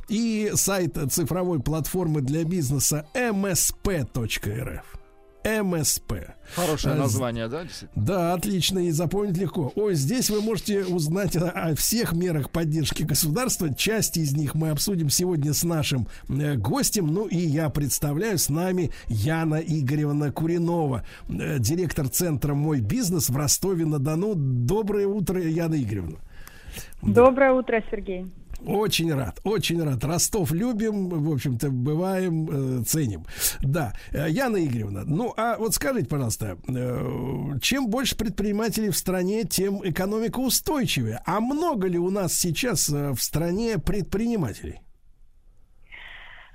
[0.08, 4.99] И сайт цифровой платформы для бизнеса msp.rf.
[5.44, 6.14] МСП.
[6.56, 7.64] Хорошее А, название, да?
[7.96, 9.72] Да, отлично, и запомнить легко.
[9.76, 13.74] Ой, здесь вы можете узнать о, о всех мерах поддержки государства.
[13.74, 17.08] Часть из них мы обсудим сегодня с нашим э, гостем.
[17.08, 23.38] Ну и я представляю с нами Яна Игоревна Куринова, э, директор центра «Мой бизнес» в
[23.38, 24.34] Ростове-на-Дону.
[24.36, 26.18] Доброе утро, Яна Игоревна.
[27.02, 28.26] Доброе утро, Сергей.
[28.66, 30.04] Очень рад, очень рад.
[30.04, 33.26] Ростов любим, в общем-то, бываем, э, ценим.
[33.62, 39.44] Да, Э, Яна Игоревна, ну а вот скажите, пожалуйста, э, чем больше предпринимателей в стране,
[39.44, 41.22] тем экономика устойчивее.
[41.26, 44.82] А много ли у нас сейчас э, в стране предпринимателей?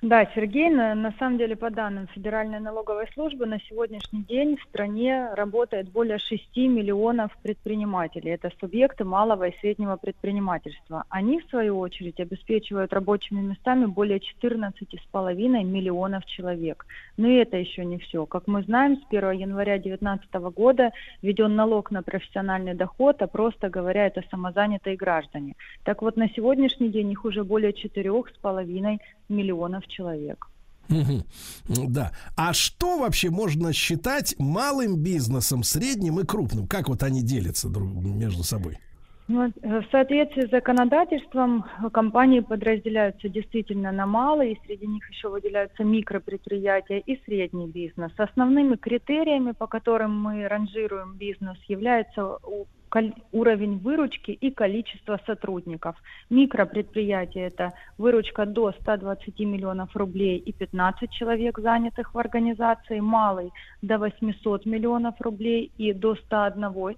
[0.05, 4.63] Да, Сергей, на, на самом деле, по данным Федеральной налоговой службы, на сегодняшний день в
[4.65, 8.33] стране работает более 6 миллионов предпринимателей.
[8.33, 11.05] Это субъекты малого и среднего предпринимательства.
[11.09, 16.85] Они, в свою очередь, обеспечивают рабочими местами более 14,5 миллионов человек.
[17.17, 18.27] Но и это еще не все.
[18.27, 20.91] Как мы знаем, с 1 января 2019 года
[21.23, 25.55] введен налог на профессиональный доход, а просто говоря, это самозанятые граждане.
[25.83, 28.99] Так вот, на сегодняшний день их уже более 4,5
[29.29, 30.47] миллионов человек.
[31.69, 32.13] Да.
[32.37, 36.67] А что вообще можно считать малым бизнесом, средним и крупным?
[36.67, 38.79] Как вот они делятся друг между собой?
[39.27, 45.09] Ну, э, В соответствии с законодательством э, компании подразделяются действительно на малые, и среди них
[45.11, 48.13] еще выделяются микропредприятия и средний бизнес.
[48.19, 52.37] Основными критериями, по которым мы ранжируем бизнес, является
[53.33, 55.97] уровень выручки и количество сотрудников.
[56.31, 63.01] Микропредприятие– это выручка до 120 миллионов рублей и 15 человек, занятых в организации.
[63.01, 63.51] Малый–
[63.83, 66.97] до 800 миллионов рублей и до 101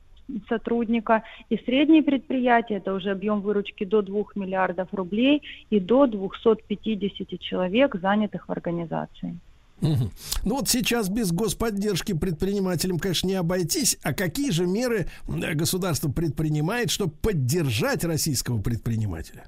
[0.48, 1.22] сотрудника.
[1.48, 7.94] И средние предприятия– это уже объем выручки до 2 миллиардов рублей и до 250 человек,
[7.96, 9.38] занятых в организации.
[9.80, 10.10] Мгм.
[10.44, 13.98] Ну вот сейчас без господдержки предпринимателям, конечно, не обойтись.
[14.02, 19.44] А какие же меры государство предпринимает, чтобы поддержать российского предпринимателя?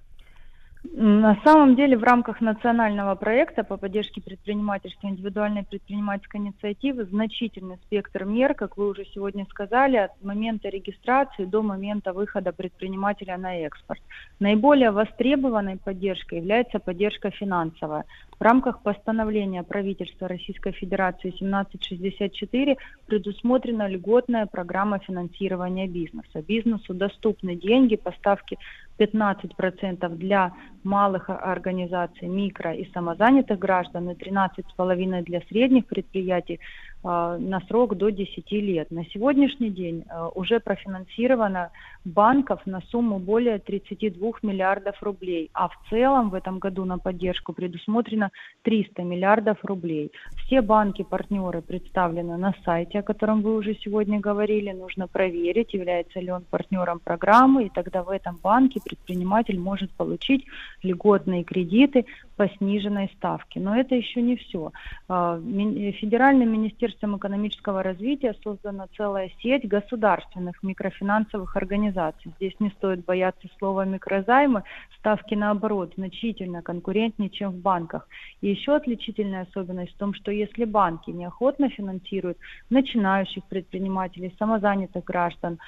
[0.85, 7.79] На самом деле в рамках национального проекта по поддержке предпринимательства и индивидуальной предпринимательской инициативы значительный
[7.85, 13.57] спектр мер, как вы уже сегодня сказали, от момента регистрации до момента выхода предпринимателя на
[13.59, 14.01] экспорт.
[14.39, 18.05] Наиболее востребованной поддержкой является поддержка финансовая.
[18.39, 26.41] В рамках постановления правительства Российской Федерации 1764 предусмотрена льготная программа финансирования бизнеса.
[26.47, 28.57] Бизнесу доступны деньги по ставке
[28.99, 30.53] 15% для
[30.85, 36.61] малых организаций, микро и самозанятых граждан и 13,5% для средних предприятий
[37.05, 38.91] на срок до 10 лет.
[38.91, 41.71] На сегодняшний день э, уже профинансировано
[42.05, 47.53] банков на сумму более 32 миллиардов рублей, а в целом в этом году на поддержку
[47.53, 48.31] предусмотрено
[48.63, 50.11] 300 миллиардов рублей.
[50.45, 54.73] Все банки-партнеры представлены на сайте, о котором вы уже сегодня говорили.
[54.73, 60.45] Нужно проверить, является ли он партнером программы, и тогда в этом банке предприниматель может получить
[60.83, 62.07] льготные кредиты
[62.39, 63.59] по сниженной ставке.
[63.59, 64.71] Но это еще не все.
[65.09, 72.33] А, Федеральным министерством экономического развития создана целая сеть государственных микрофинансовых организаций.
[72.37, 74.63] Здесь не стоит бояться слова микрозаймы,
[75.01, 78.09] ставки наоборот значительно конкурентнее, чем в банках.
[78.41, 82.39] И еще отличительная особенность в том, что если банки неохотно финансируют
[82.71, 85.59] начинающих предпринимателей, самозанятых граждан,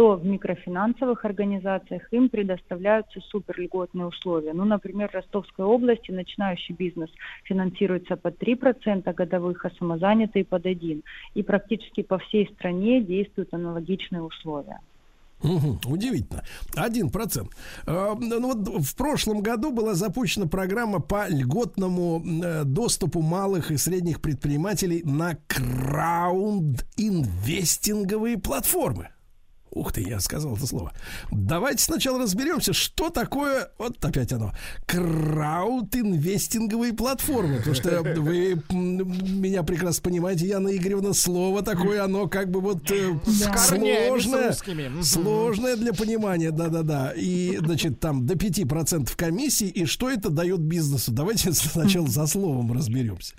[0.00, 4.54] то в микрофинансовых организациях им предоставляются суперльготные условия.
[4.54, 7.10] Ну, например, в Ростовской области начинающий бизнес
[7.44, 11.02] финансируется под 3% годовых, а самозанятые под 1%.
[11.34, 14.80] И практически по всей стране действуют аналогичные условия.
[15.42, 16.44] Мгм, Удивительно.
[16.76, 17.50] Один процент.
[17.86, 23.76] Э, Ну вот в прошлом году была запущена программа по льготному э, доступу малых и
[23.76, 29.10] средних предпринимателей на краунд-инвестинговые платформы.
[29.72, 30.92] Ух ты, я сказал это слово.
[31.30, 34.52] Давайте сначала разберемся, что такое, вот опять оно,
[34.86, 37.58] крауд-инвестинговые платформы.
[37.58, 43.12] Потому что вы меня прекрасно понимаете, Яна Игоревна, слово такое, оно как бы вот э,
[43.68, 44.56] корнями сложное,
[45.02, 47.12] сложное для понимания, да-да-да.
[47.16, 51.12] И, значит, там до 5% комиссии, и что это дает бизнесу?
[51.12, 53.34] Давайте сначала за словом разберемся.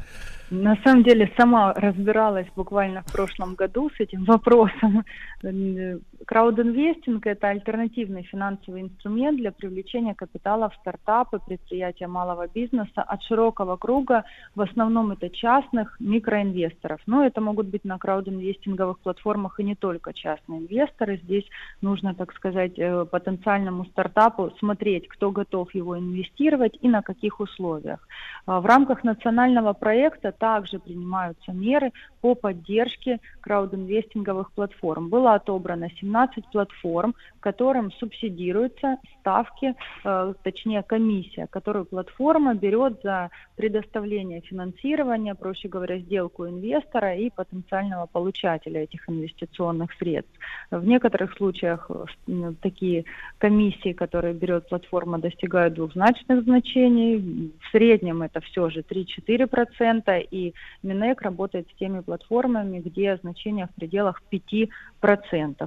[0.51, 5.05] На самом деле сама разбиралась буквально в прошлом году с этим вопросом.
[5.43, 5.97] Э,
[6.27, 13.77] Краудинвестинг– это альтернативный финансовый инструмент для привлечения капитала в стартапы, предприятия малого бизнеса от широкого
[13.77, 16.99] круга, в основном это частных микроинвесторов.
[17.05, 21.21] Но это могут быть на краудинвестинговых платформах и не только частные инвесторы.
[21.23, 21.45] Здесь
[21.81, 28.05] нужно, так сказать, э, потенциальному стартапу смотреть, кто готов его инвестировать и на каких условиях.
[28.45, 35.07] А В рамках национального проекта также принимаются меры по поддержке краудинвестинговых платформ.
[35.07, 44.41] Было отобрано 17 платформ, которым субсидируются ставки, э, точнее комиссия, которую платформа берет за предоставление
[44.41, 50.33] финансирования, проще говоря, сделку инвестора и потенциального получателя этих инвестиционных средств.
[50.71, 51.91] В некоторых случаях
[52.27, 53.05] э, такие
[53.37, 57.51] комиссии, которые берет платформа, достигают двухзначных значений.
[57.61, 60.53] В среднем это все же 3-4%, и
[60.83, 64.69] Минэк работает с теми платформами, где значения в пределах 5%,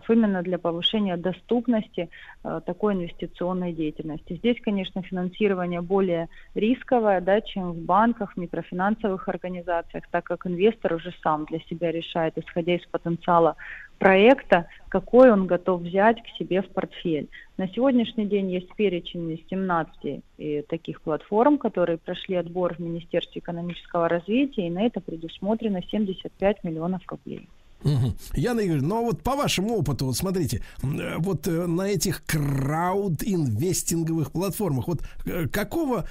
[0.09, 2.09] именно для повышения доступности
[2.43, 4.36] э, такой инвестиционной деятельности.
[4.36, 11.12] Здесь, конечно, финансирование более рисковое, да, чем в банках, микрофинансовых организациях, так как инвестор уже
[11.23, 13.57] сам для себя решает, исходя из потенциала
[13.99, 17.28] проекта, какой он готов взять к себе в портфель.
[17.57, 23.39] На сегодняшний день есть перечень из 17 э, таких платформ, которые прошли отбор в Министерстве
[23.39, 27.49] экономического развития, и на это предусмотрено 75 миллионов рублей.
[27.85, 28.15] Мгм.
[28.35, 32.23] Яна Игоревна, ну а вот по вашему опыту, вот смотрите, э, вот э, на этих
[32.27, 36.05] крауд-инвестинговых платформах, вот э, какого,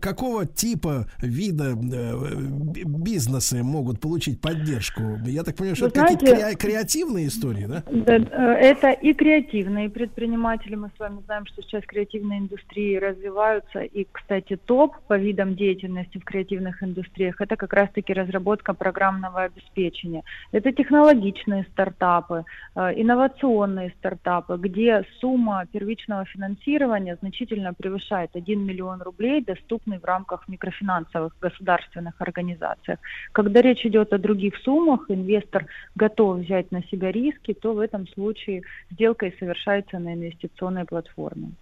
[0.00, 5.02] какого типа вида би- бизнесы могут получить поддержку?
[5.26, 7.82] Я так понимаю, что Вы это какие-то знаете- креа- креативные истории, да?
[7.90, 8.14] Да,
[8.58, 10.74] Это и креативные предприниматели.
[10.76, 13.80] Мы с вами знаем, что сейчас креативные индустрии развиваются.
[13.80, 20.22] И, кстати, топ по видам деятельности в креативных индустриях– это как раз-таки разработка программного обеспечения.
[20.52, 20.72] Это
[21.14, 29.98] технологичные стартапы, э, инновационные стартапы, где сумма первичного финансирования значительно превышает 1 миллион рублей, доступный
[29.98, 32.96] в рамках микрофинансовых государственных организаций.
[33.32, 38.06] Когда речь идет о других суммах, инвестор готов взять на себя риски, то в этом
[38.08, 41.52] случае сделка и совершается на инвестиционной платформе.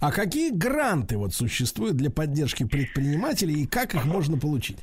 [0.00, 4.78] А какие гранты вот существуют для поддержки предпринимателей и как их можно получить?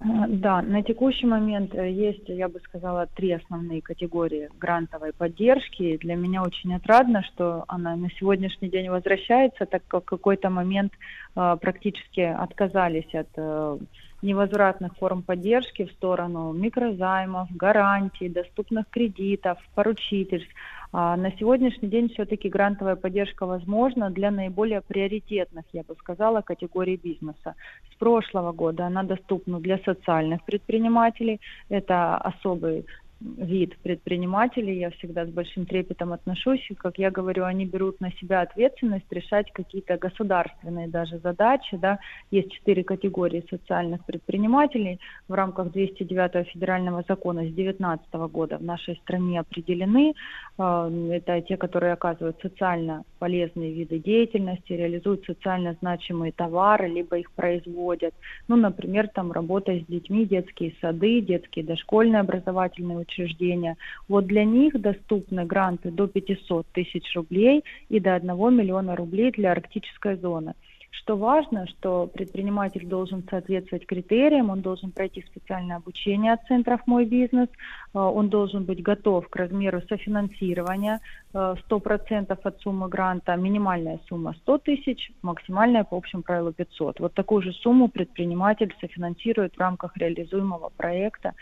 [0.00, 5.98] Э, Да, на текущий момент э, есть, я бы сказала, три основные категории грантовой поддержки.
[5.98, 10.92] Для меня очень отрадно, что она на сегодняшний день возвращается, так как в какой-то момент
[11.36, 13.78] э, практически отказались от
[14.22, 20.52] невозвратных форм поддержки в сторону микрозаймов, гарантий, доступных кредитов, поручительств.
[20.92, 26.96] А на сегодняшний день все-таки грантовая поддержка возможна для наиболее приоритетных, я бы сказала, категорий
[26.96, 27.54] бизнеса.
[27.92, 31.40] С прошлого года она доступна для социальных предпринимателей.
[31.68, 32.86] Это особый
[33.20, 36.64] вид предпринимателей, я всегда с большим трепетом отношусь.
[36.70, 41.76] И, как я говорю, они берут на себя ответственность решать какие-то государственные даже задачи.
[41.76, 41.98] Да.
[42.30, 48.96] Есть четыре категории социальных предпринимателей в рамках 209 федерального закона с 2019 года в нашей
[48.96, 50.14] стране определены.
[50.58, 57.30] Э, Это те, которые оказывают социально полезные виды деятельности, реализуют социально значимые товары, либо их
[57.32, 58.14] производят.
[58.48, 63.76] Ну, например, там работа с детьми, детские сады, детские дошкольные образовательные учреждения.
[64.08, 69.52] Вот для них доступны гранты до 500 тысяч рублей и до 1 миллиона рублей для
[69.52, 70.54] арктической зоны.
[70.90, 77.04] Что важно, что предприниматель должен соответствовать критериям, он должен пройти специальное обучение от центров «Мой
[77.04, 81.00] бизнес», э, он должен быть готов к размеру софинансирования
[81.32, 87.00] э, 100% от суммы гранта, минимальная сумма 100 тысяч, максимальная по общему правилу 500.
[87.00, 91.34] Вот такую же сумму предприниматель софинансирует в рамках реализуемого проекта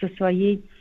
[0.00, 0.73] со своей э,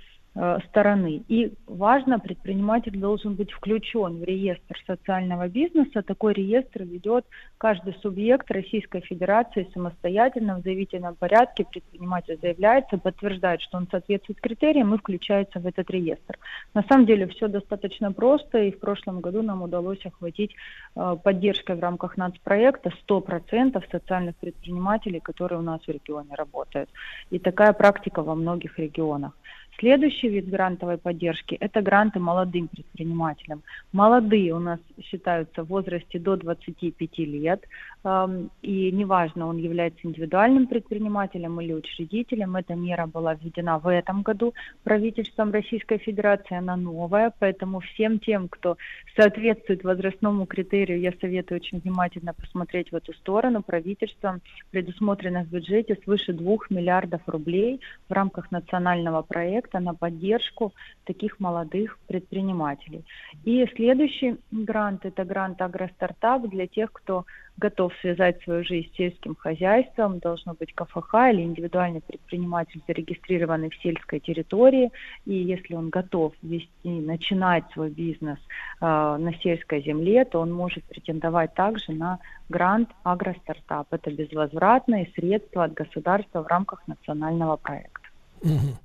[0.70, 1.24] стороны.
[1.28, 6.02] И важно, предприниматель должен быть включен в реестр социального бизнеса.
[6.02, 7.26] Такой реестр ведет
[7.60, 11.66] каждый субъект Российской Федерации самостоятельно в заявительном порядке.
[11.70, 16.40] Предприниматель заявляется, подтверждает, что он соответствует критериям и включается в этот реестр.
[16.74, 20.56] На самом деле все достаточно просто, и в прошлом году нам удалось охватить
[20.96, 26.90] э, поддержкой в рамках нацпроекта 100% социальных предпринимателей, которые у нас в регионе работают.
[27.30, 29.34] И такая практика во многих регионах.
[29.80, 33.64] Следующий вид грантовой поддержки– это гранты молодым предпринимателям.
[33.92, 37.66] Молодые у нас считаются в возрасте до 25 лет,
[38.04, 42.56] эм, и неважно, он является индивидуальным предпринимателем или учредителем.
[42.56, 48.50] Эта мера была введена в этом году правительством Российской Федерации, она новая, поэтому всем тем,
[48.50, 48.78] кто
[49.16, 53.64] соответствует возрастному критерию, я советую очень внимательно посмотреть в эту сторону.
[53.64, 54.42] Правительством
[54.72, 60.74] предусмотрено в бюджете свыше 2 миллиардов рублей в рамках национального проекта на поддержку
[61.06, 63.04] таких молодых предпринимателей.
[63.46, 67.26] И следующий грант– это грант «Агростартап» для тех, кто
[67.58, 73.76] готов связать свою жизнь с сельским хозяйством, должно быть КФХ или индивидуальный предприниматель, зарегистрированный в
[73.76, 74.92] сельской территории,
[75.26, 78.40] и если он готов вести, начинать свой бизнес
[78.82, 82.20] э, на сельской земле, то он может претендовать также на
[82.50, 83.88] грант «Агростартап».
[83.92, 88.08] Это безвозвратные средства от государства в рамках национального проекта.
[88.42, 88.78] Мгм.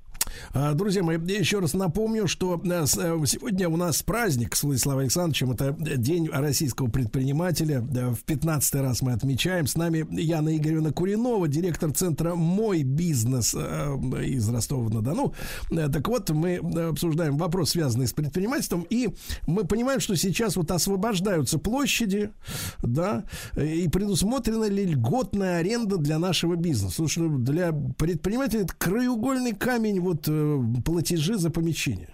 [0.53, 2.85] А, Друзья мои, еще раз напомню, что э, э,
[3.25, 5.51] сегодня у нас праздник с Владиславом Александровичем.
[5.51, 7.81] Это День российского предпринимателя.
[7.81, 9.67] В 15 раз мы отмечаем.
[9.67, 15.33] С нами Яна Игоревна Куринова, директор центра «Мой бизнес» э, из Ростова-на-Дону.
[15.69, 18.85] Так вот, мы обсуждаем вопрос, связанный с предпринимательством.
[18.89, 19.09] И
[19.47, 22.31] мы понимаем, что сейчас вот освобождаются площади,
[22.81, 23.23] да,
[23.55, 27.07] и предусмотрена ли льготная аренда для нашего бизнеса.
[27.07, 32.09] Что для предпринимателя это краеугольный камень вот э, платежи за помещение.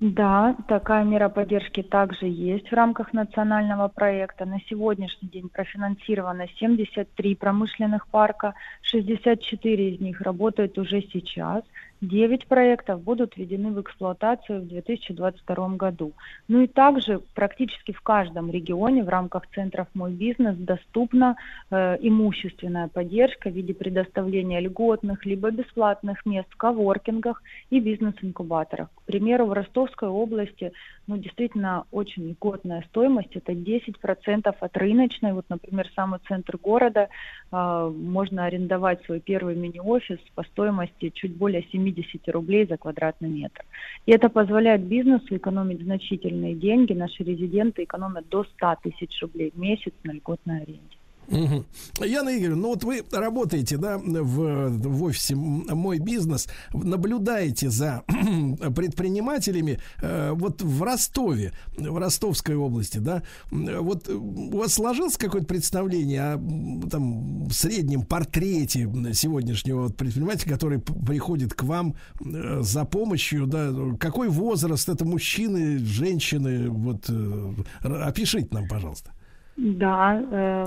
[0.00, 4.44] Да, такая мера поддержки также есть в рамках национального проекта.
[4.44, 11.64] На сегодняшний день профинансировано 73 промышленных парка, 64 из них работают уже сейчас.
[12.00, 16.12] 9 проектов будут введены в эксплуатацию в 2022 году.
[16.46, 21.36] Ну и также практически в каждом регионе в рамках центров «Мой бизнес» доступна
[21.70, 28.88] э, имущественная поддержка в виде предоставления льготных либо бесплатных мест в коворкингах и бизнес-инкубаторах.
[28.94, 30.72] К примеру, в Ростовской области
[31.08, 35.32] ну, действительно очень льготная стоимость, это 10% от рыночной.
[35.32, 37.08] Вот, например, самый центр города,
[37.50, 43.64] э, можно арендовать свой первый мини-офис по стоимости чуть более 70 рублей за квадратный метр.
[44.04, 46.92] И это позволяет бизнесу экономить значительные деньги.
[46.92, 50.98] Наши резиденты экономят до 100 тысяч рублей в месяц на льготной аренде.
[51.28, 51.66] Мгм.
[52.00, 58.02] Яна Игоревна, ну вот вы работаете, да, в, в офисе «М- «Мой бизнес», наблюдаете за
[58.74, 66.22] предпринимателями э, вот в Ростове, в Ростовской области, да, вот у вас сложилось какое-то представление
[66.22, 71.94] о там, среднем портрете сегодняшнего предпринимателя, который приходит к вам
[72.24, 77.52] э, за помощью, да, какой возраст, это мужчины, женщины, вот, э,
[77.82, 79.12] опишите нам, пожалуйста.
[79.60, 80.64] Да, э,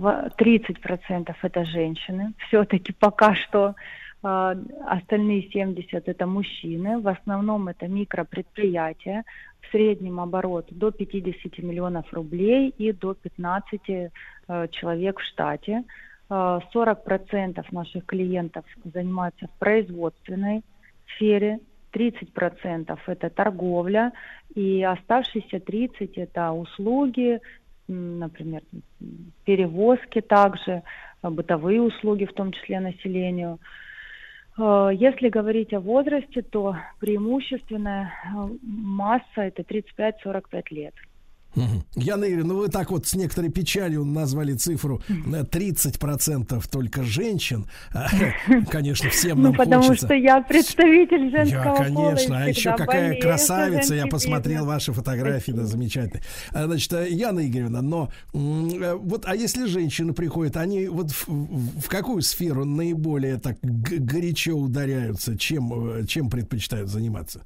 [0.00, 2.34] в- 30% это женщины.
[2.46, 3.74] Все-таки пока что
[4.22, 4.54] э,
[4.86, 7.00] остальные 70% это мужчины.
[7.00, 9.24] В основном это микропредприятия.
[9.62, 14.10] В среднем оборот до 50 миллионов рублей и до 15 э,
[14.72, 15.84] человек в штате.
[16.28, 20.62] Э, 40% наших клиентов занимаются в производственной
[21.14, 21.60] сфере,
[21.94, 24.12] 30% это торговля,
[24.54, 27.40] и оставшиеся 30% это услуги,
[27.88, 28.62] например,
[29.44, 30.82] перевозки также,
[31.22, 33.58] э, бытовые услуги, в том числе населению.
[34.58, 40.94] Э, Если говорить о возрасте, то преимущественная э, масса это 35-45 лет.
[41.94, 47.66] Яна ну вы так вот с некоторой печалью назвали цифру э, 30% только женщин.
[47.92, 48.08] А,
[48.70, 50.06] Конечно, всем Ну, нам потому хочется.
[50.06, 51.84] что я представитель Я, женского пола.
[51.84, 56.22] и конечно, а еще какая красавица, я посмотрел ваши фотографии, да, замечательные.
[56.52, 61.88] А, Значит, э, Яна Игоревна, но э, вот, а если женщины приходят, они вот в,
[61.88, 67.42] какую сферу наиболее так горячо ударяются, чем, э, чем предпочитают заниматься?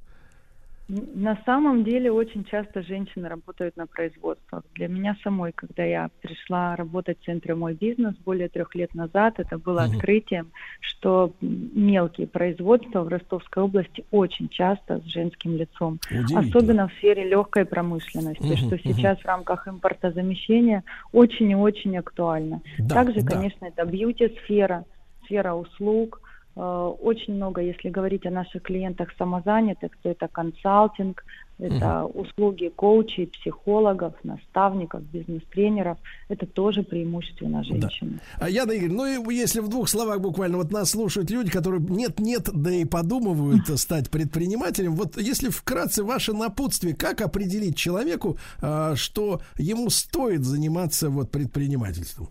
[0.88, 4.62] На самом деле очень часто женщины работают на производствах.
[4.74, 9.34] Для меня самой, когда я пришла работать в центре «Мой бизнес» более трех лет назад,
[9.36, 9.96] это было Мгм.
[9.96, 10.50] открытием,
[10.80, 15.98] что мелкие производства в Ростовской области очень часто с женским лицом.
[16.34, 22.62] Особенно в сфере легкой промышленности, Мгм, что сейчас в рамках импортозамещения очень и очень актуально.
[22.78, 23.32] Да, Также, да.
[23.34, 24.86] конечно, это бьюти-сфера,
[25.26, 26.22] сфера услуг.
[26.58, 31.24] Э, Очень много, если говорить о наших клиентах самозанятых, то это консалтинг,
[31.60, 35.98] это услуги коучей, психологов, наставников, бизнес-тренеров.
[36.28, 38.20] Это тоже преимущественно женщины.
[38.38, 41.80] А Яна Игоревна, ну и если в двух словах буквально, вот нас слушают люди, которые
[41.80, 44.94] нет-нет, да и подумывают стать предпринимателем.
[44.94, 52.28] Вот если вкратце ваше напутствие, как определить человеку, а, что ему стоит заниматься вот предпринимательством?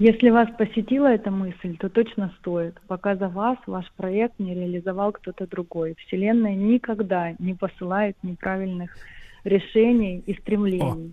[0.00, 2.80] Если вас посетила эта мысль, то точно стоит.
[2.88, 5.94] Пока за вас ваш проект не реализовал кто-то другой.
[6.06, 8.96] Вселенная никогда не посылает неправильных
[9.44, 11.12] решений и стремлений.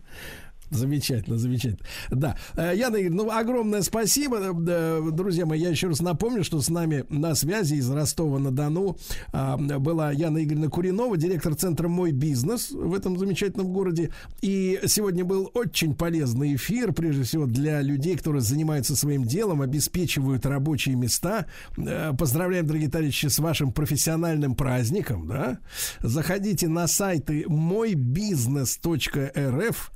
[0.70, 1.88] Замечательно, замечательно.
[2.10, 2.36] Да.
[2.56, 4.38] Э, Яна Игоревна, ну, огромное спасибо.
[4.38, 8.98] Э, Друзья мои, я еще раз напомню, что с нами на связи из Ростова-на-Дону
[9.32, 14.12] а, была Яна Игоревна Куринова, директор центра «Мой бизнес» в этом замечательном городе.
[14.42, 20.46] И сегодня был очень полезный эфир, прежде всего для людей, которые занимаются своим делом, обеспечивают
[20.46, 21.46] рабочие места.
[21.78, 25.28] Э, Поздравляем, дорогие товарищи, с вашим профессиональным праздником.
[25.28, 25.60] Да?
[26.02, 29.92] Заходите на сайты мойбизнес.рф,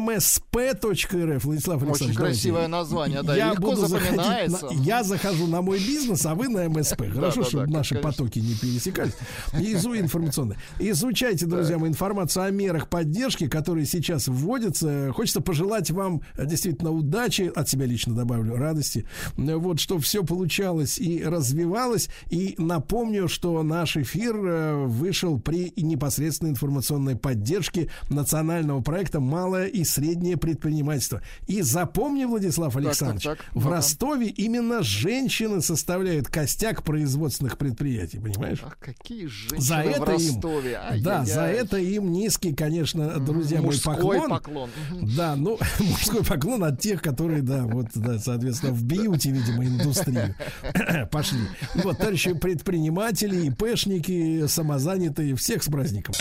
[0.00, 1.40] msp.rf.
[1.44, 2.70] Владислав Очень Александрович, красивое давайте.
[2.70, 4.66] название, да, я легко буду запоминается.
[4.66, 7.02] на- я захожу на мой бизнес, а вы на МСП.
[7.12, 8.10] Хорошо, да, чтобы да, наши конечно.
[8.10, 9.12] потоки не пересекались.
[9.58, 10.58] Изу информационные.
[10.78, 15.12] Изучайте, друзья мои, информацию о мерах поддержки, которые сейчас вводятся.
[15.14, 19.06] Хочется пожелать вам э, действительно удачи, от себя лично добавлю радости.
[19.36, 22.08] Э, Вот, что все получалось и развивалось.
[22.30, 29.84] И напомню, что наш эфир э, вышел при непосредственной информационной поддержке национального проекта «Малое и
[29.90, 31.22] среднее предпринимательство».
[31.46, 33.46] И запомни, Владислав Александрович, так, так.
[33.52, 33.68] в Ну-ка.
[33.70, 38.58] Ростове именно женщины составляют костяк производственных предприятий, понимаешь?
[38.64, 40.80] Ах, какие женщины За в это им, Ростове.
[41.00, 44.28] да, за это им низкий, конечно, друзья Мужской поклон.
[44.30, 44.70] поклон.
[44.92, 45.16] Мгм.
[45.16, 50.34] Да, ну, мужской поклон от тех, которые, да, вот, да, соответственно, в бьюти, видимо, индустрию
[51.10, 51.40] пошли.
[51.74, 56.14] Вот, товарищи предприниматели, ИПшники, самозанятые, всех с праздником.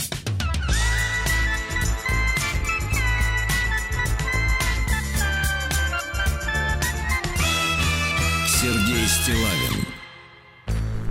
[9.08, 9.86] Стилавин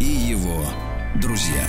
[0.00, 0.64] и его
[1.16, 1.64] друзья.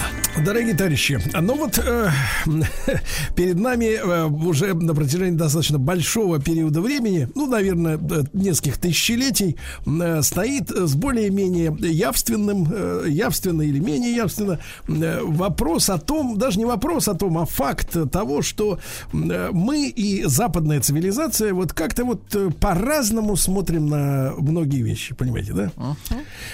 [0.46, 2.10] Дорогие товарищи, ну вот э,
[3.36, 9.58] перед нами э, уже на протяжении достаточно большого периода времени, ну, наверное, э, нескольких тысячелетий,
[9.86, 16.60] э, стоит с более-менее явственным, э, явственно или менее явственно, э, вопрос о том, даже
[16.60, 18.80] не вопрос о том, а факт того, что
[19.12, 25.54] э, мы и западная цивилизация вот как-то вот э, по-разному смотрим на многие вещи, понимаете,
[25.54, 25.72] да?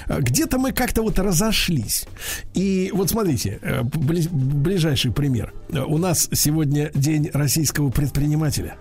[0.07, 2.06] А Где-то мы как-то вот разошлись.
[2.53, 5.53] И вот смотрите, э, бли- ближайший пример.
[5.88, 8.76] У нас сегодня день российского предпринимателя,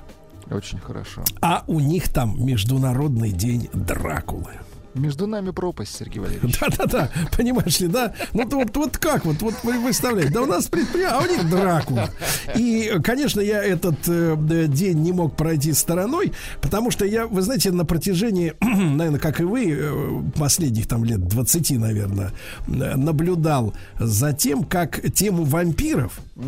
[0.50, 1.22] Очень хорошо.
[1.40, 4.52] а у них там международный день Дракулы.
[4.94, 6.58] Между нами пропасть, Сергей Валерьевич.
[6.60, 8.14] Да-да-да, понимаешь ли, да?
[8.32, 11.50] Вот, вот, вот как, вот, вот вы представляете, да у нас предприятие, а у них
[11.50, 12.10] Дракула.
[12.56, 17.72] И, конечно, я этот э, день не мог пройти стороной, потому что я, вы знаете,
[17.72, 22.30] на протяжении, наверное, как и вы, э, последних там лет 20, наверное,
[22.66, 26.40] э, наблюдал за тем, как тему вампиров а,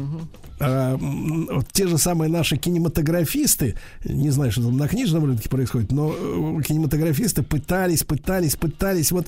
[0.58, 6.12] вот те же самые наши кинематографисты, не знаю, что там на книжном рынке происходит, но
[6.12, 9.26] э, кинематографисты пытались, пытались, пытались вот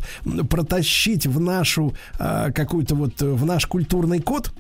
[0.49, 4.53] протащить в нашу а, какую-то вот, э, в наш культурный код,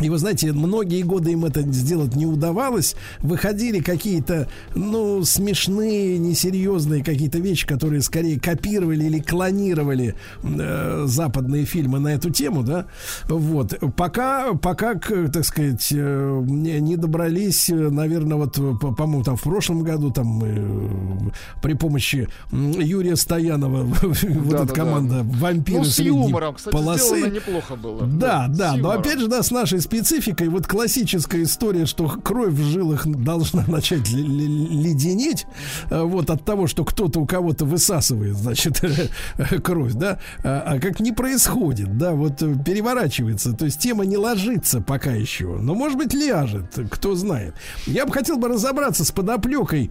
[0.00, 2.94] и вы знаете, многие годы им это сделать не удавалось.
[3.20, 11.98] Выходили какие-то, ну, смешные, несерьезные какие-то вещи, которые скорее копировали или клонировали э, западные фильмы
[11.98, 12.86] на эту тему, да.
[13.28, 13.74] Вот.
[13.96, 19.42] Пока, пока, так сказать, э, не, добрались, э, наверное, вот, э, по- по-моему, там в
[19.42, 21.30] прошлом году там э,
[21.62, 27.30] при помощи Юрия Стоянова вот эта команда вампиры Ну, с средней юмором, кстати, полосы.
[27.30, 28.06] неплохо было.
[28.06, 33.06] Да, да, но опять же, да, нашей спецификой, вот классическая история, что кровь в жилах
[33.06, 35.46] должна начать леденеть,
[35.90, 38.80] э, вот от того, что кто-то у кого-то высасывает, значит,
[39.62, 44.16] кровь, да, а а как не происходит, да, вот э, переворачивается, то есть тема не
[44.16, 47.54] ложится пока еще, но, может быть, ляжет, кто знает.
[47.86, 49.90] Я бы хотел бы разобраться с подоплекой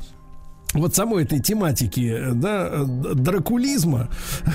[0.73, 4.09] вот самой этой тематики, э, да, э, дракулизма,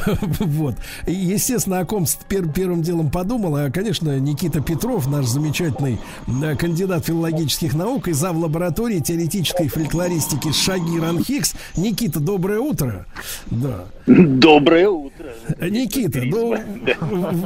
[0.40, 0.76] вот.
[1.06, 5.98] И, естественно, о ком пер- первым делом подумал, а, конечно, Никита Петров, наш замечательный
[6.43, 8.36] э, кандидат филологических наук и зав.
[8.36, 11.55] лаборатории теоретической фольклористики Шагир Анхикс.
[11.76, 13.06] Никита, доброе утро.
[13.47, 13.84] Да.
[14.06, 15.32] Доброе утро.
[15.60, 16.56] Никита, ну,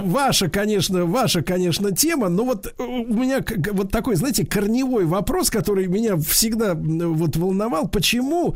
[0.05, 3.43] ваша, конечно, ваша, конечно, тема, но вот у меня
[3.73, 8.55] вот такой, знаете, корневой вопрос, который меня всегда вот волновал, почему,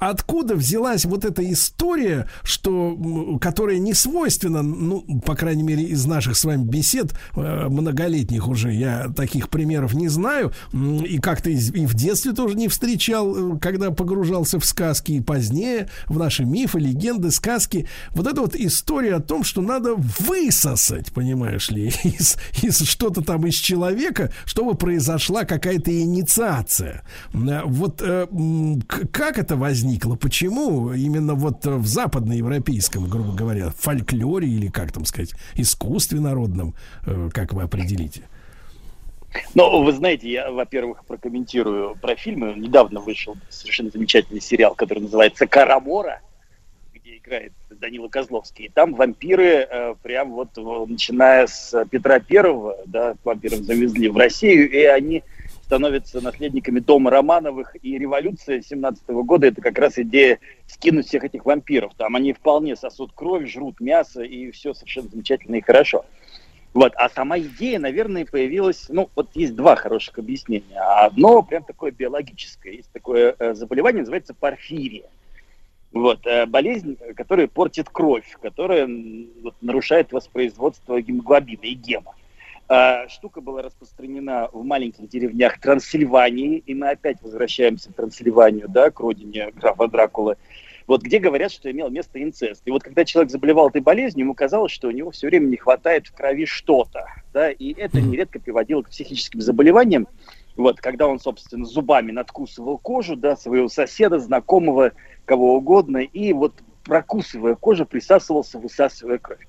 [0.00, 6.36] откуда взялась вот эта история, что, которая не свойственна, ну, по крайней мере, из наших
[6.36, 11.94] с вами бесед э, многолетних уже, я таких примеров не знаю, и как-то и в
[11.94, 17.30] детстве тоже не встречал, э, когда погружался в сказки, и позднее в наши мифы, легенды,
[17.30, 17.88] сказки.
[18.10, 23.46] Вот эта вот история о том, что надо высосать, понимаешь ли, из, из что-то там
[23.46, 27.02] из человека, чтобы произошла какая-то инициация.
[27.32, 30.14] Э, Вот э, м, к- как это возникло?
[30.14, 36.74] Почему именно вот в западноевропейском, грубо говоря, фольклоре или, как там сказать, искусстве народном,
[37.06, 38.22] э, как вы определите?
[39.54, 42.54] Ну, вы знаете, я, во-первых, прокомментирую про фильмы.
[42.56, 46.20] Недавно вышел совершенно замечательный сериал, который называется «Карамора»,
[46.94, 48.66] где играет Данила Козловский.
[48.66, 54.16] И там вампиры, э, прям вот э, начиная с Петра Первого, да, вампиров завезли в
[54.16, 55.24] Россию, и они
[55.64, 61.46] становятся наследниками дома Романовых, и революция 17 года– это как раз идея скинуть всех этих
[61.46, 61.92] вампиров.
[61.96, 66.04] Там они вполне сосут кровь, жрут мясо, и все совершенно замечательно и хорошо.
[66.74, 66.92] Вот.
[66.96, 70.78] А сама идея, наверное, появилась, ну, вот есть два хороших объяснения.
[70.78, 72.74] Одно прям такое биологическое.
[72.74, 75.08] Есть такое э, заболевание, называется порфирия.
[75.92, 78.86] Вот, э, болезнь, которая портит кровь, которая
[79.42, 82.14] вот, нарушает воспроизводство гемоглобина и гема.
[82.66, 88.90] А, штука была распространена в маленьких деревнях Трансильвании, и мы опять возвращаемся в Трансильванию, да,
[88.90, 90.36] к родине графа Дракулы,
[90.86, 92.62] вот где говорят, что имел место инцест.
[92.64, 95.56] И вот когда человек заболевал этой болезнью, ему казалось, что у него все время не
[95.56, 100.08] хватает в крови что-то, да, и это нередко приводило к психическим заболеваниям,
[100.56, 104.92] вот, когда он, собственно, зубами надкусывал кожу, да, своего соседа, знакомого,
[105.26, 106.54] кого угодно, и вот
[106.84, 109.46] прокусывая кожу, присасывался, высасывая кровь.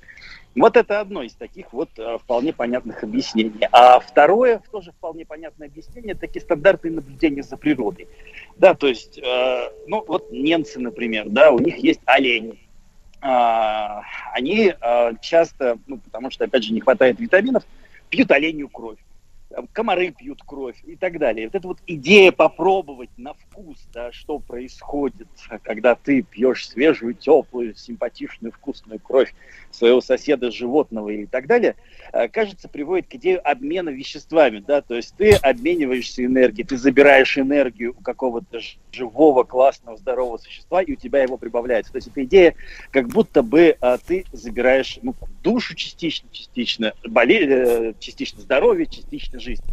[0.55, 3.67] Вот это одно из таких вот э, вполне понятных объяснений.
[3.73, 8.07] А второе, тоже вполне понятное объяснение, такие стандартные наблюдения за природой.
[8.55, 12.57] Да, то есть, э, ну вот немцы, например, да, у них есть олени.
[13.21, 14.03] А,
[14.33, 17.63] они э, часто, ну потому что, опять же, не хватает витаминов,
[18.09, 18.99] пьют оленью кровь.
[19.73, 21.47] Комары пьют кровь и так далее.
[21.47, 25.27] Вот эта вот идея попробовать на вкус, да, что происходит,
[25.63, 29.33] когда ты пьешь свежую, теплую, симпатичную, вкусную кровь
[29.71, 31.75] своего соседа, животного и так далее,
[32.11, 37.37] э, кажется, приводит к идее обмена веществами, да, то есть ты обмениваешься энергией, ты забираешь
[37.37, 38.59] энергию у какого-то
[38.91, 41.91] живого, классного, здорового существа, и у тебя его прибавляется.
[41.91, 42.55] То есть эта идея,
[42.91, 45.13] как будто бы а, ты забираешь ну,
[45.43, 49.63] душу частично, частично, боле- э, частично здоровье, частично жизнь.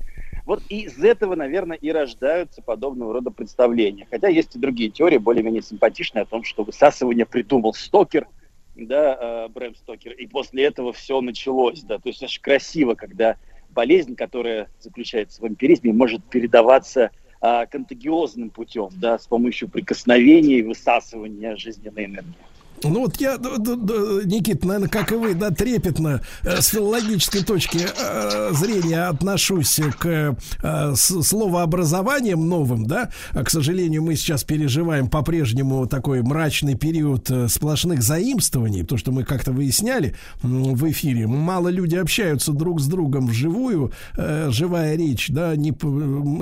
[0.44, 4.06] Вот из этого, наверное, и рождаются подобного рода представления.
[4.10, 8.26] Хотя есть и другие теории, более-менее симпатичные, о том, что высасывание придумал Стокер,
[8.74, 13.36] да, э, Брэм Стокер, и после этого все началось, да, то есть очень красиво, когда
[13.70, 20.62] болезнь, которая заключается в вампиризме, может передаваться а, контагиозным путем, да, с помощью прикосновения и
[20.62, 22.34] высасывания жизненной энергии.
[22.84, 28.50] Ну вот я, Никит, наверное, как и вы, да, трепетно э, с филологической точки э,
[28.52, 33.10] зрения отношусь к э, словообразованиям новым, да.
[33.32, 39.24] А, К сожалению, мы сейчас переживаем по-прежнему такой мрачный период сплошных заимствований, то, что мы
[39.24, 41.26] как-то выясняли в эфире.
[41.26, 45.72] Мало люди общаются друг с другом вживую, живая речь, да, не,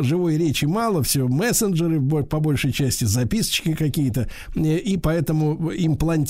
[0.03, 5.71] живой речи мало, все мессенджеры по большей части, записочки какие-то, и поэтому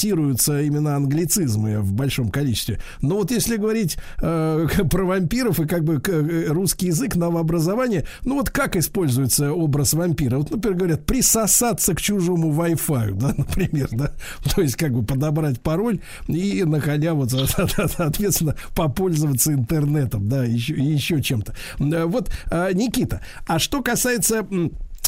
[0.01, 2.81] имплантируются именно англицизмы в большом количестве.
[3.03, 8.37] Но вот если говорить э, про вампиров и как бы э, русский язык, новообразование, ну
[8.37, 10.39] вот как используется образ вампира?
[10.39, 14.13] Вот, например, говорят, присосаться к чужому Wi-Fi, да, например, да,
[14.55, 16.81] то есть как бы подобрать пароль и на
[17.29, 17.47] со-
[17.89, 21.55] соответственно, попользоваться интернетом, да, еще, еще чем-то.
[21.79, 24.47] Э, Вот, э, Никита, а что касается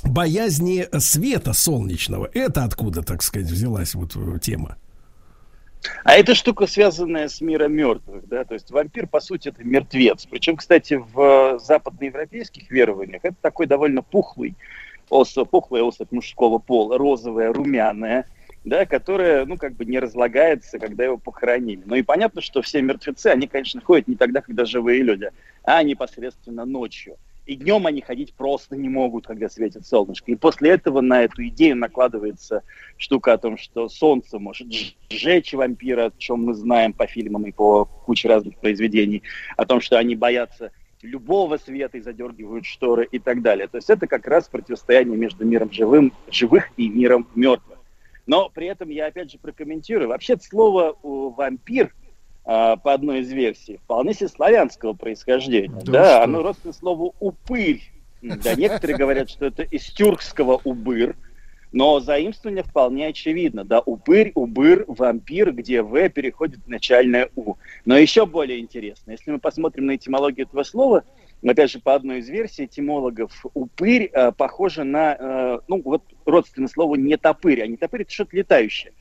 [0.04, 4.76] боязни света солнечного, это откуда, так сказать, взялась вот тема?
[6.04, 10.26] А эта штука, связанная с миром мертвых, да, то есть вампир, по сути, это мертвец.
[10.26, 14.54] Причем, кстати, в э, западноевропейских верованиях это такой довольно пухлый
[15.10, 18.26] особь, пухлая особь мужского пола, розовая, румяная,
[18.64, 21.82] да, которая, ну, как бы не разлагается, когда его похоронили.
[21.84, 25.30] Ну и понятно, что все мертвецы, они, конечно, ходят не тогда, когда живые люди,
[25.64, 27.16] а непосредственно ночью.
[27.44, 30.30] И днем они ходить просто не могут, когда светит солнышко.
[30.30, 32.62] И после этого на эту идею накладывается
[32.96, 34.68] штука о том, что солнце может
[35.10, 39.22] сжечь вампира, о чем мы знаем по фильмам и по куче разных произведений,
[39.56, 40.70] о том, что они боятся
[41.02, 43.66] любого света и задергивают шторы и так далее.
[43.66, 47.78] То есть это как раз противостояние между миром живым, живых и миром мертвых.
[48.24, 50.08] Но при этом я опять же прокомментирую.
[50.08, 51.92] Вообще слово вампир
[52.44, 55.80] а, по одной из версий вполне себе славянского происхождения.
[55.84, 57.82] Да Да, оно родственно слову упырь.
[58.20, 61.16] Да, некоторые говорят, что это из тюркского убыр,
[61.72, 63.64] но заимствование вполне очевидно.
[63.64, 67.54] Да, упырь, убыр, вампир, где В переходит в начальное У.
[67.84, 71.04] Но еще более интересно, если мы посмотрим на этимологию этого слова,
[71.44, 76.68] опять же, по одной из версий этимологов, упырь э, похоже на, э, ну, вот родственное
[76.68, 78.92] слово не топырь, а не топырь это что-то летающее.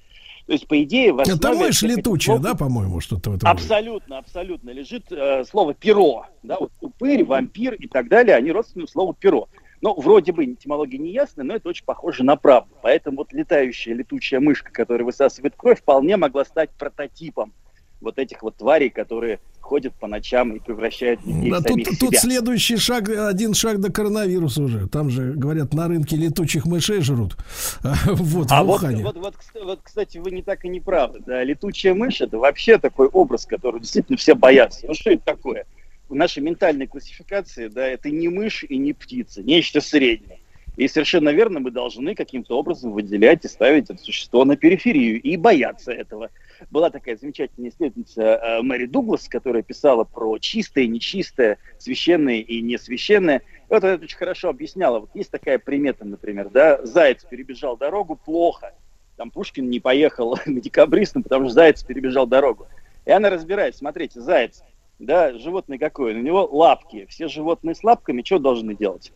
[0.46, 1.38] То есть, по идее, в основе...
[1.38, 3.50] Это мышь летучая, да, по-моему, что-то в этом?
[3.50, 4.72] Абсолютно, абсолютно.
[4.72, 6.26] Лежит э, слово перо.
[6.44, 9.48] Да, вот упырь, вампир и так далее, они родственны слову перо.
[9.82, 12.76] Ну, вроде бы этимология не ясна, но это очень похоже на правду.
[12.82, 17.54] Поэтому вот летающая летучая мышка, которая высасывает кровь, вполне могла стать прототипом
[18.02, 21.99] вот этих вот тварей, которые ходят по ночам и превращают людей Да, в тут, самих
[21.99, 22.19] тут себя.
[22.19, 24.88] следующий шаг, один шаг до коронавируса уже.
[24.88, 27.38] Там же, говорят, на рынке летучих мышей жрут.
[28.06, 31.22] Вот, А в вот, вот, вот, вот, кстати, вы не так и не правы.
[31.26, 34.86] Да, летучая мышь это вообще такой образ, который действительно все боятся.
[34.88, 35.65] Ну что это такое?
[36.10, 40.40] В нашей ментальной классификации, да, это не мышь и не птица, нечто среднее.
[40.78, 45.38] И совершенно верно, мы должны каким-то образом выделять и ставить это существо на периферию и
[45.38, 46.30] бояться этого.
[46.70, 53.40] Была такая замечательная исследовательница э, Мэри Дуглас, которая писала про чистое, нечистое, священное и несвященное.
[53.40, 55.00] И вот она это очень хорошо объясняла.
[55.00, 58.74] Вот есть такая примета, например, да, заяц перебежал дорогу плохо,
[59.18, 62.68] там Пушкин не поехал к декабристам, потому что заяц перебежал дорогу.
[63.06, 64.64] И она разбирает, смотрите, заяц,
[65.00, 67.06] да, животное какое, у него лапки.
[67.10, 69.12] Все животные с лапками что должны делать?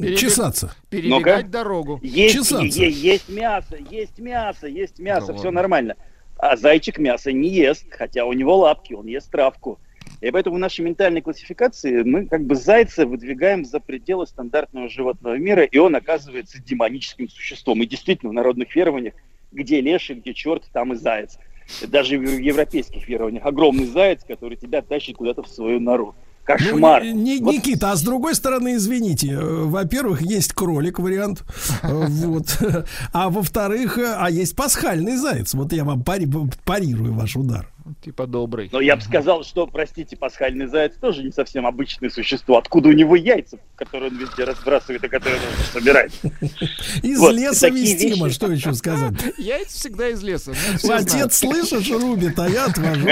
[0.00, 0.74] Перебег- Чесаться.
[0.88, 1.48] Перебегать Ну-ка.
[1.48, 2.00] дорогу.
[2.02, 2.82] Есть, Чесаться.
[2.82, 5.60] е- есть мясо, есть мясо, есть мясо, Да все ладно.
[5.60, 5.96] нормально.
[6.38, 9.78] А зайчик мясо не ест, хотя у него лапки, он ест травку.
[10.20, 15.36] И поэтому в нашей ментальной классификации мы как бы зайца выдвигаем за пределы стандартного животного
[15.36, 17.82] мира, и он оказывается демоническим существом.
[17.82, 19.14] И действительно в народных верованиях,
[19.52, 21.38] где леший, где черт, там и заяц.
[21.86, 26.14] Даже в европейских верованиях огромный заяц, который тебя тащит куда-то в свою нору.
[26.48, 27.02] Ну, Кошмар.
[27.04, 31.44] не- не- Вот Никита, а с другой стороны, извините, э, во-первых, есть кролик вариант,
[31.82, 32.58] э, вот,
[33.12, 35.54] а во-вторых, э, а есть пасхальный заяц.
[35.54, 36.28] Вот я вам пари-
[36.64, 37.68] парирую ваш удар.
[38.02, 38.68] Типа добрый.
[38.72, 42.58] Но я бы сказал, что, простите, пасхальный заяц тоже не совсем обычное существо.
[42.58, 46.12] Откуда у него яйца, которые он везде разбрасывает, а которые он собирает?
[47.02, 48.34] Из Вот, леса вестимо, вещи.
[48.36, 49.14] что еще сказать?
[49.38, 50.52] Яйца всегда из леса.
[50.82, 50.92] ну.
[50.92, 53.08] Отец, слышишь, рубит, а я отвожу.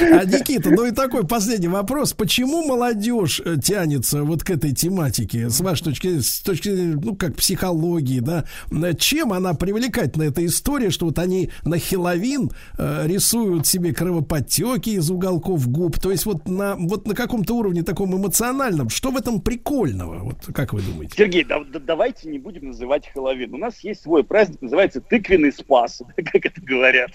[0.00, 2.12] А, Никита, ну и такой последний вопрос.
[2.12, 7.36] Почему молодежь э, тянется вот к этой тематике, с вашей точки, с точки ну, как
[7.36, 8.44] психологии, да?
[8.70, 15.10] Э, Чем она привлекательна, эта история, что вот они на Хеловин рисуют себе кровоподтеки из
[15.10, 19.40] уголков губ, то есть вот на, вот на каком-то уровне таком эмоциональном, что в этом
[19.40, 21.14] прикольного, вот как вы думаете?
[21.16, 23.54] Сергей, да- да- давайте не будем называть Хэллоуин.
[23.54, 27.10] У нас есть свой праздник, называется тыквенный спас, как это говорят.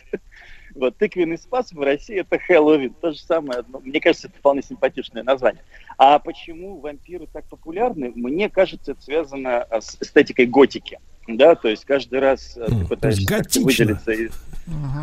[0.74, 2.94] Вот, тыквенный спас в России это Хэллоуин.
[3.02, 3.60] То же самое.
[3.60, 3.80] одно.
[3.82, 5.64] Мне кажется, это вполне симпатичное название.
[5.98, 8.12] А почему вампиры так популярны?
[8.16, 11.00] Мне кажется, это связано а, с эстетикой готики.
[11.28, 13.66] Да, то есть каждый раз М, ты есть пытаешься готично.
[13.66, 14.32] выделиться из-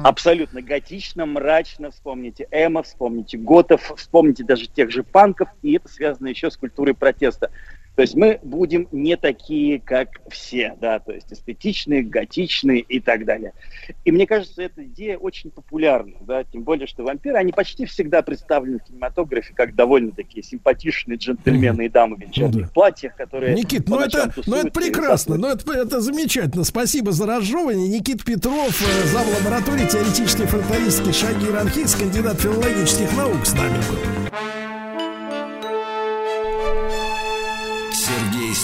[0.05, 1.91] абсолютно готично, мрачно.
[1.91, 6.95] Вспомните Эма, вспомните Готов, вспомните даже тех же панков, и это связано еще с культурой
[6.95, 7.51] протеста.
[7.99, 13.25] То есть мы будем не такие, как все, да, то есть эстетичные, готичные и так
[13.25, 13.55] далее.
[14.05, 18.23] И мне кажется, эта идея очень популярна, да, тем более, что вампиры, они почти всегда
[18.23, 22.69] представлены в кинематографе как довольно такие симпатичные джентльмены и дамы в венчальных Ну да.
[22.69, 26.63] платьях, которые Никит, ну это, ну это прекрасно, ну это, это замечательно.
[26.63, 27.89] Спасибо за разжевывание.
[27.89, 34.18] Никит Петров, э, зам лаборатории теоретической фронталистики Шагир Анхис, кандидат филологических наук с нами был.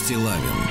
[0.04, 0.63] Стилавин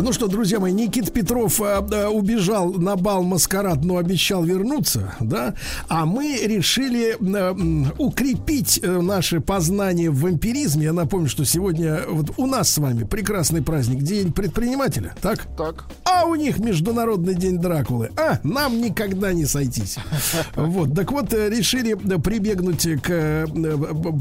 [0.00, 5.14] Ну что, друзья мои, Никит Петров а, да, убежал на бал маскарад, но обещал вернуться,
[5.20, 5.54] да?
[5.88, 10.86] А мы решили э, укрепить э, наше познание в вампиризме.
[10.86, 15.46] Я напомню, что сегодня вот у нас с вами прекрасный праздник, День предпринимателя, так?
[15.56, 15.84] Так.
[16.04, 18.10] А у них Международный день Дракулы.
[18.16, 19.96] А, нам никогда не сойтись.
[20.56, 23.46] Вот, так вот, э, решили э, прибегнуть к э,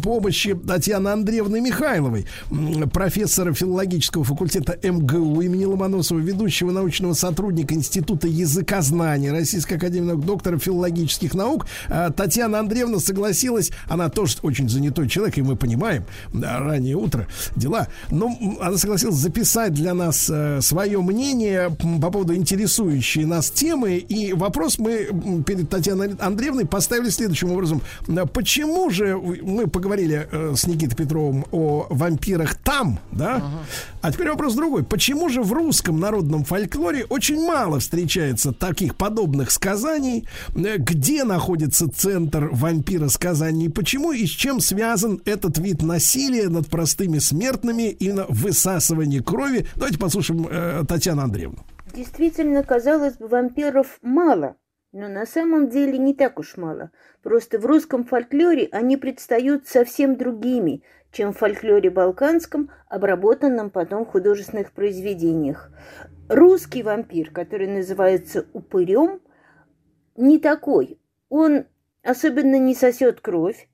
[0.04, 2.28] помощи Татьяны Андреевны Михайловой,
[2.92, 10.58] профессора филологического факультета МГУ имени Ломоносова, ведущего научного сотрудника Института языкознания Российской Академии наук, доктора
[10.58, 11.66] филологических наук.
[11.90, 17.28] А, Татьяна Андреевна согласилась, она тоже очень занятой человек, и мы понимаем, да, раннее утро,
[17.56, 17.88] дела.
[18.12, 21.70] Но она согласилась записать для нас э, свое мнение
[22.02, 23.98] по поводу интересующей нас темы.
[23.98, 27.82] И вопрос мы перед Татьяной Андреевной поставили следующим образом.
[28.34, 33.44] Почему же мы поговорили э, с Никитой Петровым о вампирах там, да?
[34.02, 34.84] А теперь вопрос другой.
[34.84, 40.28] Почему же в русском народном фольклоре очень мало встречается таких подобных сказаний?
[40.56, 43.70] Э, Где находится центр вампира сказаний?
[43.70, 49.66] Почему и с чем связан этот вид насилия над простыми смертными и на высасывание крови?
[49.76, 51.60] Давайте послушаем э, Татьяну Андреевну.
[51.94, 54.56] Действительно, казалось бы, вампиров мало,
[54.92, 56.92] но на самом деле не так уж мало.
[57.22, 60.84] Просто в русском фольклоре они предстают совсем другими,
[61.14, 65.72] чем в фольклоре балканском, обработанном потом в художественных произведениях.
[66.28, 69.22] Русский вампир, который называется упырем,
[70.18, 71.00] не такой.
[71.30, 71.66] Он
[72.04, 73.70] особенно не сосет кровь.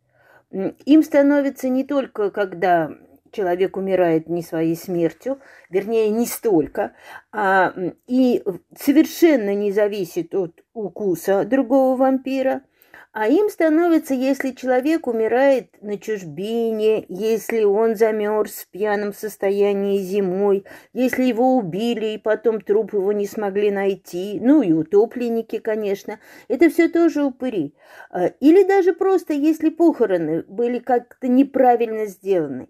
[0.52, 2.92] Им становится не только когда
[3.32, 5.40] человек умирает не своей смертью,
[5.70, 6.94] вернее, не столько,
[7.32, 7.74] а,
[8.08, 8.44] и
[8.76, 12.64] совершенно не зависит от укуса другого вампира,
[13.12, 20.64] а им становится, если человек умирает на чужбине, если он замерз в пьяном состоянии зимой,
[20.94, 26.70] если его убили и потом труп его не смогли найти, ну и утопленники, конечно, это
[26.70, 27.74] все тоже упыри.
[28.12, 32.70] А, Или даже просто, если похороны были как-то неправильно сделаны.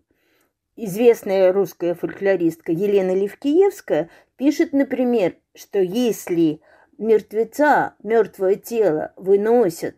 [0.77, 6.61] Известная русская фольклористка Елена Левкиевская пишет, например, что если
[6.97, 9.95] мертвеца, мертвое тело выносят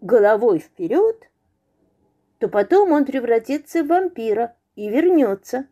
[0.00, 1.30] головой вперед,
[2.38, 5.66] то потом он превратится в вампира и вернется.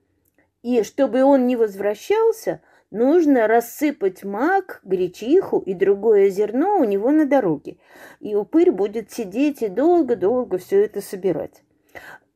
[0.63, 7.27] И чтобы он не возвращался, нужно рассыпать мак, гречиху и другое зерно у него на
[7.27, 7.77] дороге.
[8.21, 11.63] И упырь будет сидеть и долго-долго все это собирать.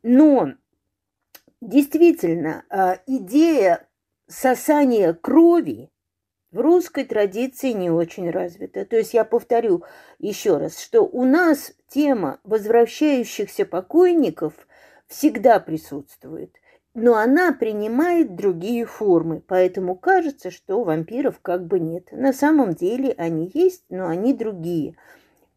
[0.03, 0.53] Но
[1.61, 3.89] действительно, а, идея
[4.27, 5.91] сосания крови
[6.51, 8.85] в русской традиции не очень развита.
[8.85, 9.85] То есть я повторю
[10.19, 14.55] еще раз, что у нас тема возвращающихся покойников
[15.07, 16.55] всегда присутствует,
[16.95, 22.09] но она принимает другие формы, поэтому кажется, что вампиров как бы нет.
[22.13, 24.97] На самом деле они есть, но они другие.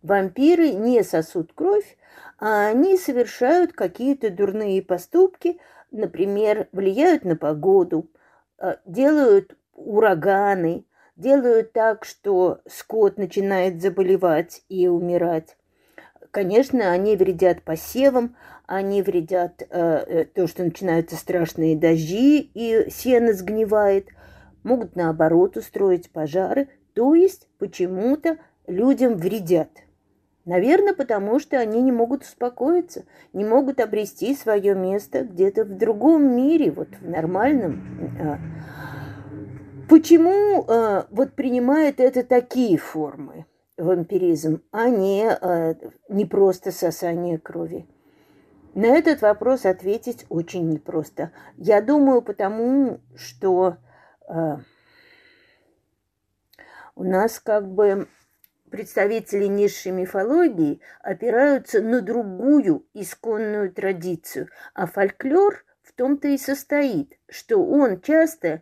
[0.02, 1.98] Вампиры не сосут кровь,
[2.40, 5.60] а они совершают какие-то дурные поступки,
[5.92, 8.10] например, влияют на погоду,
[8.58, 10.86] э, делают ураганы,
[11.16, 15.58] делают так, что скот начинает заболевать и умирать.
[16.32, 18.36] Конечно, они вредят посевам,
[18.66, 24.08] они вредят э, э, то, что начинаются страшные дожди и сено сгнивает,
[24.64, 28.38] могут наоборот устроить пожары, то есть почему-то
[28.68, 29.70] людям вредят.
[30.46, 36.36] Наверное, потому что они не могут успокоиться, не могут обрести свое место где-то в другом
[36.36, 37.82] мире, вот в нормальном.
[38.20, 38.40] а.
[39.92, 43.46] Почему э, вот принимает это такие формы
[43.76, 45.76] вампиризм, а не, э,
[46.08, 47.86] не просто сосание крови?
[48.74, 51.34] На этот вопрос ответить очень непросто.
[51.58, 53.80] Я думаю, потому что
[54.30, 54.60] э,
[56.96, 58.08] у нас как бы
[58.70, 67.62] представители низшей мифологии опираются на другую исконную традицию, а фольклор в том-то и состоит, что
[67.62, 68.62] он часто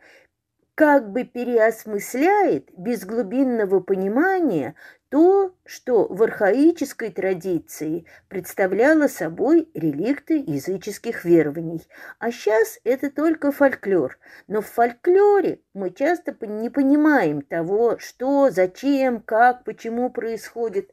[0.80, 4.76] как бы переосмысляет без глубинного понимания
[5.10, 11.85] то, что в архаической традиции представляло собой реликты языческих верований.
[12.18, 14.18] А сейчас это только фольклор.
[14.47, 20.91] Но в фольклоре мы часто не понимаем того, что, зачем, как, почему происходит.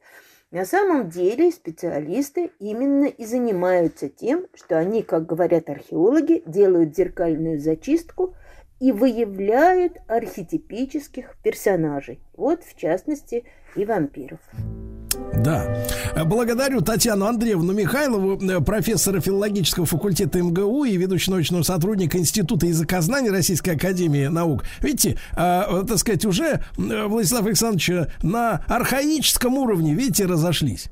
[0.50, 7.60] На самом деле специалисты именно и занимаются тем, что они, как говорят археологи, делают зеркальную
[7.60, 8.34] зачистку
[8.80, 12.20] и выявляют архетипических персонажей.
[12.36, 13.44] Вот, в частности,
[13.74, 14.40] и вампиров.
[15.42, 15.84] Да.
[16.24, 23.30] Благодарю Татьяну Андреевну Михайлову, э, профессора филологического факультета МГУ и ведущего научного сотрудника Института языкознания
[23.30, 24.64] Российской Академии Наук.
[24.80, 30.86] Видите, э, так сказать, уже э, Владислав Александрович э, на архаическом уровне, видите, разошлись.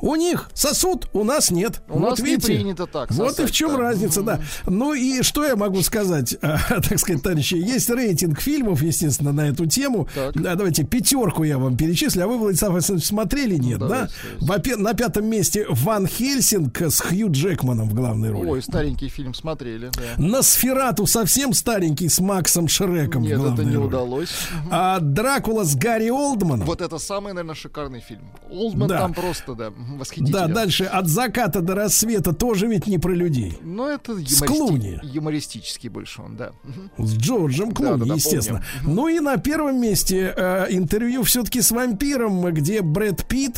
[0.00, 1.82] У них сосуд, у нас нет.
[1.88, 3.82] У нас не принято так Вот и в чем сосать-то.
[3.82, 4.40] разница, да.
[4.66, 9.48] Ну и что я могу сказать, э, так сказать, товарищи, есть рейтинг фильмов, естественно, на
[9.48, 10.08] эту тему.
[10.14, 10.40] Так.
[10.40, 13.86] Да, давайте пятерку я вам перечислю, а вы, Владислав Александрович, смотрели, нет, да?
[13.88, 18.48] давайте, Во-пе- На пятом месте Ван Хельсинг с Хью Джекманом в главной роли.
[18.48, 20.22] Ой, старенький фильм смотрели, да.
[20.22, 23.86] Носферату совсем старенький с Максом Шреком Нет, в главной это не роли.
[23.86, 24.30] удалось.
[24.70, 26.66] А Дракула с Гарри Олдманом.
[26.66, 28.22] Вот это самый, наверное, шикарный фильм.
[28.50, 28.98] Олдман Да.
[29.00, 30.32] там просто, да, восхитительный.
[30.32, 33.58] Да, дальше от заката до рассвета тоже ведь не про людей.
[33.62, 35.00] Но это С юмористи- Клуни.
[35.02, 36.52] юмористический больше он, да.
[36.98, 38.62] С Джорджем Клуни, естественно.
[38.84, 43.49] Ну и на первом месте э, интервью все-таки с вампиром, где Брэд Питт,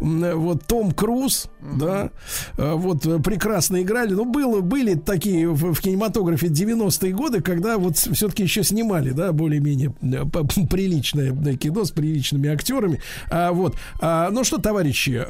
[0.00, 2.10] м, вот Том Круз, да,
[2.56, 4.14] э, вот э, прекрасно играли.
[4.14, 9.32] Ну, было, были такие в, в кинематографе 90-е годы, когда вот все-таки еще снимали, да,
[9.32, 13.00] более-менее э, приличное э, кино с приличными актерами.
[13.30, 13.76] А, вот.
[14.00, 15.24] А, ну что, товарищи,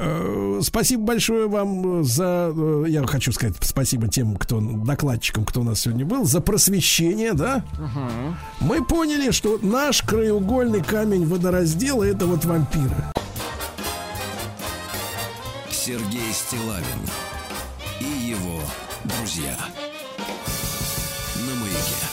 [0.61, 2.53] спасибо большое вам за...
[2.87, 7.63] я хочу сказать спасибо тем, кто докладчикам, кто у нас сегодня был, за просвещение, да?
[8.59, 13.11] Мы поняли, что наш краеугольный камень водораздела это вот вампиры.
[15.83, 17.01] Сергей Стилавин
[17.99, 18.61] и его
[19.03, 19.57] друзья.
[21.37, 22.05] На маяке.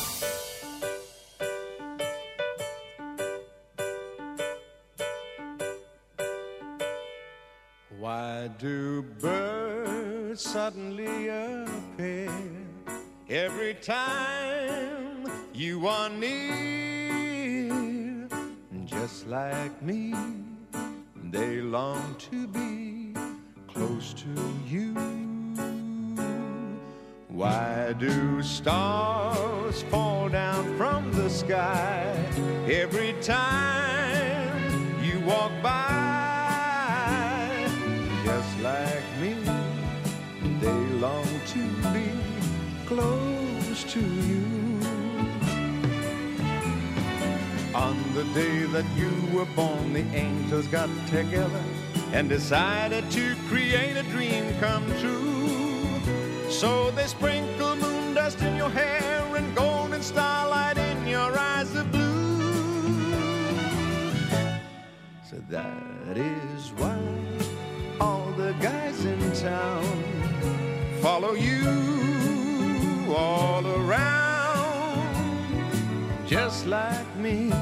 [8.00, 12.32] Why do birds suddenly appear
[13.28, 17.68] every time you are near?
[18.86, 20.14] Just like me,
[21.30, 23.07] they long to be
[23.78, 24.28] close to
[24.66, 24.92] you.
[27.28, 32.12] Why do stars fall down from the sky
[32.68, 35.78] every time you walk by?
[38.24, 39.34] Just like me,
[40.60, 41.62] they long to
[41.94, 42.10] be
[42.84, 44.44] close to you.
[47.76, 51.62] On the day that you were born, the angels got together
[52.12, 56.50] and decided to create a dream come true.
[56.50, 61.90] So they sprinkle moon dust in your hair and golden starlight in your eyes of
[61.92, 62.08] blue.
[65.28, 66.98] So that is why
[68.00, 69.84] all the guys in town
[71.02, 74.38] follow you all around.
[76.26, 77.52] Just like me,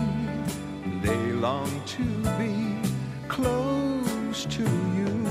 [1.03, 2.05] they long to
[2.39, 2.77] be
[4.37, 5.25] close to you.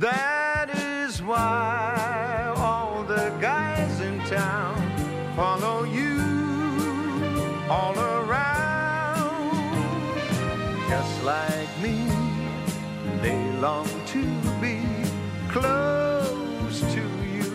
[0.00, 4.74] That is why all the guys in town
[5.36, 6.16] follow you
[7.68, 9.26] all around.
[10.88, 12.08] Just like me,
[13.20, 14.24] they long to
[14.60, 14.80] be
[15.50, 17.04] close to
[17.36, 17.52] you.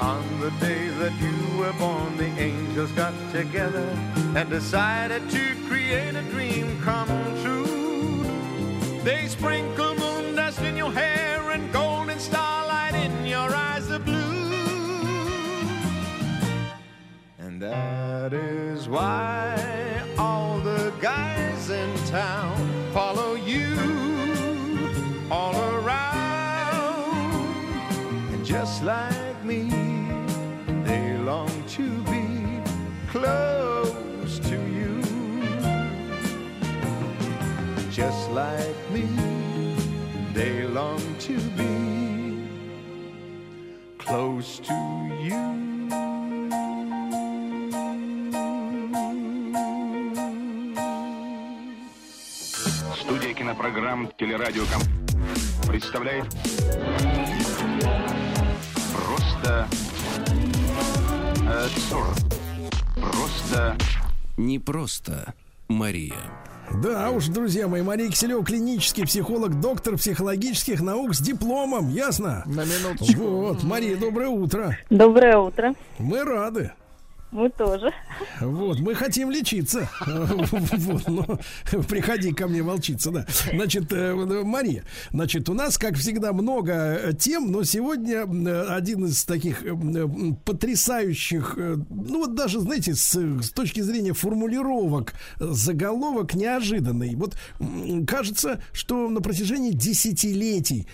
[0.00, 3.88] On the day that you were born, the angels got together
[4.36, 7.08] and decided to create a dream come
[7.42, 8.24] true.
[9.02, 14.20] They sprinkle moon dust in your hair and golden starlight in your eyes of blue.
[17.38, 19.58] And that is why
[20.16, 22.56] all the guys in town
[22.92, 23.76] follow you
[25.30, 27.14] all around.
[28.32, 29.70] And just like me,
[30.84, 32.62] they long to be
[33.08, 33.49] close
[38.32, 39.06] like me,
[40.32, 42.46] they long to be
[43.98, 44.74] close to
[45.20, 45.60] you.
[52.94, 54.82] Студия кинопрограмм «Телерадиоком»
[55.66, 56.26] представляет
[58.94, 59.68] Просто...
[61.42, 62.16] э, 40.
[62.94, 63.76] Просто...
[64.36, 65.34] Не просто
[65.68, 66.30] Мария.
[66.74, 72.44] Да уж, друзья мои, Мария Киселева, клинический психолог, доктор психологических наук с дипломом, ясно?
[72.46, 73.22] На минуточку.
[73.22, 74.78] Вот, Мария, доброе утро.
[74.88, 75.74] Доброе утро.
[75.98, 76.72] Мы рады.
[77.32, 77.92] Мы тоже.
[78.40, 79.88] Вот, мы хотим лечиться.
[80.80, 83.26] Вот, ну, приходи ко мне волчиться, да.
[83.52, 89.04] Значит, э, Мария, значит, у нас, как всегда, много э, тем, но сегодня э, один
[89.06, 89.64] из таких
[90.44, 97.14] потрясающих, ну вот даже, знаете, с, с точки зрения формулировок, заголовок неожиданный.
[97.14, 97.36] Вот
[98.06, 100.88] кажется, что на протяжении десятилетий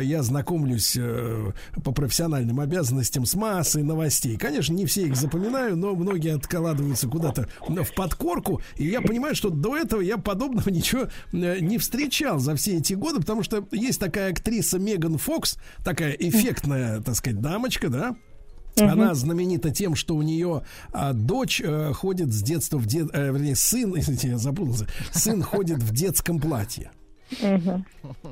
[0.00, 1.52] я знакомлюсь э,
[1.82, 4.36] по профессиональным обязанностям с массой новостей.
[4.36, 8.60] Конечно, не все их запоминаю, но многие откладываются куда-то в подкорку.
[8.76, 12.94] И я понимаю, что до этого я подобного ничего э, не встречал за все эти
[12.94, 18.16] годы, потому что есть такая актриса Меган Фокс, такая эффектная, так сказать, дамочка, да?
[18.78, 20.62] Она знаменита тем, что у нее
[20.92, 25.42] а, дочь э, ходит с детства в дет, э, вернее, сын, извините, я запутался, сын
[25.42, 26.90] ходит в детском платье.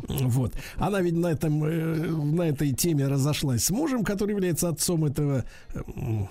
[0.09, 0.55] Вот.
[0.77, 5.45] Она ведь на, этом, э, на этой теме разошлась с мужем, который является отцом этого
[5.75, 5.81] э,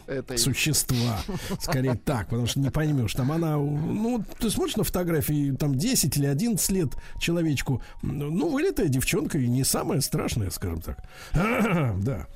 [0.08, 0.38] Этой.
[0.38, 1.20] существа.
[1.60, 3.14] Скорее так, потому что не поймешь.
[3.14, 7.82] Там она, ну, ты смотришь на фотографии, там 10 или 11 лет человечку.
[8.02, 10.98] Ну, вылитая девчонка и не самая страшная, скажем так.
[12.04, 12.28] Да.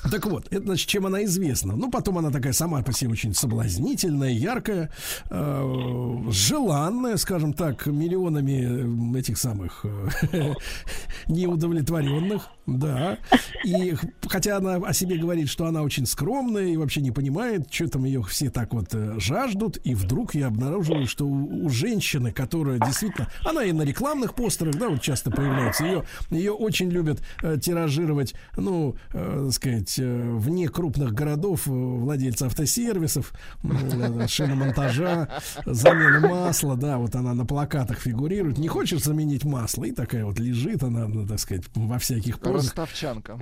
[0.00, 1.76] Так вот, это значит, чем она известна.
[1.76, 4.90] Ну, потом она такая сама по себе очень соблазнительная, яркая,
[5.30, 9.84] э, желанная, скажем так, миллионами э, этих самых
[10.32, 10.54] э,
[11.26, 13.18] неудовлетворенных, да.
[13.64, 13.94] И
[14.26, 18.04] хотя она о себе говорит, что она очень скромная и вообще не понимает, что там
[18.04, 22.78] ее все так вот э, жаждут, и вдруг я обнаруживаю, что у, у женщины, которая
[22.78, 27.58] действительно, она и на рекламных постерах, да, вот часто появляется, ее, ее очень любят э,
[27.60, 33.32] тиражировать, ну, э, так сказать, вне крупных городов э, владельцы автосервисов,
[33.64, 35.28] э, шиномонтажа,
[35.66, 38.58] замена масла, да, вот она на плакатах фигурирует.
[38.58, 42.70] Не хочешь заменить масло, и такая вот лежит она, ну, так сказать, во всяких позах.
[42.70, 43.38] Ростовчанка.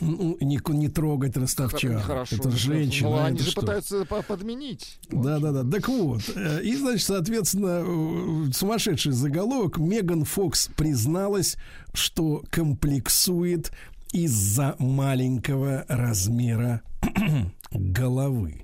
[0.00, 2.00] Ну, не, не трогать ростовчан.
[2.00, 2.36] Хорошо.
[2.36, 3.10] Это женщина.
[3.10, 3.60] Ну, это они же что?
[3.60, 4.98] пытаются по- подменить.
[5.10, 5.64] Да, да, да.
[5.70, 6.22] Так вот.
[6.34, 9.78] э, И, значит, соответственно, э, сумасшедший заголовок.
[9.78, 11.56] Меган Фокс призналась,
[11.92, 13.72] что комплексует
[14.14, 16.82] из-за маленького размера
[17.72, 18.63] головы.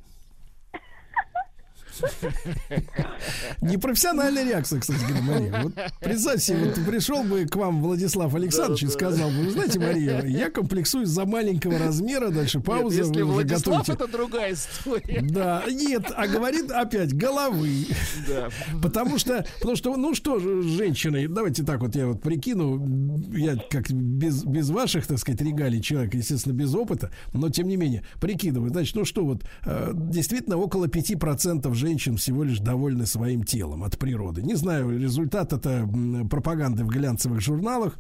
[3.60, 5.62] Непрофессиональная реакция, кстати говоря, Мария.
[5.62, 9.78] Вот представь себе, вот пришел бы к вам Владислав Александрович и сказал бы, вы знаете,
[9.78, 13.92] Мария, я комплексую из-за маленького размера, дальше Нет, пауза, если вы уже Владислав, готовите.
[13.92, 15.20] это другая история.
[15.22, 17.86] Да, нет, а говорит опять головы.
[18.26, 18.48] Да.
[18.82, 23.56] Потому что, потому что, ну что же, женщины, давайте так вот я вот прикину, я
[23.56, 28.04] как без, без ваших, так сказать, регалий человек, естественно, без опыта, но тем не менее,
[28.20, 33.84] прикидываю, значит, ну что вот, э, действительно, около 5% женщин всего лишь довольны своим телом
[33.84, 34.42] от природы.
[34.42, 35.88] Не знаю, результат это
[36.30, 37.98] пропаганды в глянцевых журналах,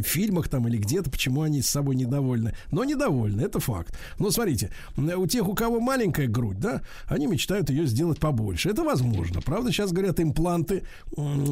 [0.00, 2.54] в фильмах там или где-то, почему они с собой недовольны.
[2.70, 3.96] Но недовольны, это факт.
[4.18, 8.70] Но смотрите, у тех, у кого маленькая грудь, да, они мечтают ее сделать побольше.
[8.70, 9.40] Это возможно.
[9.40, 10.84] Правда, сейчас говорят, импланты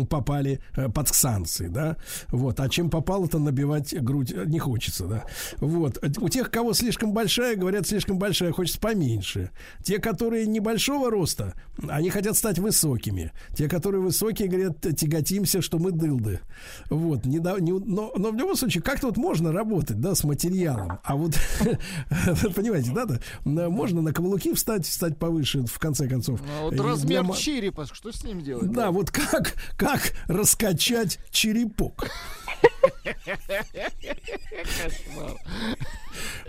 [0.09, 1.97] попали э, под санкции, да.
[2.29, 2.61] Вот.
[2.61, 5.25] А чем попало-то набивать грудь э, не хочется, да.
[5.59, 5.99] Вот.
[6.19, 9.51] У тех, у кого слишком большая, говорят, слишком большая, хочется поменьше.
[9.83, 11.55] Те, которые небольшого роста,
[11.89, 13.33] они хотят стать высокими.
[13.57, 16.41] Те, которые высокие, говорят, тяготимся, что мы дылды.
[16.89, 17.25] Вот.
[17.25, 20.99] Не не- но, но в любом случае, как-то вот можно работать, да, с материалом.
[21.03, 21.35] А вот,
[22.55, 23.07] понимаете, да,
[23.45, 26.41] да, можно на каблуки встать, встать повыше, в конце концов.
[26.59, 28.71] А вот для размер ма- черепа, что с ним делать?
[28.71, 32.09] Да, вот как, как раскачать черепок.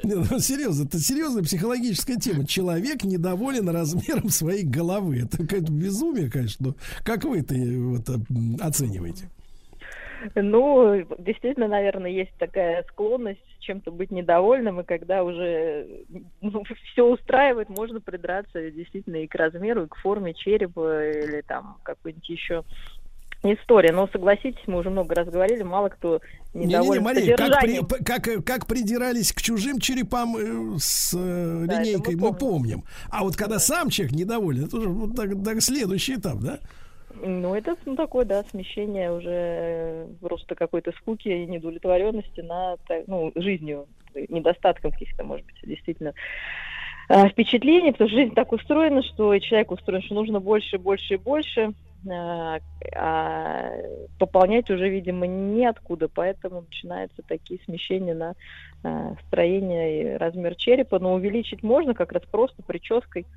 [0.03, 2.45] Не, ну, серьезно, это серьезная психологическая тема.
[2.45, 5.19] Человек недоволен размером своей головы.
[5.21, 6.67] Это какое-то безумие, конечно.
[6.69, 8.19] Но как вы это вот, э,
[8.59, 9.29] оцениваете?
[10.35, 15.87] Ну, действительно, наверное, есть такая склонность чем-то быть недовольным, и когда уже
[16.41, 21.77] ну, все устраивает, можно придраться действительно и к размеру, и к форме черепа, или там
[21.83, 22.63] какой-нибудь еще
[23.43, 23.91] история.
[23.91, 26.21] Но согласитесь, мы уже много раз говорили, мало кто
[26.53, 32.15] недоволен Мария, как, при- как, как придирались к чужим черепам э, с э, Да, линейкой,
[32.15, 32.83] мы мы помним.
[33.09, 36.59] А вот когда сам человек недоволен, это уже вот так- так следующий этап, да?
[37.23, 43.31] Ну, это ну, такое, да, смещение уже э, просто какой-то скуки и недовлетворенности на, ну,
[43.35, 46.13] жизнью, недостатком каких-то, может быть, действительно
[47.09, 51.15] э, впечатлений, потому что жизнь так устроена, что и человек устроен, что нужно больше, больше
[51.15, 51.73] и больше.
[52.09, 52.59] а,
[52.95, 53.71] а
[54.17, 61.61] пополнять уже, видимо, неоткуда, поэтому начинаются такие смещения на строение и размер черепа, но увеличить
[61.61, 63.27] можно как раз просто прической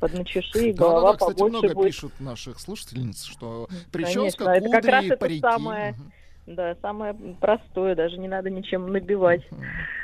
[0.00, 1.86] под начеши, и голова да, да, кстати, побольше много будет.
[1.86, 5.40] пишут наших слушательниц, что Конечно, прическа, это как раз кудри, это парики.
[5.40, 5.94] самое,
[6.46, 9.42] да, самое простое, даже не надо ничем набивать,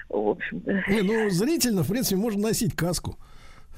[0.09, 0.73] в общем-то.
[0.89, 3.17] Не, ну, зрительно, в принципе, можно носить каску.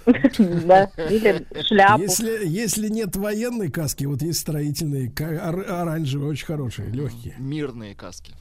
[0.07, 2.03] Да, или шляпу.
[2.03, 7.35] Если, если нет военной каски, вот есть строительные, оранжевые, очень хорошие, легкие.
[7.39, 8.33] Мирные каски.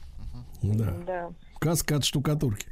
[0.62, 0.94] Да.
[1.06, 1.30] Да.
[1.58, 2.66] Каска от штукатурки.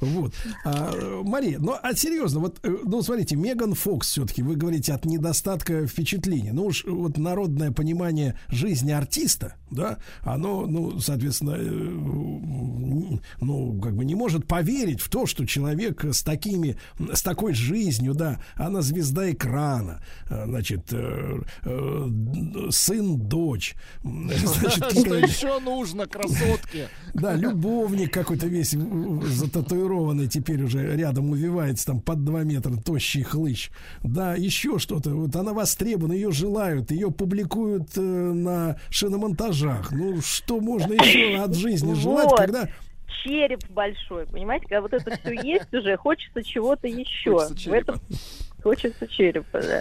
[0.00, 0.34] Вот.
[0.64, 5.04] А, Мария, ну а серьезно, вот, э, ну смотрите, Меган Фокс все-таки, вы говорите, от
[5.04, 6.52] недостатка впечатлений.
[6.52, 14.04] Ну уж вот народное понимание жизни артиста, да, оно, ну, соответственно, э, ну, как бы
[14.04, 16.76] не может поверить в то, что человек с такими,
[17.12, 20.92] с такой жизнью, да, она звезда экрана, э, значит,
[22.70, 26.88] сын, дочь, значит, Что еще нужно, красотке?
[27.14, 32.76] да, любовник какой-то весь в- в- зататуированный теперь уже рядом увивается там под 2 метра,
[32.76, 33.70] тощий хлыщ.
[34.04, 35.10] Да, еще что-то.
[35.10, 39.90] Вот она востребована, ее желают, ее публикуют э, на шиномонтажах.
[39.90, 42.38] Ну, что можно еще от жизни желать, Вот.
[42.38, 42.68] когда...
[43.24, 47.32] череп большой, понимаете, когда вот это все есть уже, хочется чего-то еще.
[47.32, 47.76] Хочется В черепа.
[47.92, 48.00] этом
[48.62, 49.80] хочется черепа, да.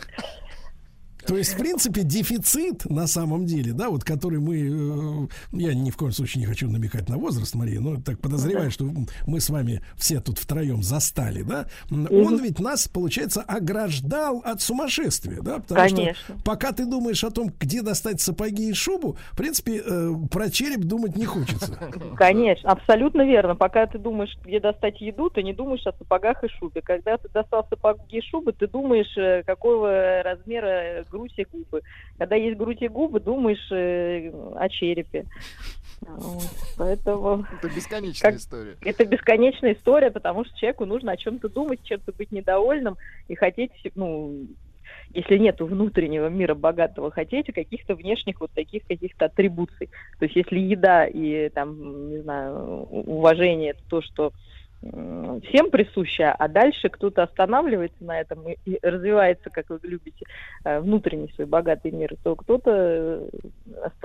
[1.26, 5.92] То есть, в принципе, дефицит на самом деле, да, вот который мы, э, я ни
[5.92, 8.86] в коем случае не хочу намекать на возраст, Мария, но так подозреваю, что
[9.28, 15.42] мы с вами все тут втроем застали, да, он ведь нас, получается, ограждал от сумасшествия,
[15.42, 16.36] да, потому Конечно.
[16.36, 20.50] что пока ты думаешь о том, где достать сапоги и шубу, в принципе, э, про
[20.50, 21.78] череп думать не хочется.
[22.16, 23.56] Конечно, абсолютно верно.
[23.56, 26.82] Пока ты думаешь, где достать еду, ты не думаешь о сапогах и шубе.
[26.82, 31.82] Когда ты достал сапоги и шубы, ты думаешь, э, какого размера грудь и губы.
[32.18, 35.26] Когда есть грудь и губы, думаешь э, о черепе.
[36.02, 36.44] Вот.
[36.78, 38.78] Поэтому Это бесконечная Как- история.
[38.82, 42.98] это бесконечная история, потому что человеку нужно о чем-то думать, чем-то быть недовольным
[43.28, 44.48] и хотеть, ну,
[45.14, 49.90] если нету внутреннего мира богатого, хотеть каких-то внешних вот таких каких-то атрибуций.
[50.20, 54.32] То есть если еда и там, не знаю, уважение это то, что
[54.82, 60.26] всем присуще, а дальше кто-то останавливается на этом и, развивается, как вы любите,
[60.64, 63.30] э, внутренний свой богатый мир, то кто-то, э,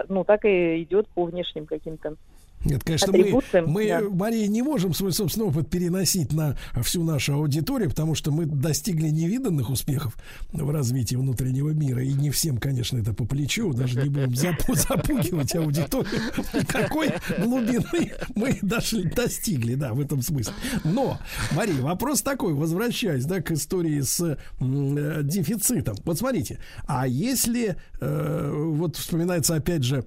[0.08, 2.16] ну, так и идет по внешним каким-то
[2.64, 3.70] Нет, конечно, мы, атрибуциям.
[3.70, 4.00] мы, да.
[4.10, 9.08] Мария, не можем свой собственный опыт переносить на всю нашу аудиторию, потому что мы достигли
[9.08, 10.16] невиданных успехов
[10.52, 12.02] в развитии внутреннего мира.
[12.02, 13.72] И не всем, конечно, это по плечу.
[13.72, 16.20] Даже не будем запу- запугивать аудиторию.
[16.68, 20.54] Какой глубины мы дошли, достигли, да, в этом смысле.
[20.84, 21.18] Но,
[21.52, 24.20] Мария, вопрос такой, возвращаясь, да, к истории с
[24.60, 25.96] э, дефицитом.
[26.04, 30.04] Вот смотрите, а если, э, вот вспоминается опять же,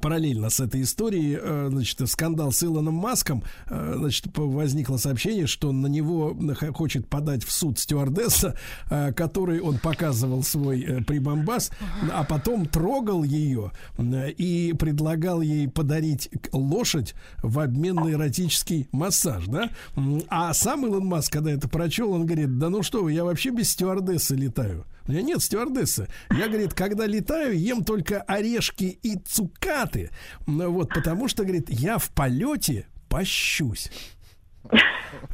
[0.00, 5.72] параллельно с этой историей, э, значит, скандал с Илоном Маском, э, значит, возникло сообщение, что
[5.72, 6.36] на него
[6.74, 8.56] хочет подать в суд стюардесса,
[8.90, 11.70] э, который он показывал свой э, прибамбас,
[12.12, 19.46] а потом трогал ее э, и предлагал ей подарить лошадь в обмен на эротический массаж,
[19.46, 19.70] да?
[20.28, 23.50] А сам Илон Маск, когда это прочел, он говорит, да ну что вы, я вообще
[23.50, 24.84] без стюардессы летаю.
[25.10, 26.06] У меня нет стюардессы.
[26.30, 30.12] Я, говорит, когда летаю, ем только орешки и цукаты.
[30.46, 33.90] Ну, Вот, потому что, говорит, я в полете пощусь.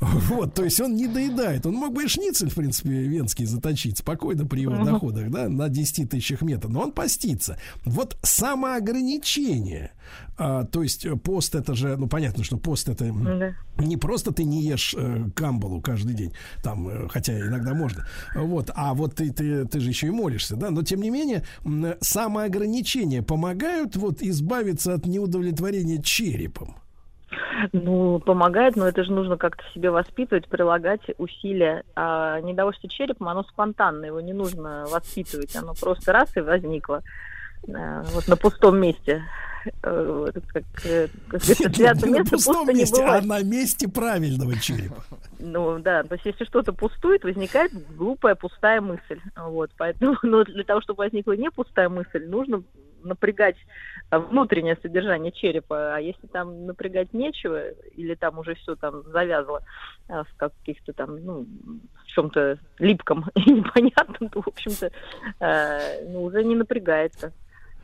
[0.01, 1.65] Вот, то есть он не доедает.
[1.67, 5.69] Он мог бы и шницель, в принципе, венский заточить спокойно при его доходах, да, на
[5.69, 6.71] 10 тысячах метров.
[6.73, 7.59] Но он постится.
[7.85, 9.93] Вот самоограничение.
[10.39, 14.45] а, то есть пост это же, ну понятно, что пост это м, не просто ты
[14.45, 16.33] не ешь э, камбалу каждый день,
[16.63, 20.57] там, э, хотя иногда можно, вот, а вот ты, ты, ты же еще и молишься,
[20.57, 21.45] да, но тем не менее
[22.01, 26.77] самоограничения помогают вот избавиться от неудовлетворения черепом.
[27.73, 31.85] Ну, помогает, но это же нужно как-то себе воспитывать, прилагать усилия.
[31.95, 35.55] А недовольство черепом, оно спонтанное, его не нужно воспитывать.
[35.57, 37.03] Оно просто раз и возникло
[37.67, 39.23] э, вот на пустом месте.
[39.83, 44.59] Э, вот Как, э, как говорится, святое Не на пустом месте, а на месте правильного
[44.59, 45.05] черепа.
[45.39, 49.21] Ну да, то есть если что-то пустует, возникает глупая пустая мысль.
[49.37, 52.63] Вот, поэтому ну, для того, чтобы возникла не пустая мысль, нужно
[53.03, 53.57] напрягать
[54.11, 55.97] внутреннее содержание черепа.
[55.97, 59.63] А если там напрягать нечего, или там уже все там завязло
[60.09, 61.47] а, в каких-то там, ну,
[62.05, 64.91] в чем-то липком и непонятном, то, в общем-то,
[65.41, 67.33] э, ну, уже не напрягается.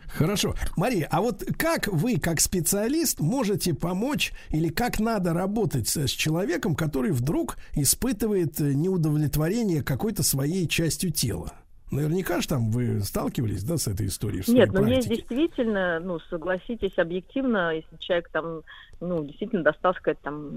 [0.08, 0.54] Хорошо.
[0.76, 6.10] Мария, а вот как вы, как специалист, можете помочь или как надо работать с, с
[6.10, 11.52] человеком, который вдруг испытывает э, неудовлетворение какой-то своей частью тела?
[11.92, 15.16] Наверняка же там вы сталкивались, да, с этой историей в своей Нет, но практике?
[15.16, 18.62] действительно, ну, согласитесь, объективно, если человек там,
[19.00, 20.52] ну, действительно достался какая-то там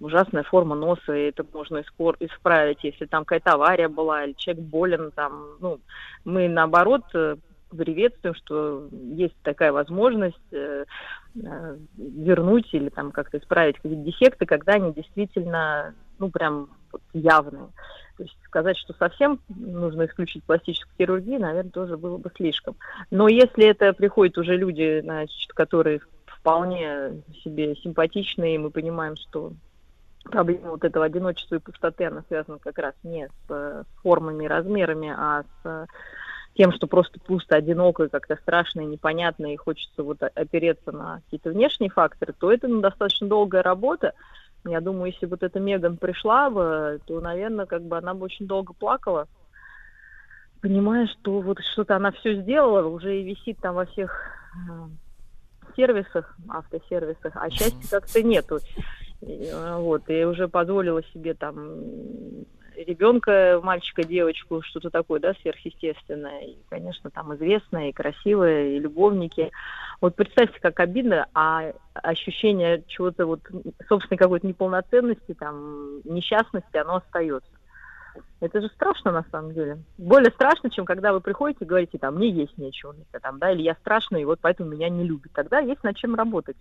[0.00, 1.82] ужасная форма носа, и это можно
[2.20, 5.78] исправить, если там какая-то авария была, или человек болен, там, ну,
[6.24, 7.36] мы наоборот э,
[7.76, 10.86] приветствуем, что есть такая возможность э,
[11.34, 17.68] э, вернуть или там как-то исправить какие-то дефекты, когда они действительно, ну, прям вот явные.
[18.22, 22.76] То есть сказать, что совсем нужно исключить пластическую хирургию, наверное, тоже было бы слишком.
[23.10, 29.54] Но если это приходят уже люди, значит, которые вполне себе симпатичные, и мы понимаем, что
[30.22, 34.48] проблема вот этого одиночества и пустоты, она связана как раз не с э, формами и
[34.48, 35.86] размерами, а с э,
[36.54, 41.22] тем, что просто пусто, одиноко, и как-то страшно и непонятно, и хочется вот опереться на
[41.24, 44.12] какие-то внешние факторы, то это ну, достаточно долгая работа.
[44.64, 48.46] Я думаю, если вот эта Меган пришла бы, то, наверное, как бы она бы очень
[48.46, 49.26] долго плакала,
[50.60, 54.12] понимая, что вот что-то она все сделала, уже и висит там во всех
[54.70, 54.88] э,
[55.74, 58.60] сервисах, автосервисах, а счастья как-то нету.
[59.22, 61.56] Э, Вот, и уже позволила себе там
[62.76, 66.40] ребенка, мальчика, девочку, что-то такое, да, сверхъестественное.
[66.42, 69.50] И, конечно, там известное, и красивое, и любовники.
[70.00, 73.40] Вот представьте, как обидно, а ощущение чего-то вот
[73.88, 77.50] собственной какой-то неполноценности, там, несчастности, оно остается.
[78.40, 79.78] Это же страшно на самом деле.
[79.98, 83.62] Более страшно, чем когда вы приходите и говорите, там, мне есть нечего, там, да, или
[83.62, 85.32] я страшный, и вот поэтому меня не любят.
[85.32, 86.56] Тогда есть над чем работать.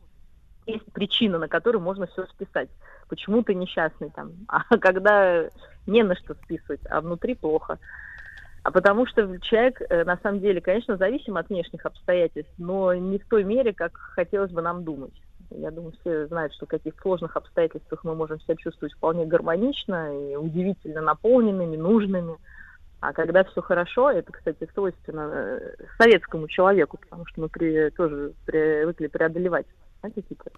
[0.66, 2.70] Есть причина, на которую можно все списать.
[3.08, 4.32] Почему ты несчастный там.
[4.48, 5.50] А когда
[5.88, 7.80] не на что списывать, а внутри плохо.
[8.64, 13.18] А потому что человек, э, на самом деле, конечно, зависим от внешних обстоятельств, но не
[13.18, 15.14] в той мере, как хотелось бы нам думать.
[15.50, 20.32] Я думаю, все знают, что в каких сложных обстоятельствах мы можем себя чувствовать вполне гармонично
[20.32, 22.38] и удивительно наполненными, нужными.
[23.00, 28.34] А когда все хорошо, это, кстати, свойственно э, советскому человеку, потому что мы при- тоже
[28.46, 29.66] привыкли преодолевать
[30.02, 30.52] знаете, какие-то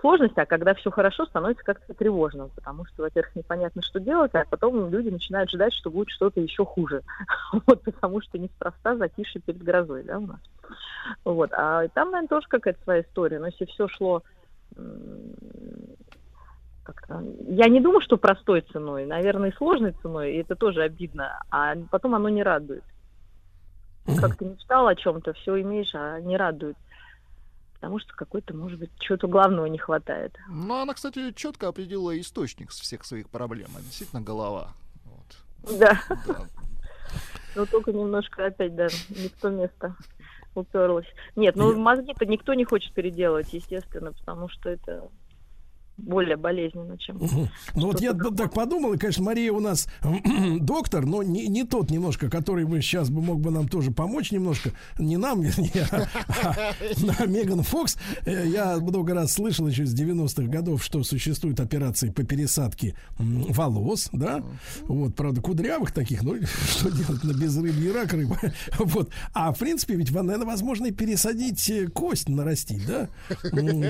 [0.00, 4.44] сложности, а когда все хорошо, становится как-то тревожно, потому что, во-первых, непонятно, что делать, а
[4.48, 7.02] потом люди начинают ждать, что будет что-то еще хуже.
[7.66, 10.40] Вот, потому что неспроста затишье перед грозой, да, у нас.
[11.24, 14.22] Вот, а там, наверное, тоже какая-то своя история, но если все шло
[17.48, 21.74] я не думаю, что простой ценой, наверное, и сложной ценой, и это тоже обидно, а
[21.90, 22.84] потом оно не радует.
[24.20, 26.76] Как ты мечтал о чем-то, все имеешь, а не радует.
[27.76, 30.36] Потому что какой-то, может быть, чего-то главного не хватает.
[30.48, 33.68] Ну, она, кстати, четко определила источник всех своих проблем.
[33.76, 34.72] А действительно голова.
[35.04, 35.78] Вот.
[35.78, 36.00] Да.
[36.26, 36.46] Да.
[37.54, 39.96] Но только немножко опять, да, не в то место
[40.54, 41.06] уперлась.
[41.36, 45.08] Нет, ну мозги-то никто не хочет переделывать, естественно, потому что это
[45.98, 47.18] более болезненно, чем...
[47.74, 49.88] Ну вот я д- так подумал, и, конечно, Мария у нас
[50.60, 54.30] доктор, но не, не тот немножко, который бы сейчас бы мог бы нам тоже помочь
[54.32, 54.72] немножко.
[54.98, 56.72] Не нам, вернее, а,
[57.18, 57.96] а Меган Фокс.
[58.26, 64.10] Э, Я много раз слышал еще с 90-х годов, что существуют операции по пересадке волос,
[64.12, 64.42] да?
[64.82, 66.36] Вот, правда, кудрявых таких, ну,
[66.70, 68.38] что делать на безрыбье рак рыба.
[68.78, 69.10] Вот.
[69.32, 73.08] А в принципе, ведь, наверное, возможно и пересадить э, кость, нарастить, да?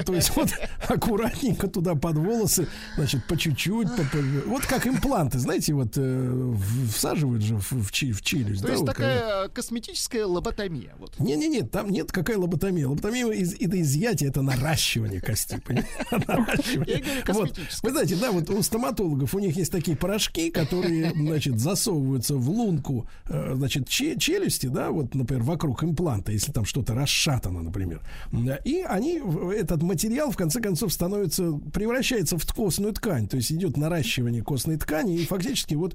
[0.04, 0.48] То есть вот
[0.88, 2.66] аккуратненько туда под волосы,
[2.96, 3.88] значит, по чуть-чуть.
[3.96, 6.54] по- по- Вот как импланты, знаете, вот э,
[6.94, 8.60] всаживают же в, в чи- в челюсть.
[8.62, 10.94] То да, есть вот когда- такая косметическая лоботомия.
[10.98, 11.18] Вот.
[11.18, 12.86] не-не-не, там нет какая лоботомия.
[12.88, 15.60] Лоботомия из, это изъятие, это наращивание кости.
[17.28, 17.58] Вот.
[17.82, 22.48] Вы знаете, да, вот у стоматологов у них есть такие порошки, которые, значит, засовываются в
[22.50, 28.00] лунку, э, значит, че- челюсти, да, вот, например, вокруг импланта, если там что-то расшатано, например.
[28.64, 29.20] И они,
[29.56, 31.52] этот материал, в конце концов, становится,
[31.86, 35.94] превращается в костную ткань, то есть идет наращивание костной ткани, и фактически вот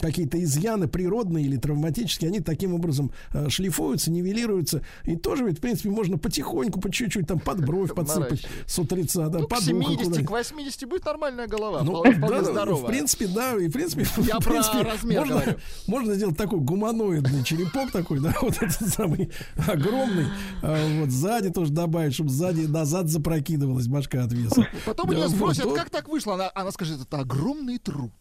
[0.00, 5.60] какие-то изъяны природные или травматические, они таким образом э, шлифуются, нивелируются, и тоже ведь, в
[5.60, 9.58] принципе, можно потихоньку, по чуть-чуть, там, под бровь подсыпать с утреца, да, Ну, к под
[9.60, 10.26] ухо 70, куда-нибудь.
[10.26, 11.82] к 80 будет нормальная голова.
[11.82, 12.84] Ну, вполне, да, здоровая.
[12.84, 14.78] в принципе, да, и в принципе, Я в принципе,
[15.18, 15.52] можно, говорю.
[15.86, 19.30] можно сделать такой гуманоидный черепок такой, да, вот этот самый
[19.66, 20.26] огромный,
[20.62, 24.66] а, вот сзади тоже добавить, чтобы сзади назад запрокидывалась башка от веса.
[24.84, 25.76] Потом меня вот, спросят, вот.
[25.78, 26.34] как так вышло.
[26.34, 28.12] Она, она скажет, это огромный труд.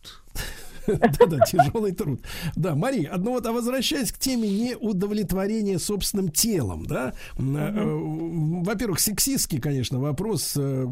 [1.19, 2.21] Да-да, тяжелый труд.
[2.55, 8.99] Да, Мария, ну вот, а возвращаясь к теме неудовлетворения собственным телом, да, м, э, во-первых,
[8.99, 10.85] сексистский, конечно, вопрос, э,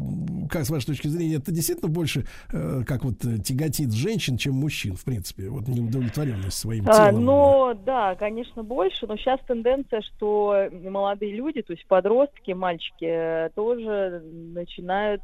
[0.50, 4.96] как с вашей точки зрения, это действительно больше, э, как вот тяготит женщин, чем мужчин,
[4.96, 7.24] в принципе, вот неудовлетворенность своим А, телом.
[7.24, 14.22] но да, конечно, больше, но сейчас тенденция, что молодые люди, то есть подростки, мальчики, тоже
[14.54, 15.22] начинают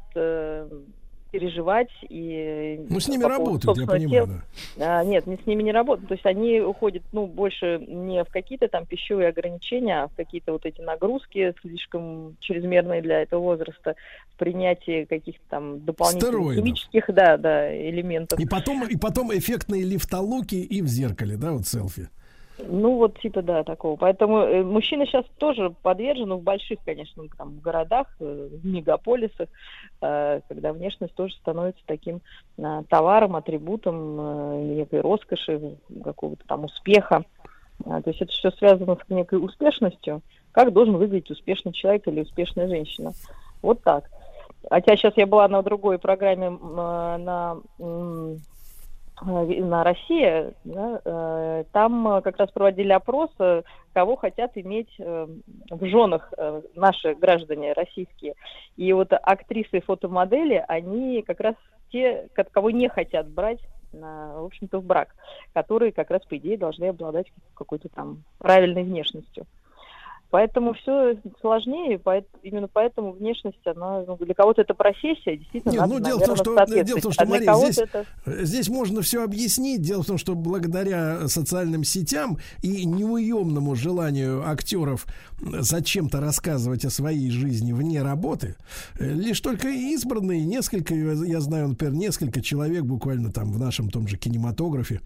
[1.31, 2.85] переживать и...
[2.89, 4.41] Ну, с ними работают, я понимаю, тела.
[4.77, 4.99] да.
[4.99, 6.07] А, нет, не с ними не работают.
[6.07, 10.53] То есть они уходят, ну, больше не в какие-то там пищевые ограничения, а в какие-то
[10.53, 13.95] вот эти нагрузки слишком чрезмерные для этого возраста,
[14.33, 16.65] в принятии каких-то там дополнительных Стероидов.
[16.65, 18.39] химических, да, да, элементов.
[18.39, 22.09] И потом, и потом эффектные лифтолуки и в зеркале, да, вот селфи.
[22.57, 23.95] Ну, вот типа, да, такого.
[23.97, 29.49] Поэтому э, мужчины сейчас тоже подвержены в больших, конечно, там, городах, э, в мегаполисах,
[30.47, 32.21] когда внешность тоже становится таким
[32.57, 37.23] э, товаром, атрибутом э, некой роскоши, какого-то там успеха.
[37.85, 40.21] А, то есть это все связано с некой успешностью.
[40.51, 43.11] Как должен выглядеть успешный человек или успешная женщина.
[43.61, 44.09] Вот так.
[44.69, 48.35] Хотя сейчас я была на другой программе э, на э,
[49.21, 53.61] на России, да, э, там э, как раз проводили опрос, э,
[53.93, 55.27] кого хотят иметь э,
[55.69, 58.35] в женах э, наши граждане российские.
[58.75, 61.55] И вот актрисы и фотомодели, они как раз
[61.91, 63.59] те, ко- кого не хотят брать,
[63.93, 65.15] в общем-то, в брак,
[65.53, 69.45] которые как раз, по идее, должны обладать какой-то там правильной внешностью.
[70.31, 75.81] Поэтому все сложнее, поэт- именно поэтому внешность, она, ну, для кого-то это профессия, действительно, Нет,
[75.81, 76.87] надо, ну дело в том, наверное, что соответствовать.
[76.87, 78.05] дело в том, что А Мария, здесь, это-
[78.45, 79.81] здесь можно все объяснить.
[79.81, 85.05] Дело в том, что благодаря социальным сетям и неуемному желанию актеров
[85.41, 88.55] зачем-то рассказывать о своей жизни вне работы,
[88.99, 94.07] э, лишь только избранные, несколько, я знаю, например, несколько человек буквально там в нашем том
[94.07, 95.01] же кинематографе,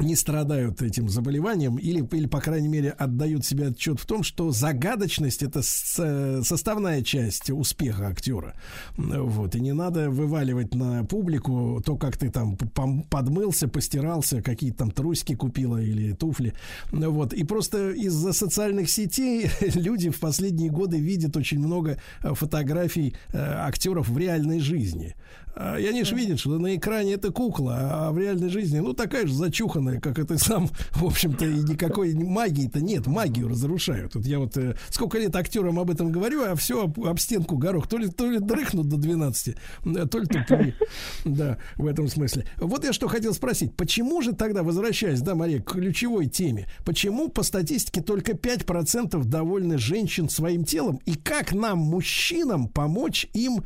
[0.00, 4.50] не страдают этим заболеванием или, или, по крайней мере, отдают себе отчет в том, что
[4.50, 8.54] загадочность это составная часть успеха актера.
[8.96, 9.54] Вот.
[9.54, 15.34] И не надо вываливать на публику то, как ты там подмылся, постирался, какие там трусики
[15.34, 16.54] купила или туфли.
[16.90, 17.32] Вот.
[17.32, 23.38] И просто из-за социальных сетей люди в последние годы видят очень много э, фотографий э,
[23.38, 25.14] актеров в реальной жизни.
[25.56, 29.26] А, они же видят, что на экране это кукла, а в реальной жизни, ну, такая
[29.26, 34.14] же зачуханная, как это сам, в общем-то, и никакой магии-то нет, магию разрушают.
[34.14, 37.56] Вот я вот э, сколько лет актерам об этом говорю, а все об, об стенку
[37.56, 37.88] горох.
[37.88, 40.74] То ли, то ли дрыхнут до 12, да, то ли тупые.
[41.24, 42.46] Да, в этом смысле.
[42.58, 43.74] Вот я что хотел спросить.
[43.74, 49.78] Почему же тогда, возвращаясь, да, Мария, к ключевой теме, почему по статистике только 5% довольны
[49.78, 51.00] женщин своим телом?
[51.04, 53.64] И как нам, мужчинам, помочь им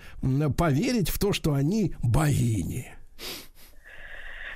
[0.56, 2.86] поверить в то, что они богини?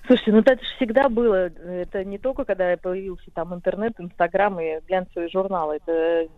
[0.06, 1.46] Слушайте, ну это же всегда было.
[1.46, 5.76] Это не только когда появился там интернет, инстаграм и глянцевые журналы.
[5.76, 6.28] Это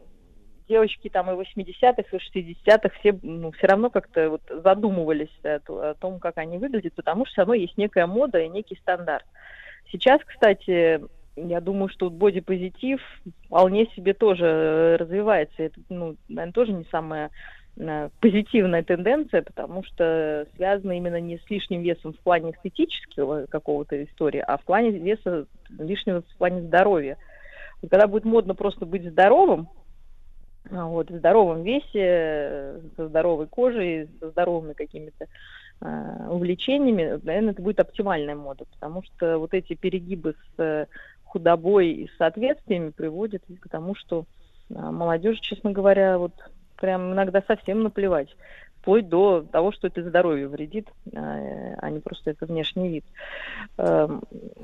[0.69, 5.91] девочки там и 80-х, и 60-х все, ну, все равно как-то вот задумывались о, то-
[5.91, 9.25] о том, как они выглядят, потому что все равно есть некая мода и некий стандарт.
[9.91, 11.01] Сейчас, кстати,
[11.37, 13.01] я думаю, что бодипозитив
[13.47, 15.63] вполне себе тоже э, развивается.
[15.63, 17.31] Это, ну, наверное, тоже не самая
[18.21, 24.43] позитивная тенденция, потому что связана именно не с лишним весом в плане эстетического какого-то истории,
[24.47, 25.47] а в плане веса
[25.79, 27.19] лишнего в плане здоровья.
[27.83, 29.69] Вот когда будет модно просто быть здоровым,
[30.71, 35.27] а, вот, в здоровом весе, э, со здоровой кожей, со здоровыми какими-то
[35.83, 40.87] э, увлечениями, наверное, это будет оптимальная мода, потому что вот эти перегибы с э,
[41.25, 44.25] худобой и с соответствиями приводят к тому, что
[44.75, 46.33] а, молодежи, честно говоря, вот
[46.77, 48.29] прям иногда совсем наплевать,
[48.81, 53.05] вплоть до того, что это здоровью вредит, а, а не просто это внешний вид.
[53.79, 54.23] Эм,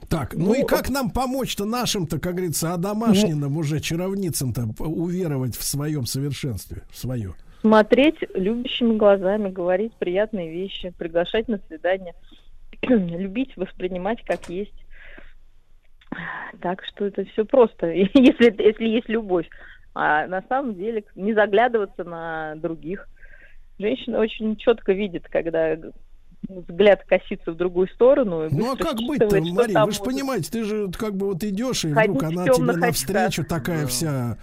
[0.08, 6.07] Так, ну, и как нам помочь-то нашим-то, как говорится, одомашненным уже чаровницам-то уверовать в своем
[6.07, 7.34] совершенстве, в свое?
[7.62, 12.15] смотреть любящими глазами, говорить приятные вещи, приглашать на свидание,
[12.82, 14.74] любить, воспринимать как есть.
[16.60, 19.49] Так что это все просто, если, если есть любовь.
[19.94, 23.08] А на самом деле не заглядываться на других.
[23.78, 25.76] Женщина очень четко видит, когда
[26.48, 28.46] взгляд косится в другую сторону.
[28.46, 29.84] И Ну а как быть-то, Мария?
[29.84, 33.42] Вы же понимаете, ты же как бы вот идешь, и Ходить вдруг она тебе навстречу
[33.42, 33.48] очках.
[33.48, 33.86] такая Да.
[33.86, 34.38] вся...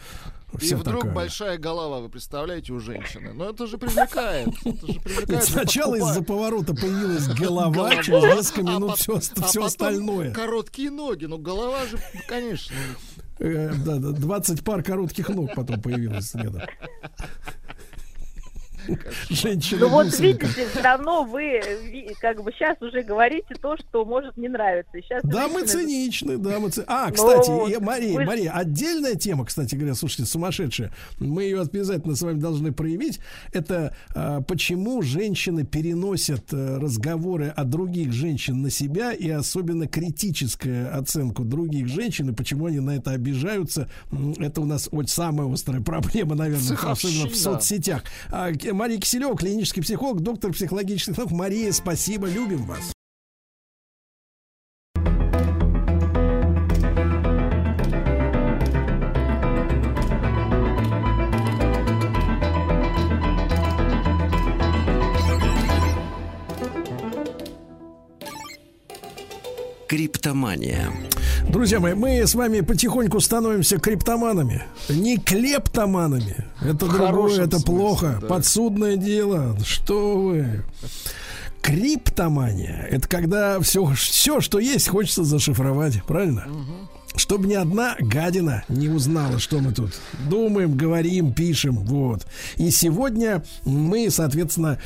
[0.51, 1.13] И вся вдруг такая.
[1.15, 3.33] большая голова, вы представляете, у женщины.
[3.33, 4.47] Но это же привлекает.
[4.65, 5.29] Это же привлекает.
[5.29, 9.63] Нет, сначала из-за поворота появилась голова, через несколько а минут пот- все, а все потом
[9.65, 10.33] остальное.
[10.33, 12.75] Короткие ноги, ну голова же, конечно.
[13.39, 16.61] Э, да, да, 20 пар коротких ног потом появилось следом.
[19.29, 21.61] Женщина Ну вот видите, все равно вы
[22.19, 24.91] как бы сейчас уже говорите то, что может не нравиться.
[25.01, 28.51] Сейчас Да, мы женщины- циничны, да, мы ци- А, Ну кстати, и, Мария, вы Мария,
[28.51, 30.91] отдельная тема, кстати говоря, слушайте, сумасшедшая.
[31.19, 33.19] Мы ее обязательно с вами должны проявить.
[33.53, 40.97] Это а, почему женщины переносят э, разговоры о других женщин на себя и особенно критическую
[40.97, 43.89] оценку других женщин, и почему они на это обижаются.
[44.39, 48.03] Это у нас вот самая острая проблема, наверное, особенно в соцсетях.
[48.31, 51.32] А, Мария Киселева, клинический психолог, доктор психологических наук.
[51.32, 52.93] Мария, спасибо, любим вас.
[69.89, 70.91] Криптомания.
[71.49, 74.61] Друзья мои, мы с вами потихоньку становимся криптоманами.
[74.87, 76.45] Не клептоманами.
[76.61, 78.17] Это другое, это смысле, плохо.
[78.21, 78.27] да.
[78.27, 79.57] Подсудное дело.
[79.65, 80.63] Что вы?
[81.63, 86.45] Криптомания– это когда все, все, что есть, хочется зашифровать, правильно?
[87.15, 91.77] Чтобы ни одна гадина не узнала, что мы тут думаем, говорим, пишем.
[91.77, 92.27] Вот.
[92.57, 94.79] И сегодня мы, соответственно,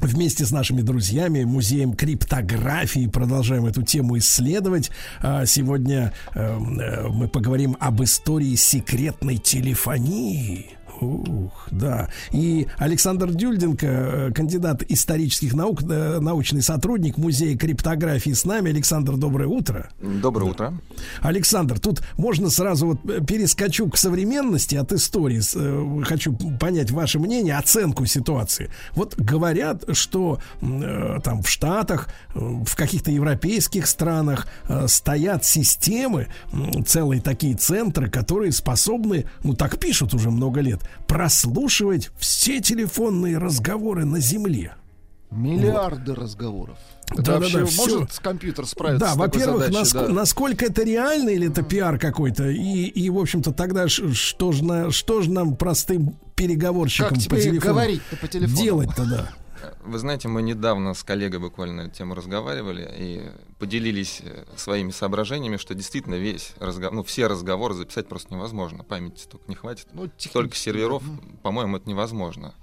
[0.00, 4.90] Вместе с нашими друзьями, музеем криптографии, продолжаем эту тему исследовать.
[5.20, 10.77] А Сегодня э, э, мы поговорим об истории секретной телефонии.
[11.00, 12.08] Ух, да.
[12.32, 18.70] И Александр Дюльденко, э, кандидат исторических наук, э, научный сотрудник Музея криптографии с нами.
[18.70, 19.90] Александр, доброе утро.
[20.00, 20.74] Доброе утро.
[21.20, 25.40] Александр, тут можно сразу вот э, перескочу к современности от истории.
[26.02, 28.70] Хочу понять ваше мнение, оценку ситуации.
[28.94, 34.48] Вот говорят, что там в Штатах, в каких-то европейских странах
[34.86, 36.28] стоят системы,
[36.86, 44.04] целые такие центры, которые способны, ну так пишут уже много лет, прослушивать все телефонные разговоры
[44.04, 44.74] на Земле.
[45.30, 46.78] Миллиарды разговоров.
[47.10, 47.98] Это Да-да-да, вообще всё.
[47.98, 50.12] может компьютер справиться Да, с такой во-первых, задачей, наско- да.
[50.12, 54.64] насколько это реально или это пиар какой-то, и, и в общем-то, тогда ш- что же
[54.64, 58.56] на, что ж нам простым переговорщикам Как по телефону говорить-то по телефону?
[58.62, 59.30] делать-то, да?
[59.84, 65.56] Вы знаете, мы недавно с коллегой буквально эту тему разговаривали и поделились э, своими соображениями,
[65.56, 68.84] что действительно весь разговор, ну, все разговоры записать просто невозможно.
[68.84, 69.88] Памяти столько не хватит.
[69.92, 71.22] Ну, технически, серверов, да.
[71.42, 72.54] по-моему, это невозможно.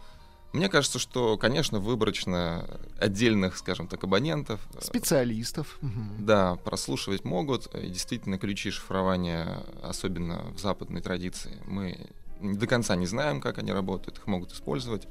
[0.54, 2.66] Мне кажется, что, конечно, выборочно
[2.98, 5.78] отдельных, скажем так, абонентов, э, Специалистов.
[6.18, 7.74] Да, прослушивать могут.
[7.76, 12.10] И действительно, ключи шифрования, особенно в западной традиции, мы
[12.42, 15.08] до конца не знаем, как они работают, их могут использовать.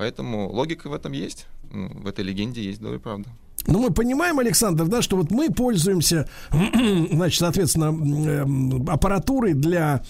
[0.00, 1.46] Поэтому логика в этом есть.
[1.70, 3.28] Ну, в этой легенде есть доля правды.
[3.66, 6.26] Ну, мы понимаем, Александр, да, что вот мы пользуемся,
[7.12, 10.02] значит, соответственно, м, аппаратурой для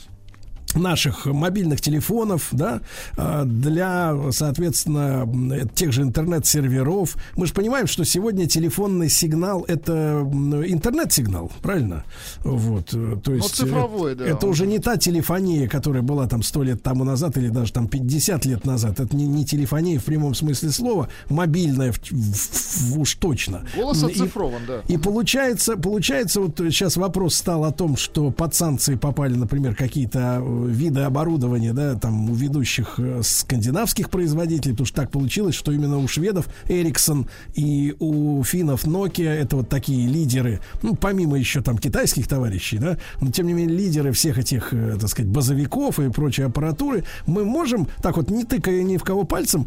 [0.77, 2.81] наших мобильных телефонов, да,
[3.17, 5.29] а, для, соответственно,
[5.75, 7.17] тех же интернет-серверов.
[7.37, 10.21] Мы же понимаем, что сегодня телефонный сигнал это
[10.67, 12.05] интернет-сигнал, правильно?
[12.45, 14.25] Вот, э, то есть Ну, цифровой, э, да.
[14.27, 17.89] это уже не та телефония, которая была там сто лет тому назад или даже там
[17.89, 19.01] 50 лет назад.
[19.01, 23.63] Это не, не телефония в прямом смысле слова, мобильная в- в- в- уж точно.
[23.77, 24.81] Голос И- оцифрован, да.
[24.89, 30.41] и получается, получается, вот сейчас вопрос стал о том, что под санкции попали, например, какие-то
[30.43, 35.73] э, виды оборудования, да, там у ведущих э, скандинавских производителей, потому что так получилось, что
[35.73, 41.61] именно у шведов Ericsson и у финнов Nokia это вот такие лидеры, ну, помимо еще
[41.61, 45.99] там китайских товарищей, да, но тем не менее лидеры всех этих, э, так сказать, базовиков
[46.01, 49.67] и прочей аппаратуры, мы можем, так вот, не тыкая ни в кого пальцем,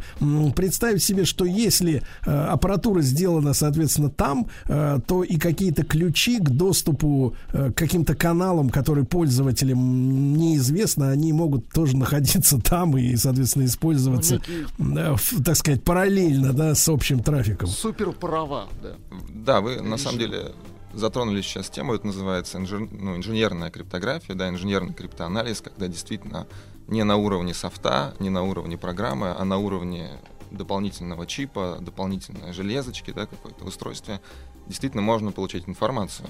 [0.56, 7.36] представить себе, что если э, аппаратура сделана, соответственно, там, то и какие-то ключи к доступу
[7.52, 10.36] к каким-то каналам, которые пользователям
[10.84, 14.42] неизвестно, они могут тоже находиться там и, соответственно, использоваться,
[14.78, 17.68] Ну, э, в, так сказать, параллельно, да, с общим трафиком.
[17.70, 18.96] Супер права, да.
[19.30, 20.54] Да, вы на самом деле
[20.94, 26.48] затронули сейчас тему, это называется инжир- ну, инженерная криптография, да, инженерный криптоанализ, когда действительно
[26.88, 30.10] не на уровне софта, не на уровне программы, а на уровне
[30.52, 34.20] дополнительного чипа, дополнительной железочки, да, какой-то в устройстве,
[34.68, 36.30] действительно можно получить информацию.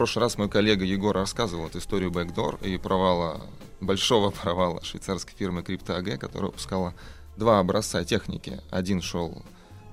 [0.00, 3.42] Прошлый раз мой коллега Егор рассказывал эту историю Backdoor и провала,
[3.82, 6.94] большого провала швейцарской фирмы CryptoAG, которая выпускала
[7.36, 8.62] два образца техники.
[8.70, 9.44] Один шел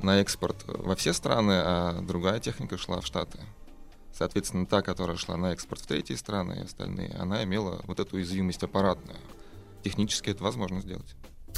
[0.01, 3.39] на экспорт во все страны, а другая техника шла в Штаты.
[4.13, 8.15] Соответственно, та, которая шла на экспорт в третьи страны и остальные, она имела вот эту
[8.15, 9.19] уязвимость аппаратную.
[9.83, 11.17] Технически это возможно сделать.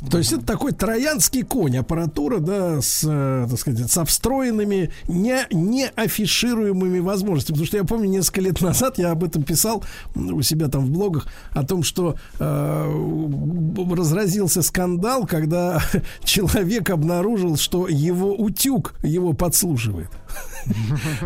[0.10, 5.45] То есть это такой троянский конь, аппаратура, да, с, э, так сказать, со встроенными, не,
[5.52, 7.56] не афишируемыми возможностями.
[7.56, 9.84] Потому что я помню, несколько лет назад я об этом писал
[10.16, 13.34] у себя там в блогах, о том, что э,
[13.92, 15.82] разразился скандал, когда
[16.24, 20.10] человек обнаружил, что его утюг его подслушивает.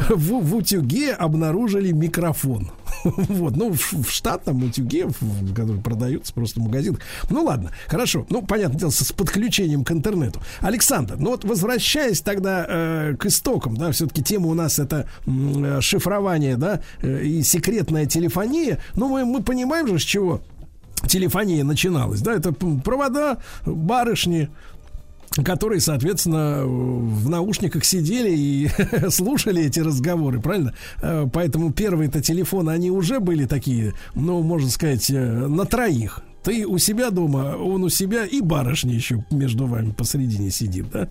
[0.10, 2.72] В, в утюге обнаружили микрофон.
[3.04, 7.00] Вот, ну, в, в штатном утюге, в- который продается просто в магазинах.
[7.30, 8.26] Ну, ладно, хорошо.
[8.30, 10.42] Ну, понятное дело, с, подключением к интернету.
[10.62, 15.82] Александр, ну вот возвращаясь тогда э, к истокам, да, все-таки тема у нас это э,
[15.82, 18.80] шифрование, да, э, и секретная телефония.
[18.96, 20.42] Ну, мы, мы понимаем же, с чего
[21.08, 24.50] телефония начиналась, да, это провода, барышни,
[25.44, 28.70] которые, соответственно, в наушниках сидели и
[29.10, 30.74] слушали эти разговоры, правильно?
[31.02, 36.20] Э, Поэтому первые-то телефоны, они уже были такие, ну, можно сказать, э, на троих.
[36.44, 41.08] Ты у себя дома, он у себя, и барышня еще между вами посередине сидит, да?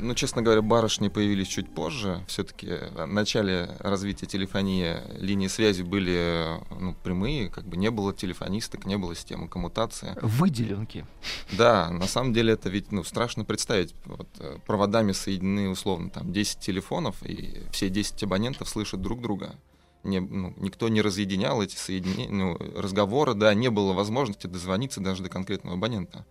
[0.00, 2.24] Ну, честно говоря, барышни появились чуть позже.
[2.26, 8.86] Все-таки в начале развития телефонии линии связи были ну, прямые, как бы не было телефонисток,
[8.86, 10.16] не было системы коммутации.
[10.22, 11.06] Выделенки.
[11.52, 13.94] Да, на самом деле это ведь ну, страшно представить.
[14.04, 19.54] Вот, э, проводами соединены условно там 10 телефонов, и все 10 абонентов слышат друг друга.
[20.02, 25.22] Не, ну, никто не разъединял эти соединения, ну, разговоры, да, не было возможности дозвониться даже
[25.22, 26.24] до конкретного абонента.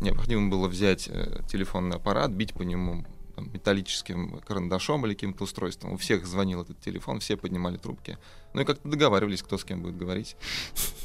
[0.00, 5.92] Необходимо было взять э, телефонный аппарат, бить по нему там, металлическим карандашом или каким-то устройством.
[5.92, 8.18] У всех звонил этот телефон, все поднимали трубки.
[8.54, 10.36] Ну и как-то договаривались, кто с кем будет говорить.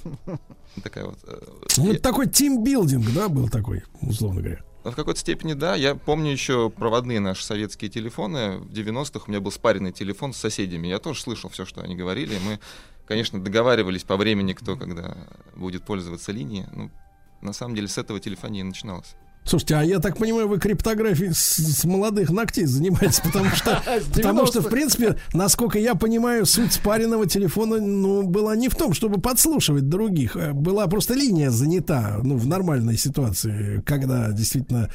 [0.84, 1.20] Такая вот.
[1.24, 1.42] э,
[1.78, 4.64] Ну, такой тимбилдинг, да, был такой, условно говоря.
[4.84, 5.76] Ну, в какой-то степени, да.
[5.76, 8.58] Я помню еще проводные наши советские телефоны.
[8.58, 10.88] В 90-х у меня был спаренный телефон с соседями.
[10.88, 12.36] Я тоже слышал все, что они говорили.
[12.44, 12.60] Мы,
[13.06, 15.16] конечно, договаривались по времени, кто когда
[15.56, 16.66] будет пользоваться линией.
[16.74, 16.90] Ну,
[17.42, 19.16] на самом деле, с этого телефония начиналось.
[19.44, 23.82] Слушайте, а я так понимаю, вы криптографией с, с молодых ногтей занимаетесь, потому что,
[24.14, 28.94] потому что, в принципе, насколько я понимаю, суть спаренного телефона, ну, была не в том,
[28.94, 34.90] чтобы подслушивать других, а была просто линия занята, ну, в нормальной ситуации, когда действительно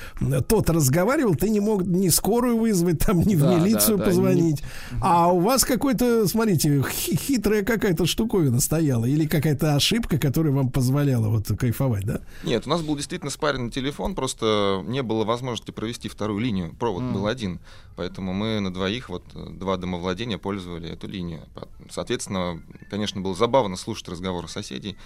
[0.47, 4.11] тот разговаривал, ты не мог ни скорую вызвать, там, ни в Да, милицию да, да,
[4.11, 4.63] позвонить,
[5.01, 10.71] а у вас какой-то, смотрите, хи- хитрая какая-то штуковина стояла, или какая-то ошибка, которая вам
[10.71, 12.21] позволяла вот кайфовать, да?
[12.45, 16.75] Нет, у нас был действительно спаренный телефон, просто не было возможности провести вторую линию.
[16.79, 17.13] Провод М.
[17.13, 17.61] был один.
[17.97, 21.43] Поэтому мы на двоих, вот э, два домовладения, пользовали эту линию.
[21.91, 24.97] Соответственно, конечно, было забавно слушать разговоры соседей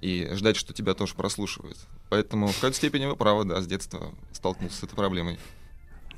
[0.00, 1.78] и ждать, что тебя тоже прослушивают.
[2.08, 5.38] Поэтому в какой-то степени вы правы, да, с детства столкнулся с этой проблемой.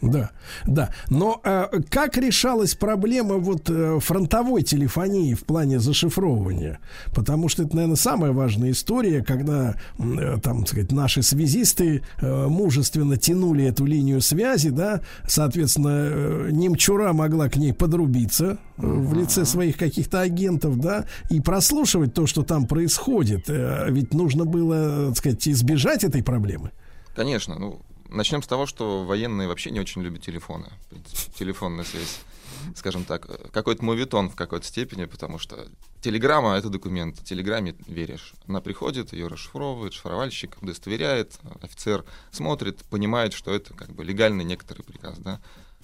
[0.02, 0.32] Да,
[0.66, 0.90] да.
[1.10, 6.80] Но э, как решалась проблема вот э, фронтовой телефонии в плане зашифровывания?
[7.14, 12.46] Потому что это, наверное, самая важная история, когда э, там, так сказать, наши связисты э,
[12.48, 19.14] мужественно тянули эту линию связи, да, соответственно, э, немчура могла к ней подрубиться э, в
[19.14, 23.48] лице своих каких-то агентов, да, и прослушивать то, что там происходит.
[23.48, 26.72] Э, ведь нужно было, так сказать, избежать этой проблемы.
[27.14, 30.66] Конечно, ну, начнем с того, что военные вообще не очень любят телефоны.
[31.34, 32.20] Телефонная связь,
[32.76, 35.66] скажем так, э, какой-то мовитон в какой-то степени, потому что
[36.00, 38.34] телеграмма— это документ, телеграмме веришь.
[38.46, 44.82] Она приходит, ее расшифровывает, шифровальщик удостоверяет, офицер смотрит, понимает, что это как бы легальный некоторый
[44.82, 45.40] приказ, да.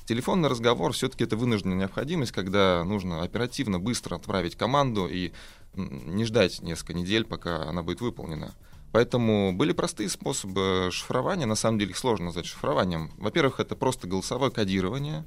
[0.07, 5.33] Телефонный разговор все-таки это вынужденная необходимость, когда нужно оперативно, быстро отправить команду и
[5.75, 8.55] не ждать несколько недель, пока она будет выполнена.
[8.93, 13.11] Поэтому были простые способы шифрования, на самом деле их сложно назвать шифрованием.
[13.19, 15.25] Во-первых, это просто голосовое кодирование.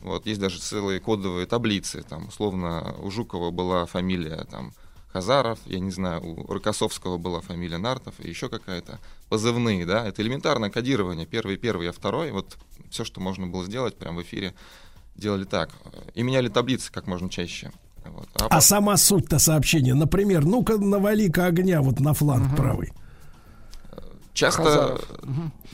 [0.00, 2.02] Вот, есть даже целые кодовые таблицы.
[2.02, 4.72] Там, условно, у Жукова была фамилия там,
[5.12, 8.98] Хазаров, я не знаю, у Рокоссовского была фамилия Нартов и еще какая-то.
[9.28, 11.26] Позывные, да, это элементарное кодирование.
[11.26, 12.32] Первый, первый, а второй.
[12.32, 12.56] Вот
[12.90, 14.54] все, что можно было сделать прямо в эфире,
[15.14, 15.70] делали так.
[16.14, 17.70] И меняли таблицы как можно чаще.
[18.04, 18.28] Вот.
[18.34, 22.92] А А сама суть-то сообщения, например, ну-ка навали-ка огня вот на фланг правый.
[24.34, 25.04] Часто, Хазаров.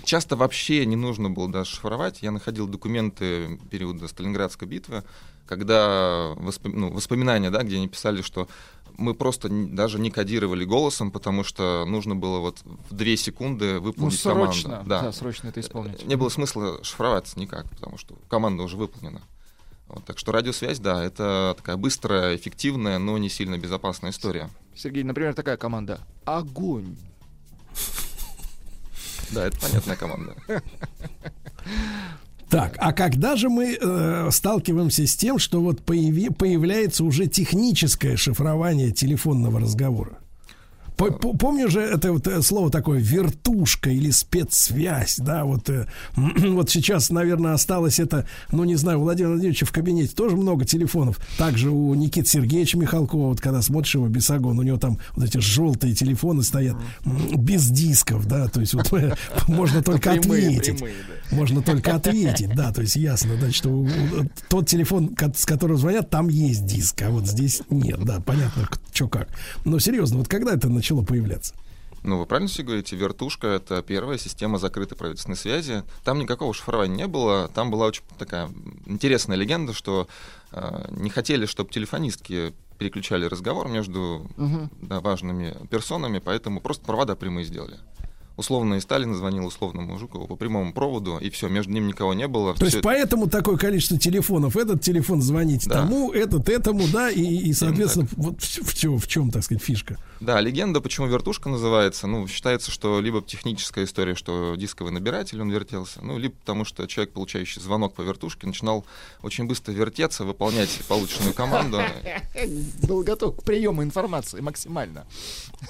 [0.05, 2.23] Часто вообще не нужно было даже шифровать.
[2.23, 5.05] Я находил документы периода Сталинградской битвы,
[5.47, 8.49] когда воспом- ну, воспоминания, да, где они писали, что
[8.97, 12.59] мы просто даже не кодировали голосом, потому что нужно было вот
[12.91, 14.70] в две секунды Ну, выполнить срочно.
[14.70, 14.89] команду.
[14.91, 15.12] Да.
[15.12, 16.05] срочно это исполнить.
[16.05, 19.20] Не было смысла шифроваться никак, потому что команда уже выполнена.
[19.87, 24.51] Вот, так что радиосвязь, да, это такая быстрая, эффективная, но не сильно безопасная история.
[24.75, 26.01] Сергей, например, такая команда.
[26.25, 26.97] Огонь.
[29.31, 30.34] Да, это понятная команда.
[32.48, 38.16] Так, а когда же мы э, сталкиваемся с тем, что вот появи- появляется уже техническое
[38.16, 40.18] шифрование телефонного разговора?
[40.99, 45.86] По- по- Помню же это вот э, слово такое вертушка или спецсвязь, да, вот, э,
[46.17, 50.65] вот сейчас, наверное, осталось это, ну, не знаю, у Владимира Владимировича в кабинете тоже много
[50.65, 55.25] телефонов, также у Никиты Сергеевича Михалкова, вот когда смотришь его бесогон, у него там вот
[55.25, 59.15] эти желтые телефоны стоят без дисков, да, то есть вот э,
[59.47, 60.83] можно только ответить.
[61.31, 63.86] Можно только ответить, да, то есть ясно, да, что
[64.49, 69.09] тот телефон, с которого звонят, там есть диск, а вот здесь нет, да, понятно, что
[69.09, 69.28] как.
[69.65, 71.55] Но серьезно, вот когда это начало появляться?
[72.05, 75.83] Ну, вы правильно все говорите, вертушка— это первая система закрытой правительственной связи.
[76.05, 77.49] Там никакого шифрования не было.
[77.49, 78.49] Там была очень такая
[78.86, 80.07] интересная легенда, что
[80.52, 84.70] э, не хотели, чтобы телефонистки переключали разговор между Мгм.
[84.81, 87.78] да, важными персонами, поэтому просто провода прямые сделали.
[88.39, 92.28] Условно и Сталин звонил условному Жукову по прямому проводу, и все, между ним никого не
[92.28, 92.55] было.
[92.55, 94.57] То есть Всё- поэтому такое количество телефонов.
[94.57, 95.83] Этот телефон звонить Да.
[95.83, 99.60] тому, этот этому, да, и, и соответственно, вот в, в чем, в чем, так сказать,
[99.60, 99.97] фишка.
[100.20, 105.50] Да, легенда, почему вертушка называется, ну, считается, что либо техническая история, что дисковый набиратель, он
[105.50, 108.84] вертелся, ну, либо потому, что человек, получающий звонок по вертушке, начинал
[109.23, 111.81] очень быстро вертеться, выполнять полученную команду.
[112.86, 115.07] Был готов к приему информации максимально.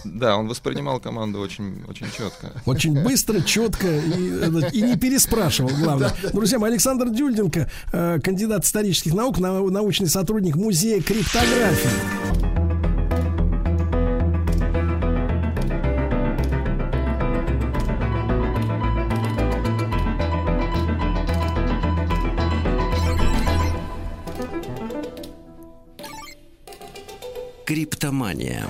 [0.04, 2.57] Да, он воспринимал команду очень, очень четко.
[2.66, 6.12] Очень быстро, четко и, э, и не переспрашивал, главное.
[6.32, 11.90] Друзья мои, Александр Дюльденко, э, кандидат исторических наук, нау- научный сотрудник музея криптографии.
[27.64, 28.64] Криптомания.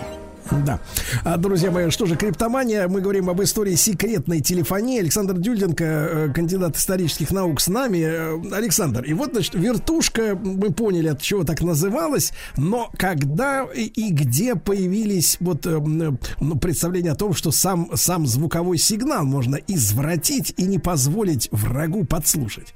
[0.50, 0.80] Да.
[1.24, 2.88] А, друзья мои, что же, криптомания.
[2.88, 5.00] Мы говорим об истории секретной телефонии.
[5.00, 7.98] Александр Дюльденко, э, кандидат исторических наук с нами.
[7.98, 14.10] Э, Александр, и вот, значит, вертушка, мы поняли, от чего так называлась, но когда и,
[14.12, 20.54] где появились вот э, ну, представления о том, что сам, сам звуковой сигнал можно извратить
[20.56, 22.74] и не позволить врагу подслушать?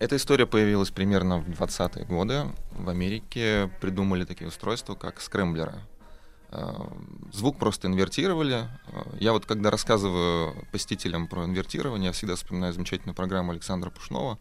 [0.00, 2.46] Эта история появилась примерно в 20-е годы.
[2.72, 5.74] В Америке придумали такие устройства, как скрэмблеры.
[6.52, 6.72] Э,
[7.32, 8.68] Звук просто инвертировали.
[8.88, 14.38] Э, Я вот когда рассказываю посетителям про инвертирование, я всегда вспоминаю замечательную программу Александра Пушнова,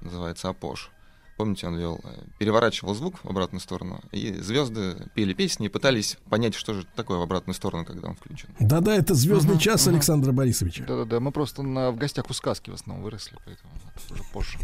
[0.00, 0.90] называется «Апош».
[1.36, 6.18] Помните, он вел, э, переворачивал звук в обратную сторону, и звезды пели песни и пытались
[6.28, 8.50] понять, что же такое в обратную сторону, когда он включен.
[8.60, 9.94] Да-да, это звездный Мгм, час мгм.
[9.94, 10.84] Александра Борисовича.
[10.86, 14.58] Да-да-да, мы просто на, в гостях у сказки в основном выросли, поэтому это уже позже.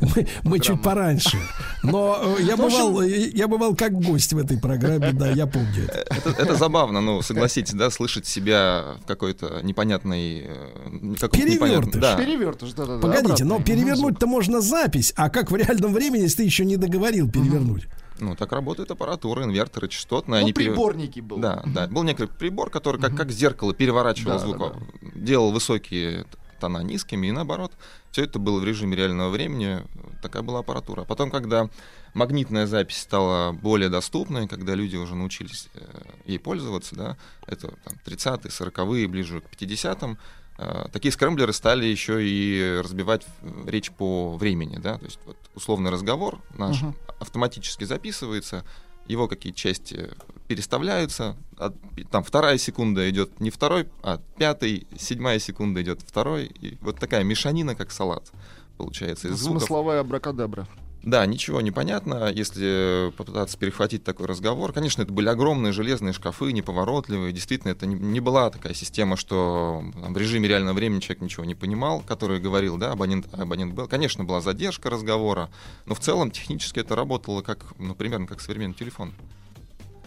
[0.00, 1.38] Мы, мы чуть пораньше.
[1.82, 5.30] Но э, я Ну, общем- бывал, э, я бывал как гость в этой программе, да,
[5.30, 6.54] я помню это.
[6.56, 10.46] Забавно, ну, согласитесь, да, слышать себя в какой-то непонятной...
[10.46, 12.00] э, Перевертыш.
[12.00, 12.16] Да.
[12.16, 13.00] Перевертыш, да-да-да.
[13.00, 17.30] Погодите, но перевернуть-то можно запись, а как в реальном времени, если ты еще не договорил
[17.30, 17.84] перевернуть?
[18.20, 20.40] Ну, так работает аппаратура, инверторы частотные.
[20.40, 21.38] Ну, они приборники был.
[21.38, 21.88] Да, да.
[21.88, 24.72] Был некий прибор, который как, как зеркало переворачивал Да, звук, да,
[25.16, 26.24] делал высокие
[26.64, 27.72] тона низкими, и наоборот.
[28.10, 29.82] Все это было в режиме реального времени.
[30.22, 31.02] Такая была аппаратура.
[31.02, 31.68] А потом, когда
[32.14, 35.80] магнитная запись стала более доступной, когда люди уже научились э,
[36.26, 40.18] ей пользоваться, да, это там, 30-е, 40-е, ближе к 50-м,
[40.58, 45.36] э, такие скрэмблеры стали еще и разбивать э, речь по времени, да, то есть вот
[45.54, 46.94] условный разговор наш Мгм.
[47.20, 48.64] автоматически записывается,
[49.06, 50.10] его какие части
[50.48, 51.74] переставляются, от-
[52.10, 57.24] там вторая секунда идет не второй, а пятый, седьмая секунда идет второй, и вот такая
[57.24, 58.30] мешанина, как салат,
[58.76, 59.62] получается из звуков.
[59.62, 60.66] Смысловая абракадабра.
[61.04, 64.72] Да, ничего не понятно, если попытаться перехватить такой разговор.
[64.72, 67.30] Конечно, это были огромные железные шкафы, неповоротливые.
[67.30, 71.44] Действительно, это не, не была такая система, что там, в режиме реального времени человек ничего
[71.44, 73.86] не понимал, который говорил, да, абонент, абонент был.
[73.86, 75.50] Конечно, была задержка разговора,
[75.84, 79.12] но в целом технически это работало как, ну, примерно как современный телефон.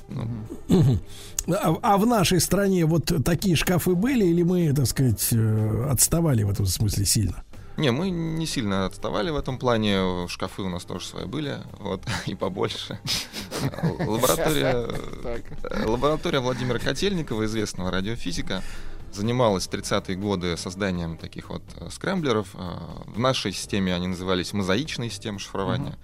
[0.10, 0.28] Ну.
[1.50, 6.44] А, а в нашей стране вот такие шкафы были, или мы, так сказать, э, отставали
[6.44, 7.44] в этом смысле сильно?
[7.78, 10.28] Не, мы не сильно отставали в этом плане.
[10.28, 13.00] Шкафы у нас тоже свои были, вот, и побольше.
[14.00, 14.88] Лаборатория,
[15.86, 18.64] лаборатория Владимира Котельникова, известного радиофизика,
[19.14, 22.50] занималась в 30-е годы созданием таких вот э, скрэмблеров.
[22.56, 25.98] Э, В нашей системе они назывались мозаичной системой шифрования.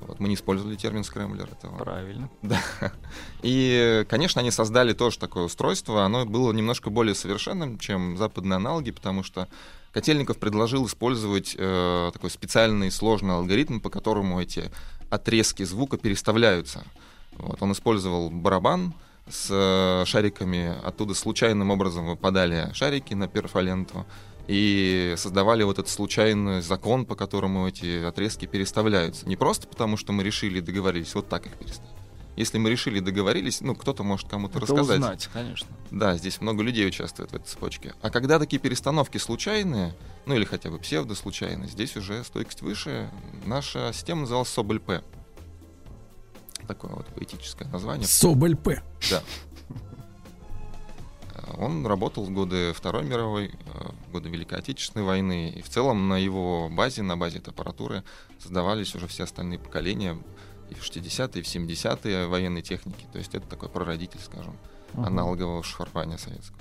[0.00, 1.76] Вот, мы не использовали термин скрэмблер этого.
[1.78, 2.28] Правильно.
[2.42, 2.60] Да.
[3.42, 6.04] И, конечно, они создали тоже такое устройство.
[6.04, 9.48] Оно было немножко более совершенным, чем западные аналоги, потому что
[9.92, 14.70] Котельников предложил использовать э, такой специальный сложный алгоритм, по которому эти
[15.10, 16.84] отрезки звука переставляются.
[17.36, 18.94] Вот, он использовал барабан
[19.28, 24.06] с э, шариками, оттуда случайным образом выпадали шарики на перфоленту
[24.48, 29.28] и создавали вот этот случайный закон, по которому эти отрезки переставляются.
[29.28, 32.01] Не просто потому, что мы решили и договорились вот так их переставить.
[32.34, 34.98] Если мы решили и договорились, ну, кто-то может кому-то Это рассказать.
[34.98, 35.68] узнать, конечно.
[35.90, 37.94] Да, здесь много людей участвует в этой цепочке.
[38.00, 39.94] А когда такие перестановки случайные,
[40.24, 43.10] ну или хотя бы псевдослучайные, здесь уже стойкость выше.
[43.44, 45.02] Наша система называлась Соболь-П.
[46.66, 48.06] Такое вот поэтическое название.
[48.06, 48.82] Соболь П.
[49.10, 49.22] Да.
[51.34, 55.50] Э, Он работал в годы Второй мировой, э, в годы Великой Отечественной войны.
[55.50, 58.04] И в целом на его базе, на базе этой аппаратуры
[58.38, 60.16] создавались уже все остальные поколения
[60.72, 63.06] и в 60-е, и в 70-е военной техники.
[63.12, 64.54] То есть это такой прародитель, скажем,
[64.94, 65.06] Мгм.
[65.06, 66.58] аналогового шифрования советского.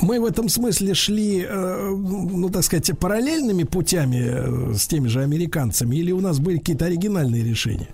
[0.00, 5.22] Мы в этом смысле шли, э, ну, так сказать, параллельными путями э, с теми же
[5.22, 7.88] американцами, или у нас были какие-то оригинальные решения?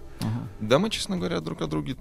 [0.61, 1.97] Да, мы, честно говоря, друг о друге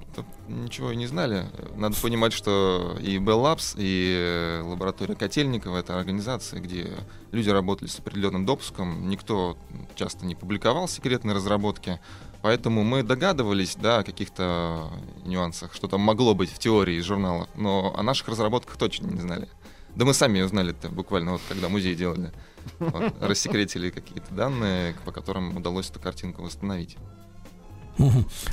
[0.49, 1.45] ничего и не знали.
[1.77, 6.87] Надо понимать, что и Bell Labs, и э, лаборатория Котельникова— это организации, где
[7.31, 9.09] люди работали с определенным допуском.
[9.09, 9.57] Никто
[9.95, 11.99] часто не публиковал секретные разработки.
[12.41, 14.89] Поэтому мы догадывались, да, о каких-то
[15.25, 19.19] нюансах, что там могло быть в теории из журналов, но о наших разработках точно не
[19.19, 19.49] знали.
[19.95, 22.31] Да мы сами узнали-то буквально вот когда музей делали.
[22.79, 26.95] Вот, рассекретили какие-то данные, по которым удалось эту картинку восстановить.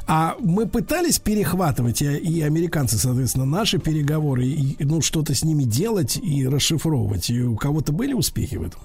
[0.09, 5.63] А мы пытались перехватывать, и, и американцы, соответственно, наши переговоры, и, ну, что-то с ними
[5.63, 7.31] делать и расшифровывать.
[7.31, 8.81] И у кого-то были успехи в этом?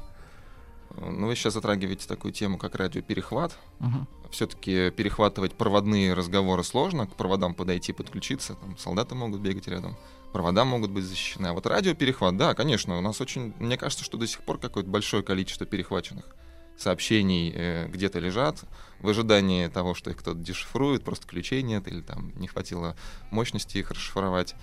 [0.97, 3.57] Ну, вы сейчас затрагиваете такую тему, как радиоперехват.
[3.79, 4.07] Мгм.
[4.31, 9.97] Все-таки перехватывать проводные разговоры сложно, к проводам подойти, подключиться, там солдаты могут бегать рядом,
[10.31, 11.47] провода могут быть защищены.
[11.47, 14.89] А вот радиоперехват, да, конечно, у нас очень, мне кажется, что до сих пор какое-то
[14.89, 16.35] большое количество перехваченных
[16.77, 18.63] сообщений э, где-то лежат
[18.99, 22.95] в ожидании того, что их кто-то дешифрует, просто ключей нет или там не хватило
[23.29, 24.55] мощности их расшифровать.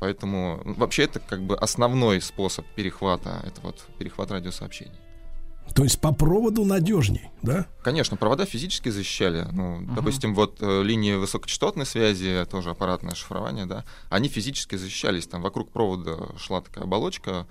[0.00, 4.98] Поэтому вообще это как бы основной способ перехвата, это вот перехват радиосообщений.
[5.74, 7.66] То есть по проводу надежней, да?
[7.82, 9.46] Конечно, провода физически защищали.
[9.52, 15.26] Ну, допустим, вот э, линии высокочастотной связи, тоже аппаратное шифрование, да, они физически защищались.
[15.26, 17.46] Там вокруг провода шла такая оболочка,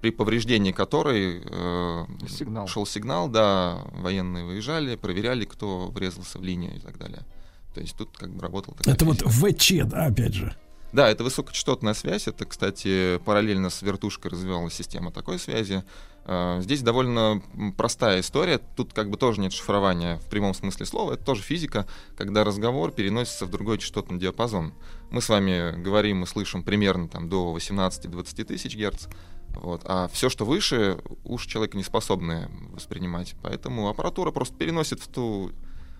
[0.00, 2.66] при повреждении которой э, Сигнал.
[2.66, 7.24] шел сигнал, да, военные выезжали, проверяли, кто врезался в линию и так далее.
[7.74, 9.30] То есть тут как бы работал такая Это вот физика.
[9.30, 10.54] ВЧ, да, опять же.
[10.94, 12.28] Да, это высокочастотная связь.
[12.28, 15.82] Это, кстати, параллельно с вертушкой развивалась система такой связи.
[16.24, 17.42] Э, Здесь довольно
[17.76, 18.60] простая история.
[18.76, 21.14] Тут как бы тоже нет шифрования в прямом смысле слова.
[21.14, 24.72] Это тоже физика, когда разговор переносится в другой частотный диапазон.
[25.10, 29.08] Мы с вами говорим и слышим примерно там, до 18-20 тысяч герц.
[29.48, 29.80] Вот.
[29.86, 33.34] А все, что выше, уши человека не способны воспринимать.
[33.42, 35.50] Поэтому аппаратура просто переносит в ту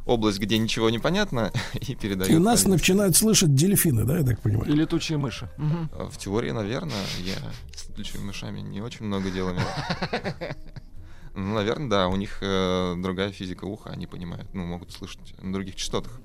[0.06, 2.30] область, где ничего не понятно, и передает.
[2.30, 4.70] И нас начинают слышать дельфины, да, я так понимаю?
[4.70, 5.48] И летучие мыши.
[5.92, 6.92] Э, В теории, наверное,
[7.22, 7.36] я
[7.74, 9.62] с летучими мышами не очень много дел имел.
[11.36, 15.52] Ну, наверное, да, у них э, другая физика уха, они понимают, ну, могут слышать на
[15.52, 16.20] других частотах.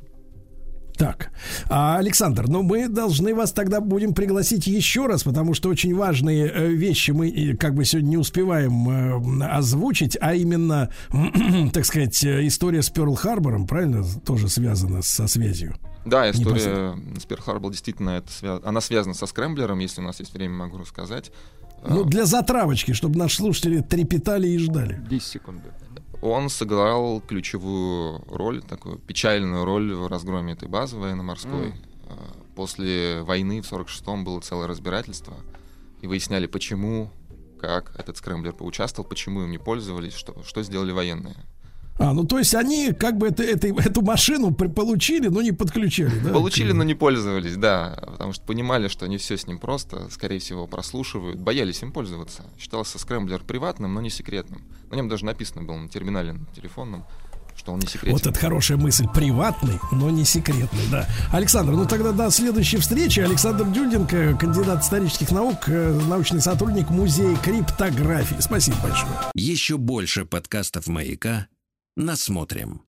[0.99, 1.31] Так,
[1.69, 6.51] а, Александр, ну мы должны вас тогда будем пригласить еще раз, потому что очень важные
[6.51, 10.89] э, вещи мы э, как бы сегодня не успеваем э, озвучить, а именно,
[11.73, 15.77] так сказать, история с Перл-Харбором, правильно, тоже связана со связью.
[16.03, 20.19] Да, история с Перл Харбор действительно это свя- она связана со скрэмблером, если у нас
[20.19, 21.31] есть время, могу рассказать.
[21.87, 25.01] Ну, для затравочки, чтобы наши слушатели трепетали и ждали.
[25.09, 25.61] 10 секунд.
[26.21, 31.69] Он сыграл ключевую роль, такую печальную роль в разгроме этой базы военно-морской.
[31.69, 32.13] Э,
[32.55, 35.33] После войны в 46-м было целое разбирательство,
[36.01, 37.09] и выясняли, почему,
[37.57, 41.37] как этот скрэмблер поучаствовал, почему им не пользовались, что, что сделали военные.
[41.99, 45.51] А, ну то есть они как бы это, это- эту машину при- получили, но не
[45.51, 46.31] подключили, да?
[46.31, 50.39] Получили, но не пользовались, да, потому что понимали, что не все с ним просто, скорее
[50.39, 52.43] всего, прослушивают, боялись им пользоваться.
[52.57, 54.63] Считался скрэмблер приватным, но не секретным.
[54.89, 57.03] На нем даже написано было на терминале на телефонном,
[57.57, 58.13] что он не секретен.
[58.13, 59.05] Вот это хорошая мысль.
[59.13, 61.05] Приватный, но не секретный, да.
[61.33, 63.19] Александр, ну тогда до следующей встречи.
[63.19, 68.37] Александр Дюденко, кандидат исторических наук, э, научный сотрудник музея криптографии.
[68.39, 69.11] Спасибо большое.
[69.35, 71.47] Еще больше подкастов «Маяка»
[71.99, 72.81] насмотрим.